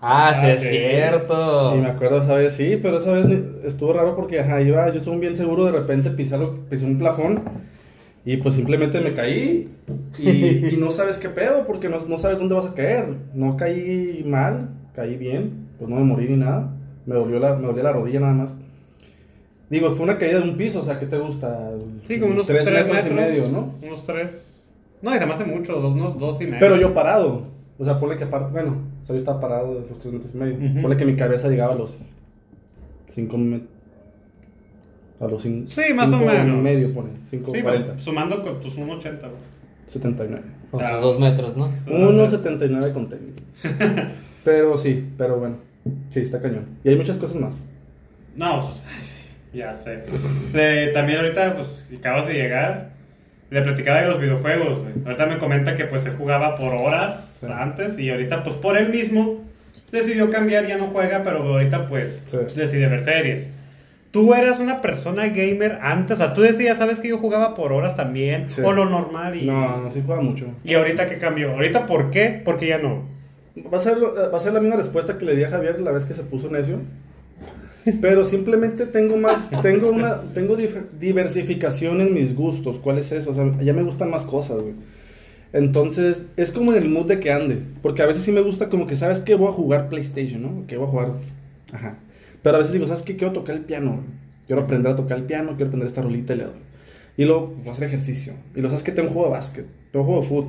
[0.00, 0.68] Ah, sí, Ah, es sí.
[0.68, 1.74] cierto.
[1.74, 3.26] Y me acuerdo esa vez, sí, pero esa vez
[3.64, 6.36] estuvo raro porque ajá, iba, yo estuve bien seguro, de repente pisé,
[6.68, 7.42] pisé un plafón
[8.24, 9.68] y pues simplemente me caí
[10.18, 10.30] y,
[10.74, 13.06] y no sabes qué pedo porque no, no sabes dónde vas a caer.
[13.34, 16.74] No caí mal, caí bien, pues no me morí ni nada,
[17.06, 18.56] me dolió la, me dolía la rodilla nada más.
[19.68, 21.70] Digo, fue una caída de un piso, o sea, ¿qué te gusta?
[22.06, 23.74] Sí, como unos tres, tres, metros, metros, y medio, ¿no?
[23.82, 24.62] Unos tres.
[25.02, 26.58] No, y se me hace mucho, dos, unos dos y medio.
[26.60, 27.42] Pero yo parado,
[27.78, 30.34] o sea, ponle que aparte, bueno, o sea, yo estaba parado de los tres metros
[30.34, 30.82] y medio, Ujú.
[30.82, 31.96] ponle que mi cabeza llegaba a los
[33.10, 33.70] cinco metros.
[35.20, 36.58] A los cin- Sí, más o cinco menos.
[36.58, 37.08] y medio, pone.
[37.30, 37.92] 5, Sí, 40.
[37.92, 39.40] pues, sumando con tus 1.80, güey.
[39.88, 40.42] 79.
[40.70, 40.92] Con Ah.
[40.92, 41.70] sus dos metros, ¿no?
[41.86, 43.42] 1.79 con técnico.
[44.44, 45.56] pero sí, pero bueno.
[46.10, 46.66] Sí, está cañón.
[46.84, 47.54] Y hay muchas cosas más.
[48.36, 50.04] No, pues, ay, sí, ya sé.
[50.52, 52.90] Le- también ahorita, pues, acabas de llegar,
[53.50, 54.92] le platicaba de los videojuegos, güey.
[55.04, 57.46] Ahorita me comenta que, pues, él jugaba por horas Sí.
[57.50, 59.44] antes y ahorita, pues, por él mismo
[59.92, 62.38] decidió cambiar, ya no juega, pero ahorita, pues, Sí.
[62.56, 63.50] decide ver series.
[64.10, 67.72] Tú eras una persona gamer antes, o sea, tú decías, ¿sabes que yo jugaba por
[67.72, 68.48] horas también?
[68.48, 68.62] Sí.
[68.64, 69.46] O lo normal y...
[69.46, 70.46] No, no, sí juega mucho.
[70.64, 71.52] ¿Y ahorita qué cambió?
[71.52, 72.40] ¿Ahorita por qué?
[72.44, 73.04] Porque ya no.
[73.72, 75.80] Va a, ser, lo- va a ser la misma respuesta que le di a Javier
[75.80, 76.80] la vez que se puso necio.
[78.00, 80.56] Pero simplemente tengo más, tengo una, tengo
[81.00, 82.78] diversificación en mis gustos.
[82.78, 83.30] ¿Cuál es eso?
[83.30, 84.74] O sea, ya me gustan más cosas, güey.
[85.52, 87.58] Entonces, es como en el mood de que ande.
[87.82, 89.34] Porque a veces sí me gusta como que, ¿sabes qué?
[89.36, 90.66] Voy a jugar PlayStation, ¿no?
[90.66, 91.12] Que voy a jugar...
[91.72, 91.98] Ajá.
[92.42, 93.16] Pero a veces digo, ¿sabes qué?
[93.16, 94.00] Quiero tocar el piano.
[94.46, 96.52] Quiero aprender a tocar el piano, quiero aprender esta rolita y le doy.
[97.16, 98.34] Y luego, voy a hacer ejercicio.
[98.54, 98.92] Y luego, ¿sabes qué?
[98.92, 99.66] Tengo un juego de básquet.
[99.92, 100.46] Tengo un juego de fútbol.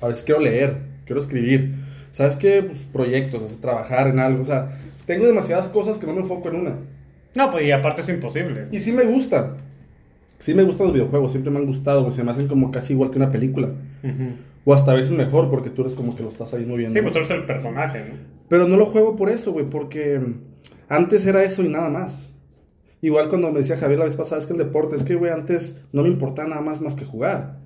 [0.00, 1.74] A veces quiero leer, quiero escribir.
[2.12, 2.62] ¿Sabes qué?
[2.62, 4.42] Pues, proyectos, hacer- trabajar en algo.
[4.42, 4.78] O sea,
[5.08, 6.74] tengo demasiadas cosas que no me enfoco en una.
[7.34, 8.68] No, pues, y aparte es imposible.
[8.70, 9.56] Y sí me gusta.
[10.38, 12.12] Sí me gustan los videojuegos, siempre me han gustado, güey.
[12.12, 13.70] Se me hacen como casi igual que una película.
[14.66, 16.94] O hasta a veces mejor, porque tú eres como que lo estás ahí moviendo.
[16.94, 18.18] Sí, pues tú eres el personaje, ¿no?
[18.50, 20.20] Pero no lo juego por eso, güey, porque
[20.90, 22.34] antes era eso y nada más.
[23.00, 25.32] Igual cuando me decía Javier la vez pasada, es que el deporte, es que, güey,
[25.32, 27.60] antes no me importaba nada más más que jugar.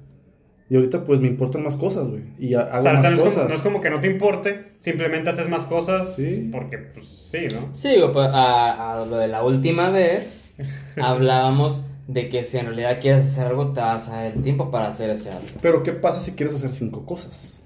[0.72, 2.22] Y ahorita, pues, me importan más cosas, güey.
[2.38, 3.34] Y ha- hago O sea, más no cosas.
[3.34, 6.48] como, no es como que no te importe, simplemente haces más cosas Sí.
[6.50, 7.68] porque, pues, sí, ¿no?
[7.74, 10.54] Sí, digo, pues, a, a lo de la última vez
[11.00, 14.70] hablábamos de que si en realidad quieres hacer algo, te vas a dar el tiempo
[14.70, 15.44] para hacer ese algo.
[15.60, 17.61] Pero, ¿qué pasa si quieres hacer cinco cosas?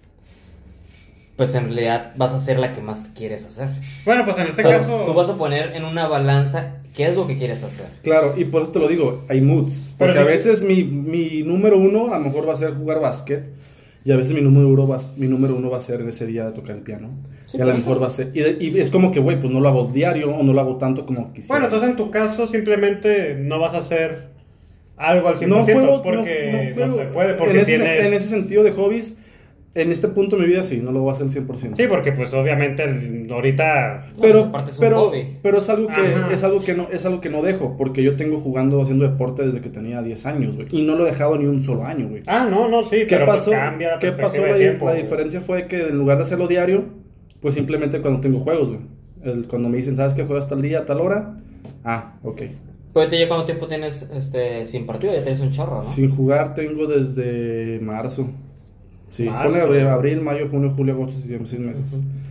[1.36, 3.68] Pues en realidad vas a hacer la que más quieres hacer.
[4.06, 5.04] Bueno, pues en este O sea, caso...
[5.06, 7.86] tú vas a poner en una balanza qué es lo que quieres hacer.
[8.02, 9.92] Claro, y por eso te lo digo, hay moods.
[9.98, 12.56] Pero Porque sí a que- veces mi, mi número uno a lo mejor va a
[12.56, 13.44] ser jugar básquet.
[14.04, 16.26] Y a veces mi número uno va, mi número uno va a ser en ese
[16.26, 17.10] día tocar el piano.
[17.46, 18.30] Sí, y a lo mejor va a ser...
[18.34, 20.60] Y, de- y es como que, güey, pues no lo hago diario o no lo
[20.60, 21.48] hago tanto como quisiera.
[21.54, 24.28] Bueno, entonces en tu caso simplemente no vas a hacer
[24.96, 28.06] algo al 100% no juego, porque no- no, no se puede, porque en ese, tienes...
[28.06, 29.14] en ese sentido de hobbies,
[29.76, 31.76] en este punto de mi vida sí, no lo voy a hacer 100%.
[31.76, 34.06] Sí, porque pues obviamente el- ahorita...
[34.20, 35.36] Pero, pues, aparte es un pero, hobby.
[35.42, 36.32] pero es algo que Ajá.
[36.32, 39.44] es algo que no es algo que no dejo porque yo tengo jugando haciendo deporte
[39.46, 42.08] desde que tenía 10 años, güey, y no lo he dejado ni un solo año,
[42.08, 42.22] güey.
[42.26, 43.50] Ah, no, no, sí, ¿Qué pero pues pasó?
[43.52, 44.16] cambia la ¿Qué pasó?
[44.18, 44.86] perspectiva La, de tiempo.
[44.86, 46.84] la diferencia fue que en lugar de hacerlo diario,
[47.40, 48.80] pues simplemente cuando tengo juegos, güey.
[49.24, 51.36] El- cuando me dicen, ¿sabes qué juegas tal día, a tal hora?
[51.84, 52.42] Ah, ok.
[52.92, 55.92] Pues te cuánto tiempo tienes este sin partido, ya tienes un chorro, ¿no?
[55.92, 58.26] Sin jugar tengo desde marzo.
[59.16, 59.66] Sí, Marzo.
[59.66, 61.84] pone abril, mayo, junio, julio, agosto, septiembre, seis meses.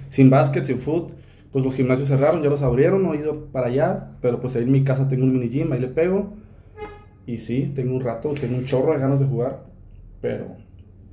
[0.10, 1.12] Sin básquet, sin foot,
[1.52, 4.64] pues los gimnasios cerraron, ya los abrieron, no he ido para allá, pero pues ahí
[4.64, 6.34] en mi casa tengo un mini gym, ahí le pego.
[7.26, 9.64] Y sí, tengo un rato, tengo un chorro de ganas de jugar,
[10.22, 10.46] pero...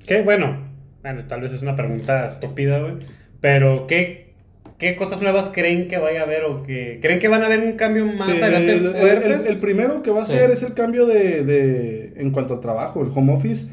[0.06, 0.20] ¿Qué?
[0.22, 0.58] Bueno,
[1.02, 2.94] bueno, tal vez es una pregunta estúpida, güey.
[3.40, 4.34] Pero, ¿qué,
[4.78, 7.60] ¿qué cosas nuevas creen que vaya a haber o que creen que van a haber
[7.60, 10.32] un cambio más Sí, adelante el, el- el primero que va a Sí.
[10.32, 13.66] ser es el cambio de, de- en cuanto al trabajo, el home office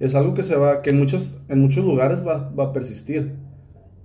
[0.00, 3.34] es algo que se va, que en muchos, en muchos lugares va, va a persistir.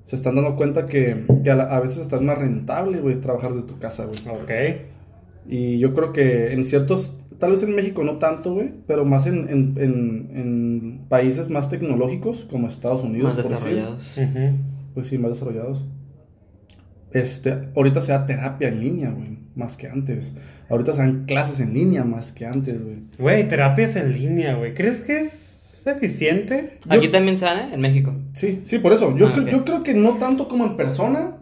[0.05, 3.53] Se están dando cuenta que, que a, la- a veces está más rentable, güey, trabajar
[3.53, 4.17] de tu casa, güey.
[4.41, 4.51] Ok.
[5.47, 9.25] Y yo creo que en ciertos, tal vez en México no tanto, güey, pero más
[9.27, 13.35] en, en, en- en países más tecnológicos como Estados Unidos.
[13.35, 14.17] Más por desarrollados.
[14.17, 14.55] Ujú.
[14.95, 15.85] Pues sí, más desarrollados.
[17.11, 20.33] Este, ahorita se da terapia en línea, güey, más que antes.
[20.69, 22.97] Ahorita se dan clases en línea más que antes, güey.
[23.19, 24.73] Güey, terapias en línea, güey.
[24.73, 25.50] ¿Crees que es
[25.87, 26.77] eficiente?
[26.85, 27.73] Yo- Aquí también se dan, ¿eh?
[27.73, 28.13] En México.
[28.33, 29.15] Sí, sí, por eso.
[29.17, 31.37] Yo, Ah, creo- yo creo que no tanto como en persona.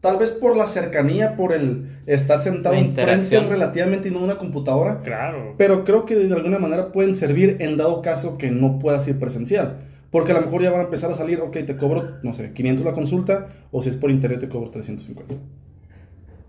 [0.00, 4.38] Tal vez por la cercanía, por el estar sentado enfrente relativamente y no en una
[4.38, 5.00] computadora.
[5.02, 5.54] Claro.
[5.58, 9.18] Pero creo que de alguna manera pueden servir en dado caso que no puedas ir
[9.18, 9.80] presencial.
[10.10, 12.52] Porque a lo mejor ya van a empezar a salir, ok, te cobro, no sé,
[12.52, 15.34] 500 la consulta, o si es por internet te cobro 350.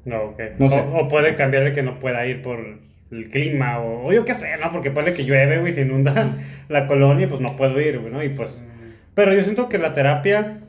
[0.05, 0.39] No, ok.
[0.57, 0.79] No sé.
[0.79, 2.79] O, o puede cambiar de que no pueda ir por
[3.11, 4.71] el clima o, o yo qué sé, ¿no?
[4.71, 6.37] Porque puede que llueve, güey, se inunda
[6.69, 8.23] la colonia pues no puedo ir, güey, ¿no?
[8.23, 8.51] Y pues...
[9.13, 10.61] Pero yo siento que la terapia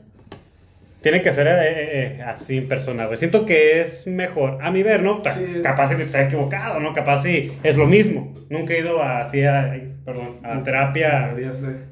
[1.03, 3.17] tiene que ser eh, eh, eh, así en persona, güey.
[3.17, 5.21] Siento que es mejor, a mi ver, ¿no?
[5.35, 5.61] Sí.
[5.61, 6.93] Capaz si estoy equivocado, ¿no?
[6.93, 8.33] Capaz si es lo mismo.
[8.49, 11.35] Nunca he ido así a, ay, perdón, a terapia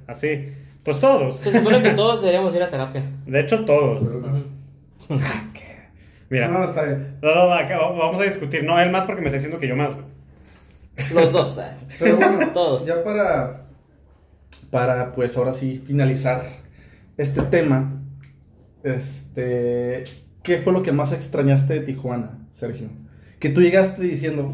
[0.07, 0.53] así.
[0.83, 1.37] Pues todos.
[1.39, 3.03] Se supone que todos deberíamos ir a terapia.
[3.25, 4.01] De hecho, todos.
[6.29, 6.47] Mira.
[6.47, 7.17] No, está bien.
[7.21, 8.63] No, no, acá vamos a discutir.
[8.63, 10.05] No, él más porque me está diciendo que yo más, güey.
[11.13, 11.71] Los dos, ¿eh?
[11.99, 12.85] Pero bueno, Todos.
[12.85, 13.67] ya para,
[14.69, 16.43] para, pues ahora sí, finalizar
[17.17, 18.01] este tema,
[18.83, 20.03] este,
[20.43, 22.87] ¿qué fue lo que más extrañaste de Tijuana, Sergio?
[23.39, 24.53] Que tú llegaste diciendo,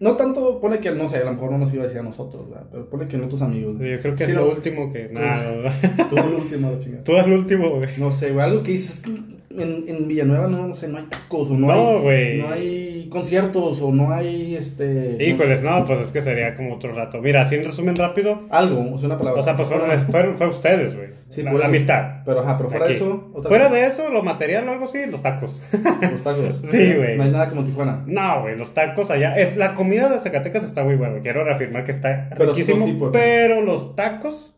[0.00, 2.04] no tanto, pone que, no sé, a lo mejor no nos iba a decir a
[2.04, 2.66] nosotros, ¿verdad?
[2.70, 3.74] Pero pone que no tus amigos.
[3.78, 5.08] Yo creo que Sí, es no, lo último que.
[5.10, 5.72] Nada,
[6.10, 7.04] Tú el último, la chingada.
[7.04, 7.88] Tú eres el último, güey.
[7.98, 10.98] No sé, güey, algo que dices, es que en, en Villanueva no, no sé, no
[10.98, 12.38] hay tacos, o no, No, hay, güey.
[12.38, 12.83] no hay
[13.14, 15.16] conciertos, o no hay, este...
[15.18, 17.22] Híjoles, no, pues es que sería como otro rato.
[17.22, 18.42] Mira, así en resumen rápido.
[18.50, 19.40] Algo, o sea, una palabra.
[19.40, 21.08] O sea, pues fueron, fueron, fue ustedes, güey.
[21.30, 22.22] Sí, la, la amistad.
[22.26, 23.76] Pero, ajá, pero fuera de eso, otra Fuera cosa.
[23.76, 25.58] de eso, lo material o algo así, los tacos.
[26.12, 26.60] Los tacos.
[26.70, 27.16] Sí, güey.
[27.16, 28.02] No hay nada como Tijuana.
[28.06, 29.34] No, güey, los tacos allá.
[29.36, 31.20] Es, la comida de Zacatecas está muy buena.
[31.20, 33.10] Quiero reafirmar que está Pero riquísimo.
[33.12, 34.54] pero los tacos,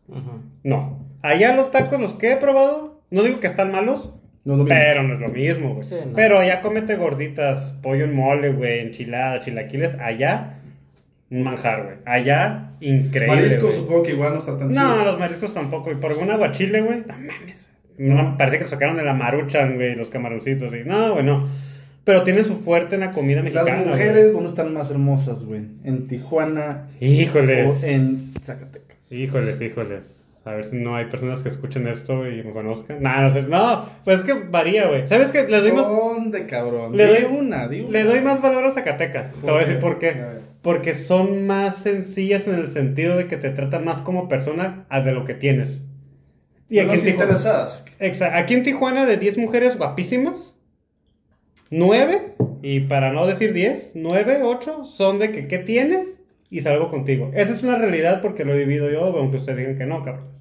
[0.65, 1.07] no.
[1.23, 4.13] Allá los tacos, los que he probado, no digo que están malos,
[4.47, 4.69] No es lo mismo.
[4.79, 5.85] Pero no es lo mismo, güey.
[5.85, 6.15] Sí, no.
[6.15, 9.95] Pero allá cómete gorditas, pollo en mole, güey, enchiladas, chilaquiles.
[10.01, 10.55] Allá,
[11.31, 11.97] un manjar, güey.
[12.07, 13.37] Allá, increíble.
[13.37, 13.77] Marisco güey.
[13.79, 15.05] supongo que igual no está tan No, chido.
[15.05, 15.91] los mariscos tampoco.
[15.93, 17.01] Y por un aguachile, güey.
[17.07, 17.67] No mames.
[17.99, 18.09] güey.
[18.11, 20.73] No, parece que lo sacaron de la maruchan, güey, los camaroncitos.
[20.75, 21.47] Y, no, güey, no.
[22.05, 23.79] Pero tienen su fuerte en la comida mexicana.
[23.79, 25.63] Las mujeres, ¿dónde están más hermosas, güey?
[25.83, 27.21] ¿En Tijuana güey.
[27.23, 27.83] Híjoles.
[27.83, 28.97] o en Zacatecas?
[29.11, 30.23] Híjoles, híjoles.
[30.47, 33.03] A ver si no hay personas que escuchen esto y me conozcan.
[33.03, 33.43] Nah, no sé.
[33.43, 35.05] No, pues es que varía, güey.
[35.09, 35.43] ¿Sabes qué?
[35.49, 35.89] Le doy más.
[35.89, 36.97] ¿Dónde, cabrón?
[36.97, 37.91] Le Di doy- una, di una.
[37.91, 39.35] Le doy más valor a Zacatecas.
[39.35, 40.15] Te voy a decir por qué.
[40.63, 45.01] Porque son más sencillas en el sentido de que te tratan más como persona a
[45.01, 45.81] de lo que tienes.
[46.69, 47.37] Y aquí en, Tijuana,
[48.35, 50.57] aquí en Tijuana, de 10 mujeres guapísimas,
[51.71, 56.21] 9, y para no decir 10, 9, 8 son de que ¿qué tienes?
[56.51, 57.31] Y salgo contigo.
[57.35, 60.37] Esa es una realidad porque lo he vivido yo, aunque ustedes digan que no, cabrón.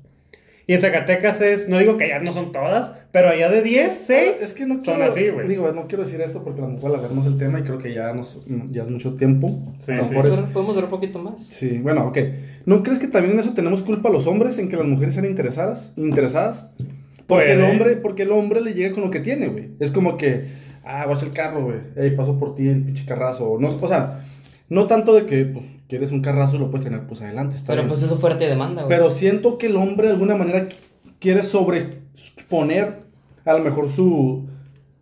[0.68, 3.94] Y en Zacatecas es, no digo que allá no son todas, pero allá de 10,
[4.08, 5.48] 6 Es que no son quiero, así, güey.
[5.48, 7.94] Digo, no quiero decir esto porque a lo mejor alargamos el tema y creo que
[7.94, 9.48] ya, nos, ya es mucho tiempo.
[9.86, 10.16] Sí, a lo sí.
[10.24, 11.44] es- Podemos ver un poquito más.
[11.46, 12.18] Sí, bueno, ok.
[12.66, 15.26] ¿No crees que también en eso tenemos culpa los hombres en que las mujeres sean
[15.26, 15.94] interesadas?
[15.98, 16.72] interesadas?
[17.28, 19.70] Porque el hombre, porque el hombre le llega con lo que tiene, güey.
[19.80, 20.46] Es como que,
[20.84, 21.78] ah, vas el carro, güey.
[21.96, 23.58] Ey, paso por ti el pinche carrazo.
[23.60, 24.26] No, o sea,
[24.70, 27.68] no tanto de que, pues, quieres un carrazo y lo puedes tener, pues, adelante, está
[27.68, 27.90] Pero bien.
[27.90, 28.96] pues es oferta y demanda, güey.
[28.98, 30.76] Pero siento que el hombre de alguna manera qu-
[31.20, 33.04] quiere sobreponer
[33.46, 34.48] a lo mejor su,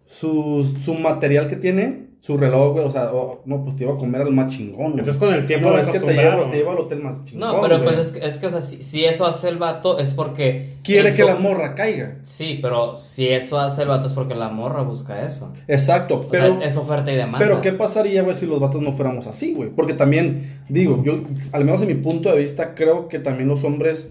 [0.06, 2.86] su, su material que tiene, su reloj, güey.
[2.86, 4.92] O sea, oh, no, pues te iba a comer al más chingón.
[4.94, 5.00] güey.
[5.00, 7.50] Entonces con el tiempo no, es que te lleva, te lleva al hotel más chingón.
[7.54, 7.94] No, pero güey.
[7.96, 10.76] pues es que, es que, o sea, si, si eso hace el vato es porque...
[10.84, 12.20] Quiere eso- que la morra caiga.
[12.24, 15.54] Sí, pero si eso hace el vato es porque la morra busca eso.
[15.68, 16.56] Exacto, O pero...
[16.56, 17.46] sea, es, es oferta y demanda.
[17.46, 19.70] Pero ¿qué pasaría, güey, si los vatos no fuéramos así, güey?
[19.72, 21.20] Porque también, digo, yo,
[21.52, 24.10] al menos en mi punto de vista, creo que también los hombres,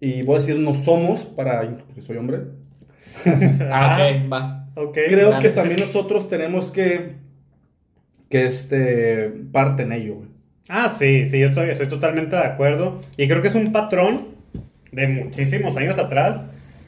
[0.00, 2.40] y voy a decir no somos, para, porque soy hombre,
[3.70, 4.58] Ah, ok, va.
[4.74, 4.94] Ok.
[5.06, 5.42] creo Gracias.
[5.42, 7.20] que también nosotros tenemos que,
[8.32, 10.28] que este, parte en ello, güey.
[10.70, 13.02] Ah, sí, sí, yo estoy, estoy totalmente de acuerdo.
[13.18, 14.28] Y creo que es un patrón
[14.90, 16.40] de muchísimos años atrás,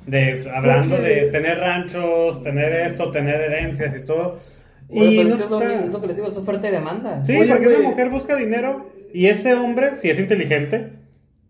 [0.06, 4.40] de hablando Porque- de tener ranchos, tener esto, tener herencias y todo.
[4.88, 6.28] Bueno, y pero no es que es lo, está- mismo, es lo que les digo,
[6.28, 7.22] es oferta y demanda.
[7.26, 7.76] Sí, Oye, porque güey.
[7.80, 10.92] una mujer busca dinero y ese hombre, si es inteligente,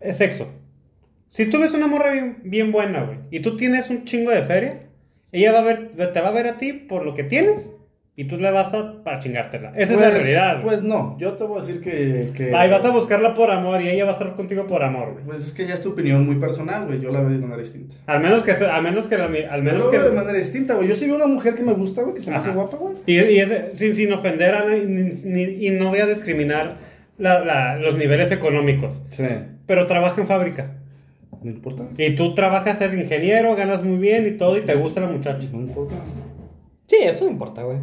[0.00, 0.48] es sexo.
[1.28, 4.42] Si tú ves una morra bien, bien buena, güey, y tú tienes un chingo de
[4.42, 4.80] feria,
[5.30, 7.70] ella va a ver, te va a ver a ti por lo que tienes
[8.16, 9.70] y tú le vas a para chingártela.
[9.76, 10.62] Esa es la Pues- realidad.
[10.62, 12.30] Pues no, yo te voy a decir que...
[12.36, 15.14] que Ahí vas a buscarla por amor y ella va a estar contigo por amor,
[15.14, 15.24] güey.
[15.24, 17.00] Pues es que ya es tu opinión muy personal, güey.
[17.00, 17.96] Yo la veo de manera distinta.
[18.06, 20.38] Al menos que, al menos que, la al Yo menos la que, veo de manera
[20.38, 20.86] distinta, güey.
[20.88, 22.94] Yo sí veo una mujer que me gusta, güey, que se me hace guapa, güey.
[23.06, 26.76] y, y ese- sin, sin ofender a ni- y no voy a discriminar
[27.18, 29.24] la- la- los niveles económicos, Sí.
[29.66, 30.70] pero trabaja en fábrica.
[31.42, 31.84] No importa.
[31.98, 35.46] Y tú trabajas ser ingeniero, ganas muy bien y todo, y te gusta la muchacha.
[35.52, 35.94] No importa.
[36.86, 37.78] Sí, eso no importa, güey.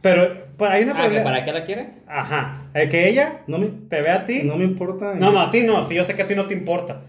[0.00, 1.88] Pero, pero hay una Ah, ¿que ¿Para qué la quiere?
[2.06, 2.66] Ajá.
[2.74, 4.42] El que ella No me, te vea a ti.
[4.44, 5.14] no me importa.
[5.14, 5.86] No, no, a ti no.
[5.88, 7.02] Sí, yo sé que a ti no te importa.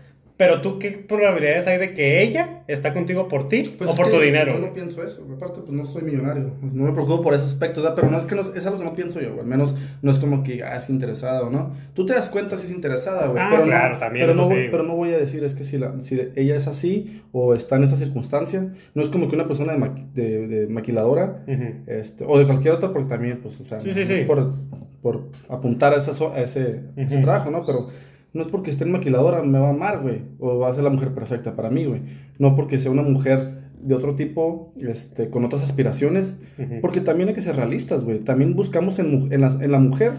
[0.46, 4.10] Pero tú, ¿qué probabilidades hay de que ella está contigo por ti Pues o por
[4.10, 4.54] tu dinero?
[4.54, 5.24] Yo no pienso eso.
[5.24, 5.38] güey.
[5.38, 6.52] Aparte, pues no soy millonario.
[6.60, 7.96] Pues, no me preocupo por ese aspecto, ¿verdad?
[7.96, 9.40] Pero no es que no, es algo que no pienso yo, güey.
[9.42, 11.72] Al menos no es como que ah, es interesada o no.
[11.94, 13.42] Tú te das cuenta si es interesada, güey.
[13.42, 14.68] Ah, pero claro, no, también, Pero no, eso voy- sí.
[14.72, 17.78] pero no voy a decir es que si, la, si ella es así o está
[17.78, 18.74] en esa circunstancia.
[18.94, 21.84] No es como que una persona de, maqui- de- de maquiladora Ujú.
[21.88, 24.24] este, o de cualquier otra, porque también, pues, o sea, Sí, sí, sí.
[24.28, 24.54] por,
[25.02, 27.24] por apuntar a, esa a ese, ese Ujú.
[27.24, 27.66] trabajo, ¿no?
[27.66, 27.90] Pero
[28.34, 30.84] no es porque esté en maquiladora me va a amar, güey, o va a ser
[30.84, 32.02] la mujer perfecta para mí, güey.
[32.40, 36.80] No porque sea una mujer de otro tipo, este, con otras aspiraciones, Ujú.
[36.82, 38.20] porque también hay que ser realistas, güey.
[38.20, 40.14] También buscamos en, mu- en, las- en la mujer,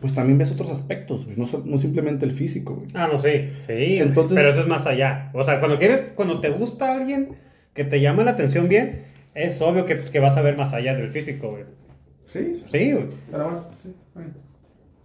[0.00, 2.88] pues también ves otros aspectos, güey, no, no simplemente el físico, güey.
[2.94, 3.30] Ah, no, sí.
[3.66, 3.98] Sí.
[3.98, 5.30] Entonces- pero eso es más allá.
[5.32, 7.28] O sea, cuando quieres, cuando te gusta alguien
[7.72, 9.02] que te llama la atención bien,
[9.34, 11.64] es obvio que, que vas a ver más allá del físico, güey.
[12.32, 13.06] Sí, Sí, güey.
[13.30, 14.30] pero bueno, sí, bueno.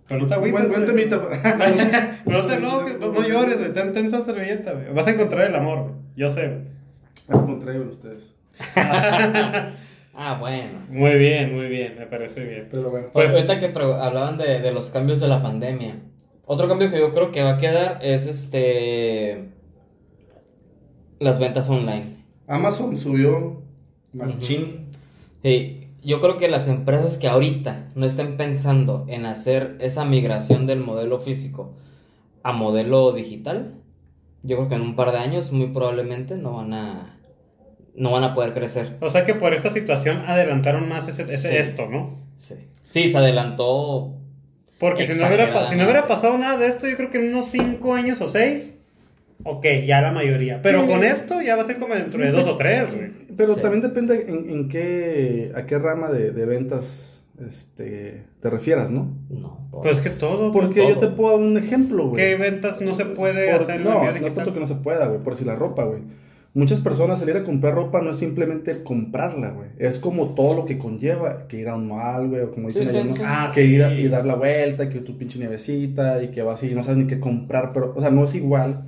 [0.09, 0.67] Pero no te agüites.
[0.69, 0.85] buen güey.
[0.85, 2.19] temita.
[2.25, 3.71] No te enojes, no, no llores, güey.
[3.73, 4.91] Ten, ten esa servilleta, güey.
[4.93, 5.93] Vas a encontrar el amor, güey.
[6.17, 6.61] Yo sé, güey.
[7.29, 8.35] Al contrario de ustedes.
[10.21, 10.79] Ah, bueno.
[10.89, 11.95] Muy bien, muy bien.
[11.97, 12.67] Me parece bien.
[12.69, 13.07] Pero bueno.
[13.13, 15.95] Pues ahorita que hablaban de, de los cambios de la pandemia.
[16.45, 19.45] Otro cambio que yo creo que va a quedar es este.
[21.19, 22.03] Las ventas online.
[22.47, 23.61] Amazon subió
[24.11, 24.87] machín.
[25.41, 30.65] Sí, yo creo que las empresas que ahorita no estén pensando en hacer esa migración
[30.67, 31.73] del modelo físico
[32.43, 33.73] a modelo digital,
[34.43, 37.15] yo creo que en un par de años muy probablemente no van a
[37.95, 38.95] no van a poder crecer.
[39.01, 41.55] O sea que por esta situación adelantaron más ese, ese- Sí.
[41.57, 42.17] esto, ¿no?
[42.37, 42.55] Sí.
[42.83, 44.13] Sí, se adelantó.
[44.79, 47.33] Porque si no, hubiera, si no hubiera pasado nada de esto, yo creo que en
[47.33, 48.75] unos 5 años o 6,
[49.43, 50.61] ok, ya la mayoría.
[50.61, 50.87] Pero Sí.
[50.87, 53.09] con esto ya va a ser como dentro de 2 o 3, güey.
[53.37, 53.61] Pero Sí.
[53.61, 57.05] también depende en, en qué, a qué rama de, de ventas
[57.47, 59.13] este, te refieras, ¿no?
[59.29, 59.69] No.
[59.71, 60.51] Pues es que todo.
[60.51, 60.89] Porque todo.
[60.89, 62.21] yo te puedo dar un ejemplo, güey.
[62.23, 64.75] ¿Qué ventas no se puede Por- hacer en no, no es tanto que no se
[64.75, 66.01] pueda, güey, por si la ropa, güey.
[66.53, 69.69] Muchas personas salir a comprar ropa no es simplemente comprarla, güey.
[69.77, 72.79] Es como todo lo que conlleva, que ir a un mall, güey, o como Sí,
[72.79, 73.15] dicen sí, ellos, ¿no?
[73.17, 73.21] sí.
[73.25, 73.67] Ah, que sí.
[73.75, 76.81] ir a, y dar la vuelta, que tu pinche nievecita, y que vas y no
[76.83, 78.81] sabes ni qué comprar, pero, o sea, no es igual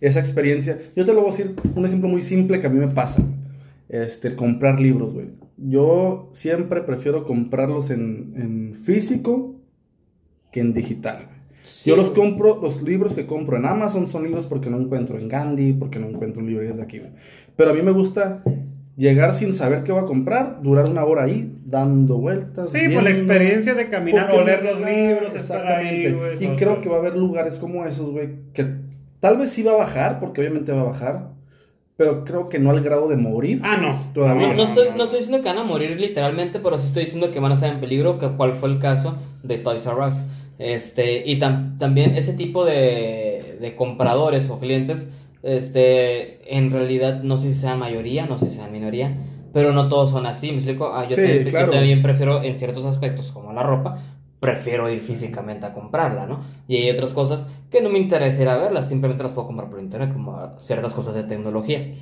[0.00, 0.78] esa experiencia.
[0.94, 3.22] Yo te lo voy a decir un ejemplo muy simple que a mí me pasa,
[3.88, 5.26] este, comprar libros, güey.
[5.56, 9.56] Yo siempre prefiero comprarlos en, en físico
[10.52, 11.36] que en digital, güey.
[11.62, 15.18] Sí, Yo los compro, los libros que compro en Amazon son libros porque no encuentro
[15.18, 16.98] en Gandhi, porque no encuentro en librerías de aquí.
[17.00, 17.10] güey.
[17.56, 18.44] Pero a mí me gusta
[18.96, 22.70] llegar sin saber qué voy a comprar, durar una hora ahí, dando vueltas.
[22.70, 26.44] Sí, por la viendo, experiencia de caminar, oler los libros, estar ahí, güey.
[26.44, 28.66] Y creo que va a haber lugares como esos, güey, que
[29.26, 31.30] tal vez sí va a bajar, porque obviamente va a bajar,
[31.96, 33.60] pero creo que no al grado de morir.
[33.64, 34.12] Ah, no.
[34.14, 37.04] Todavía No, no estoy, no estoy diciendo que van a morir literalmente, pero sí estoy
[37.06, 39.96] diciendo que van a estar en peligro, que cuál fue el caso de Toys R
[40.06, 40.22] Us.
[40.60, 45.10] Este, y tam- también ese tipo de, de compradores o clientes,
[45.42, 49.16] este, en realidad no sé si sean mayoría, no sé si sean minoría,
[49.52, 50.92] pero no todos son así, ¿me explico?
[50.94, 51.72] Ah, yo, Sí, te- yo claro.
[51.72, 53.98] también prefiero en ciertos aspectos, como la ropa,
[54.38, 56.44] prefiero ir físicamente a comprarla, ¿no?
[56.68, 59.68] Y hay otras cosas que no me interesa ir a verlas, simplemente las puedo comprar
[59.68, 61.94] por internet, como ciertas cosas de tecnología.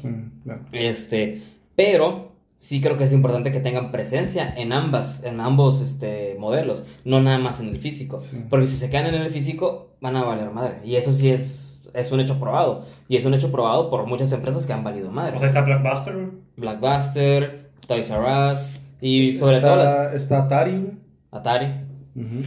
[0.45, 0.62] Claro.
[0.73, 1.43] Este,
[1.77, 6.86] pero sí creo que es importante que tengan presencia en ambas, en ambos este, modelos,
[7.05, 8.20] no nada más en el físico.
[8.20, 8.45] Sí.
[8.49, 10.81] Porque si se quedan en el físico, van a valer madre.
[10.85, 12.85] Y eso sí es, es un hecho probado.
[13.09, 15.36] Y es un hecho probado por muchas empresas que han valido madre.
[15.36, 16.28] O sea, está Blockbuster, güey.
[16.57, 20.99] Blackbuster, Toys R Us y sobre está, todo las Está Atari.
[21.31, 21.66] Atari.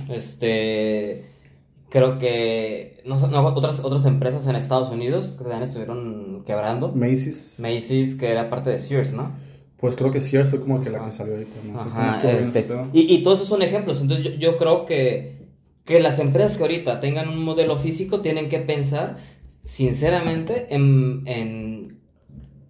[0.09, 1.25] Este,
[1.89, 6.91] creo que no, sé, no, otras, otras empresas en Estados Unidos que también estuvieron quebrando.
[6.93, 7.53] Macy's.
[7.57, 9.31] Macy's, que era parte de Sears, ¿no?
[9.77, 11.47] Pues creo que Sears fue como que la que salió ahí.
[11.71, 11.79] ¿no?
[11.79, 12.87] Ajá, este, pedo.
[12.93, 14.01] y, y todos esos son ejemplos.
[14.01, 15.37] Entonces yo, yo creo que,
[15.85, 19.17] que las empresas que ahorita tengan un modelo físico tienen que pensar
[19.61, 21.99] sinceramente, en, en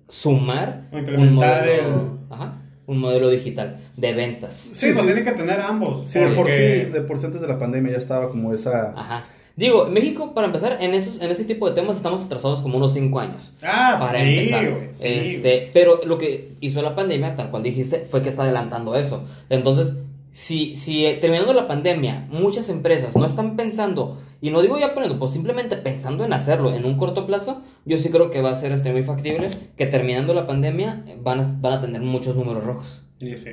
[0.07, 4.55] sumar O un modelo, ajá, un modelo digital de ventas.
[4.55, 5.05] Sí, Sí, pues sí.
[5.05, 6.09] tiene que tener ambos.
[6.09, 8.93] Sí, de por sí, de por sí antes de la pandemia ya estaba como esa...
[8.95, 9.25] Ajá.
[9.57, 12.93] Digo, México, para empezar, en esos, en ese tipo de temas estamos atrasados como unos
[12.93, 13.57] 5 años.
[13.63, 14.71] Ah, para sí, empezar.
[14.71, 18.43] güey, sí, este, pero lo que hizo la pandemia, tal cual dijiste, fue que está
[18.43, 19.25] adelantando eso.
[19.49, 19.95] Entonces,
[20.37, 24.93] si, si eh, terminando la pandemia, muchas empresas no están pensando, y no digo ya
[24.93, 28.51] poniendo, pues simplemente pensando en hacerlo en un corto plazo, yo sí creo que va
[28.51, 32.03] a ser este muy factible que terminando la pandemia eh, van a, van a tener
[32.03, 33.03] muchos números rojos.
[33.19, 33.49] Sí, sí.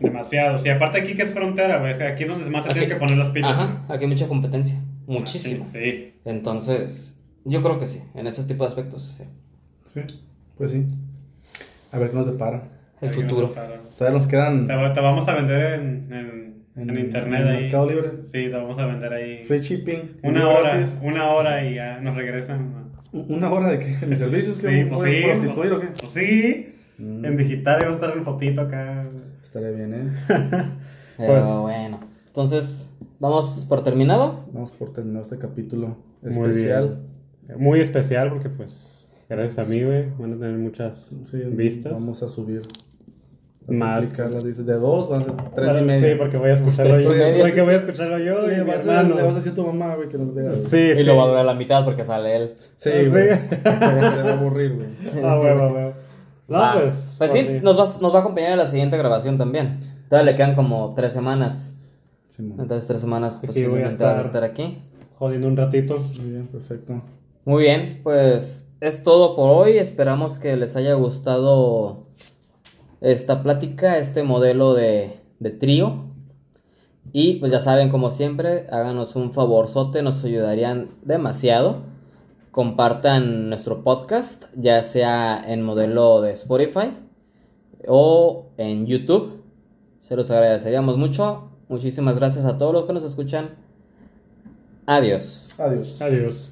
[0.00, 0.64] Demasiados.
[0.64, 1.92] Y aparte aquí que es frontera, güey.
[1.92, 3.50] o sea, aquí es donde más se tienen que poner las pilas.
[3.50, 5.66] Ajá, aquí hay mucha competencia, muchísima.
[5.74, 6.14] Sí, sí.
[6.24, 9.24] Entonces, yo creo que sí, en esos tipos de aspectos, sí.
[9.92, 10.00] Sí,
[10.56, 10.86] pues sí.
[11.92, 12.77] A ver qué nos depara.
[13.00, 13.48] El futuro.
[13.96, 17.62] Todavía nos quedan Te, va- te vamos a vender en, en, en internet en ahí.
[17.64, 18.10] Mercado Libre.
[18.26, 19.44] Sí, te vamos a vender ahí.
[19.46, 20.18] Free shipping.
[20.22, 20.94] Una hora, gratis.
[21.02, 22.88] una hora y ya nos regresan.
[23.12, 23.96] ¿Una hora de qué?
[23.96, 24.56] ¿De mis servicios?
[24.58, 25.28] Sí, ¿Que pues pueden sí.
[25.46, 25.86] prostituir o qué?
[25.86, 26.74] Pues sí.
[26.98, 27.24] Mm.
[27.24, 29.06] En digital vas a estar en fotito acá.
[29.42, 30.12] Estaría bien, ¿eh?
[31.16, 34.44] Pero Pues- bueno, entonces, ¿damos por terminado?
[34.52, 37.00] Vamos por terminar este capítulo Muy especial.
[37.46, 37.58] bien.
[37.60, 41.92] Muy especial porque pues gracias a mí, güey, van a tener muchas Sí, vistas.
[41.94, 42.60] Vamos a subir.
[43.68, 44.10] Más.
[44.44, 45.24] dice, de dos ser
[45.54, 46.10] tres y media.
[46.12, 47.10] Sí, porque voy a escucharlo yo.
[47.40, 49.14] Porque voy a escucharlo yo y vas a, hermano.
[49.16, 50.48] le vas a decir a tu mamá, güey, que nos vea.
[50.50, 50.60] güey.
[50.60, 51.02] Sí, Y sí.
[51.04, 52.54] lo va a ver a la mitad porque sale él.
[52.78, 53.06] Sí, Sí.
[53.10, 53.28] güey.
[53.62, 53.62] Se
[54.22, 54.88] va a aburrir, güey.
[55.24, 55.92] Ah, a huevo.
[56.48, 57.14] No, pues.
[57.18, 57.60] Pues sí, mí.
[57.62, 59.80] nos va, nos va a acompañar en la siguiente grabación también.
[60.08, 61.78] Todavía le quedan como tres semanas.
[62.30, 62.60] Simón.
[62.60, 64.26] Entonces, tres semanas Aquí posiblemente voy a vas a estar.
[64.26, 64.82] estar aquí.
[65.18, 65.98] Jodiendo un ratito.
[66.18, 67.02] Muy bien, perfecto.
[67.44, 69.76] Muy bien, pues es todo por hoy.
[69.76, 72.06] Esperamos que les haya gustado
[73.00, 76.04] esta plática, este modelo de, de trío.
[77.12, 81.82] Y pues ya saben, como siempre, háganos un favorzote, nos ayudarían demasiado.
[82.50, 86.90] Compartan nuestro podcast, ya sea en modelo de Spotify
[87.86, 89.42] o en YouTube.
[90.00, 91.50] Se los agradeceríamos mucho.
[91.68, 93.50] Muchísimas gracias a todos los que nos escuchan.
[94.86, 95.54] Adiós.
[95.58, 96.00] Adiós.
[96.00, 96.50] Adiós.